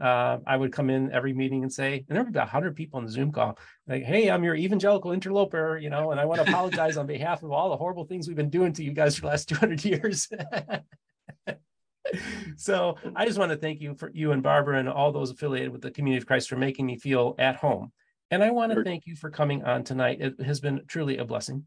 uh, 0.00 0.38
I 0.46 0.56
would 0.56 0.72
come 0.72 0.88
in 0.88 1.12
every 1.12 1.34
meeting 1.34 1.62
and 1.62 1.72
say, 1.72 2.04
and 2.08 2.16
there 2.16 2.24
were 2.24 2.30
about 2.30 2.46
100 2.46 2.74
people 2.74 2.98
on 2.98 3.04
the 3.04 3.12
Zoom 3.12 3.32
call, 3.32 3.58
like, 3.86 4.02
hey, 4.02 4.30
I'm 4.30 4.42
your 4.42 4.54
evangelical 4.54 5.12
interloper, 5.12 5.76
you 5.76 5.90
know, 5.90 6.10
and 6.10 6.18
I 6.18 6.24
want 6.24 6.42
to 6.42 6.50
apologize 6.50 6.96
on 6.96 7.06
behalf 7.06 7.42
of 7.42 7.52
all 7.52 7.68
the 7.68 7.76
horrible 7.76 8.04
things 8.04 8.26
we've 8.26 8.36
been 8.36 8.50
doing 8.50 8.72
to 8.74 8.82
you 8.82 8.92
guys 8.92 9.16
for 9.16 9.22
the 9.22 9.26
last 9.28 9.48
200 9.50 9.84
years. 9.84 10.28
so 12.56 12.96
I 13.14 13.26
just 13.26 13.38
want 13.38 13.52
to 13.52 13.58
thank 13.58 13.82
you 13.82 13.94
for 13.94 14.10
you 14.14 14.32
and 14.32 14.42
Barbara 14.42 14.78
and 14.78 14.88
all 14.88 15.12
those 15.12 15.30
affiliated 15.30 15.70
with 15.70 15.82
the 15.82 15.90
Community 15.90 16.18
of 16.18 16.26
Christ 16.26 16.48
for 16.48 16.56
making 16.56 16.86
me 16.86 16.98
feel 16.98 17.34
at 17.38 17.56
home. 17.56 17.92
And 18.30 18.44
I 18.44 18.50
want 18.50 18.72
to 18.72 18.84
thank 18.84 19.06
you 19.06 19.16
for 19.16 19.30
coming 19.30 19.64
on 19.64 19.82
tonight. 19.82 20.20
It 20.20 20.40
has 20.40 20.60
been 20.60 20.82
truly 20.86 21.18
a 21.18 21.24
blessing. 21.24 21.66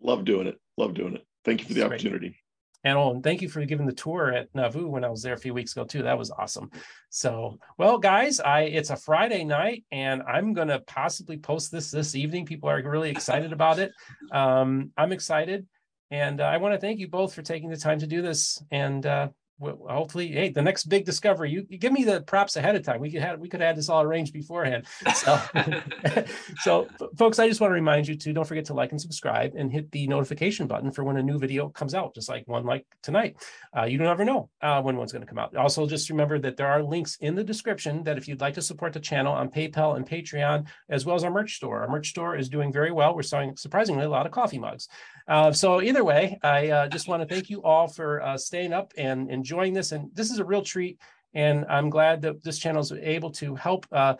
Love 0.00 0.24
doing 0.24 0.46
it. 0.46 0.60
Love 0.76 0.94
doing 0.94 1.14
it. 1.14 1.26
Thank 1.44 1.60
you 1.60 1.66
for 1.66 1.74
the 1.74 1.80
That's 1.80 1.92
opportunity. 1.92 2.28
Great. 2.28 2.40
And 2.84 2.98
oh, 2.98 3.10
and 3.10 3.22
thank 3.22 3.42
you 3.42 3.48
for 3.48 3.64
giving 3.64 3.86
the 3.86 3.92
tour 3.92 4.32
at 4.32 4.48
Nauvoo 4.54 4.86
when 4.86 5.04
I 5.04 5.08
was 5.08 5.22
there 5.22 5.32
a 5.32 5.38
few 5.38 5.52
weeks 5.52 5.72
ago 5.72 5.84
too. 5.84 6.02
That 6.02 6.18
was 6.18 6.30
awesome. 6.30 6.70
So, 7.10 7.58
well, 7.78 7.98
guys, 7.98 8.38
I 8.38 8.62
it's 8.62 8.90
a 8.90 8.96
Friday 8.96 9.42
night, 9.42 9.84
and 9.90 10.22
I'm 10.22 10.52
gonna 10.52 10.80
possibly 10.86 11.36
post 11.36 11.72
this 11.72 11.90
this 11.90 12.14
evening. 12.14 12.46
People 12.46 12.68
are 12.68 12.80
really 12.80 13.10
excited 13.10 13.52
about 13.52 13.80
it. 13.80 13.92
Um, 14.30 14.92
I'm 14.96 15.10
excited, 15.10 15.66
and 16.12 16.40
uh, 16.40 16.44
I 16.44 16.58
want 16.58 16.74
to 16.74 16.80
thank 16.80 17.00
you 17.00 17.08
both 17.08 17.34
for 17.34 17.42
taking 17.42 17.70
the 17.70 17.76
time 17.76 17.98
to 17.98 18.06
do 18.06 18.22
this. 18.22 18.62
And 18.70 19.04
uh, 19.04 19.30
hopefully, 19.60 20.28
hey, 20.28 20.50
the 20.50 20.62
next 20.62 20.84
big 20.84 21.04
discovery. 21.04 21.50
You, 21.50 21.66
you, 21.68 21.78
give 21.78 21.92
me 21.92 22.04
the 22.04 22.22
props 22.22 22.56
ahead 22.56 22.76
of 22.76 22.84
time. 22.84 23.00
We 23.00 23.10
could 23.10 23.22
have 23.22 23.40
we 23.40 23.48
could 23.48 23.60
have 23.60 23.76
this 23.76 23.88
all 23.88 24.02
arranged 24.02 24.32
beforehand. 24.32 24.86
So, 25.14 25.40
so 26.62 26.88
folks, 27.16 27.38
I 27.38 27.48
just 27.48 27.60
want 27.60 27.70
to 27.70 27.74
remind 27.74 28.06
you 28.06 28.16
to 28.16 28.32
don't 28.32 28.46
forget 28.46 28.66
to 28.66 28.74
like 28.74 28.90
and 28.90 29.00
subscribe 29.00 29.54
and 29.56 29.72
hit 29.72 29.90
the 29.92 30.06
notification 30.06 30.66
button 30.66 30.92
for 30.92 31.04
when 31.04 31.16
a 31.16 31.22
new 31.22 31.38
video 31.38 31.68
comes 31.68 31.94
out, 31.94 32.14
just 32.14 32.28
like 32.28 32.46
one 32.46 32.64
like 32.64 32.86
tonight. 33.02 33.36
Uh, 33.76 33.84
you 33.84 33.98
don't 33.98 34.08
ever 34.08 34.24
know 34.24 34.50
uh, 34.60 34.82
when 34.82 34.96
one's 34.96 35.12
going 35.12 35.22
to 35.22 35.28
come 35.28 35.38
out. 35.38 35.56
Also, 35.56 35.86
just 35.86 36.10
remember 36.10 36.38
that 36.38 36.56
there 36.56 36.68
are 36.68 36.82
links 36.82 37.16
in 37.20 37.34
the 37.34 37.44
description 37.44 38.02
that 38.04 38.18
if 38.18 38.28
you'd 38.28 38.40
like 38.40 38.54
to 38.54 38.62
support 38.62 38.92
the 38.92 39.00
channel 39.00 39.32
on 39.32 39.48
PayPal 39.48 39.96
and 39.96 40.06
Patreon, 40.08 40.66
as 40.90 41.06
well 41.06 41.16
as 41.16 41.24
our 41.24 41.30
merch 41.30 41.56
store. 41.56 41.80
Our 41.80 41.88
merch 41.88 42.10
store 42.10 42.36
is 42.36 42.48
doing 42.48 42.72
very 42.72 42.92
well. 42.92 43.14
We're 43.14 43.22
selling 43.22 43.56
surprisingly 43.56 44.04
a 44.04 44.08
lot 44.08 44.26
of 44.26 44.32
coffee 44.32 44.58
mugs. 44.58 44.88
Uh, 45.28 45.50
so 45.50 45.82
either 45.82 46.04
way, 46.04 46.38
I 46.42 46.68
uh, 46.68 46.88
just 46.88 47.08
want 47.08 47.26
to 47.26 47.34
thank 47.34 47.50
you 47.50 47.62
all 47.62 47.88
for 47.88 48.20
uh, 48.20 48.36
staying 48.36 48.74
up 48.74 48.92
and. 48.98 49.30
and 49.30 49.45
enjoying 49.46 49.72
this. 49.72 49.92
And 49.92 50.10
this 50.12 50.30
is 50.32 50.40
a 50.40 50.44
real 50.44 50.62
treat. 50.62 51.00
And 51.34 51.64
I'm 51.68 51.90
glad 51.90 52.22
that 52.22 52.42
this 52.42 52.58
channel 52.58 52.82
is 52.82 52.92
able 52.92 53.30
to 53.42 53.54
help 53.54 53.86
uh, 53.92 54.14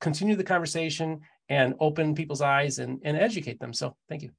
continue 0.00 0.36
the 0.36 0.44
conversation 0.44 1.20
and 1.48 1.74
open 1.80 2.14
people's 2.14 2.40
eyes 2.40 2.78
and, 2.78 3.00
and 3.04 3.16
educate 3.16 3.60
them. 3.60 3.74
So 3.74 3.94
thank 4.08 4.22
you. 4.22 4.30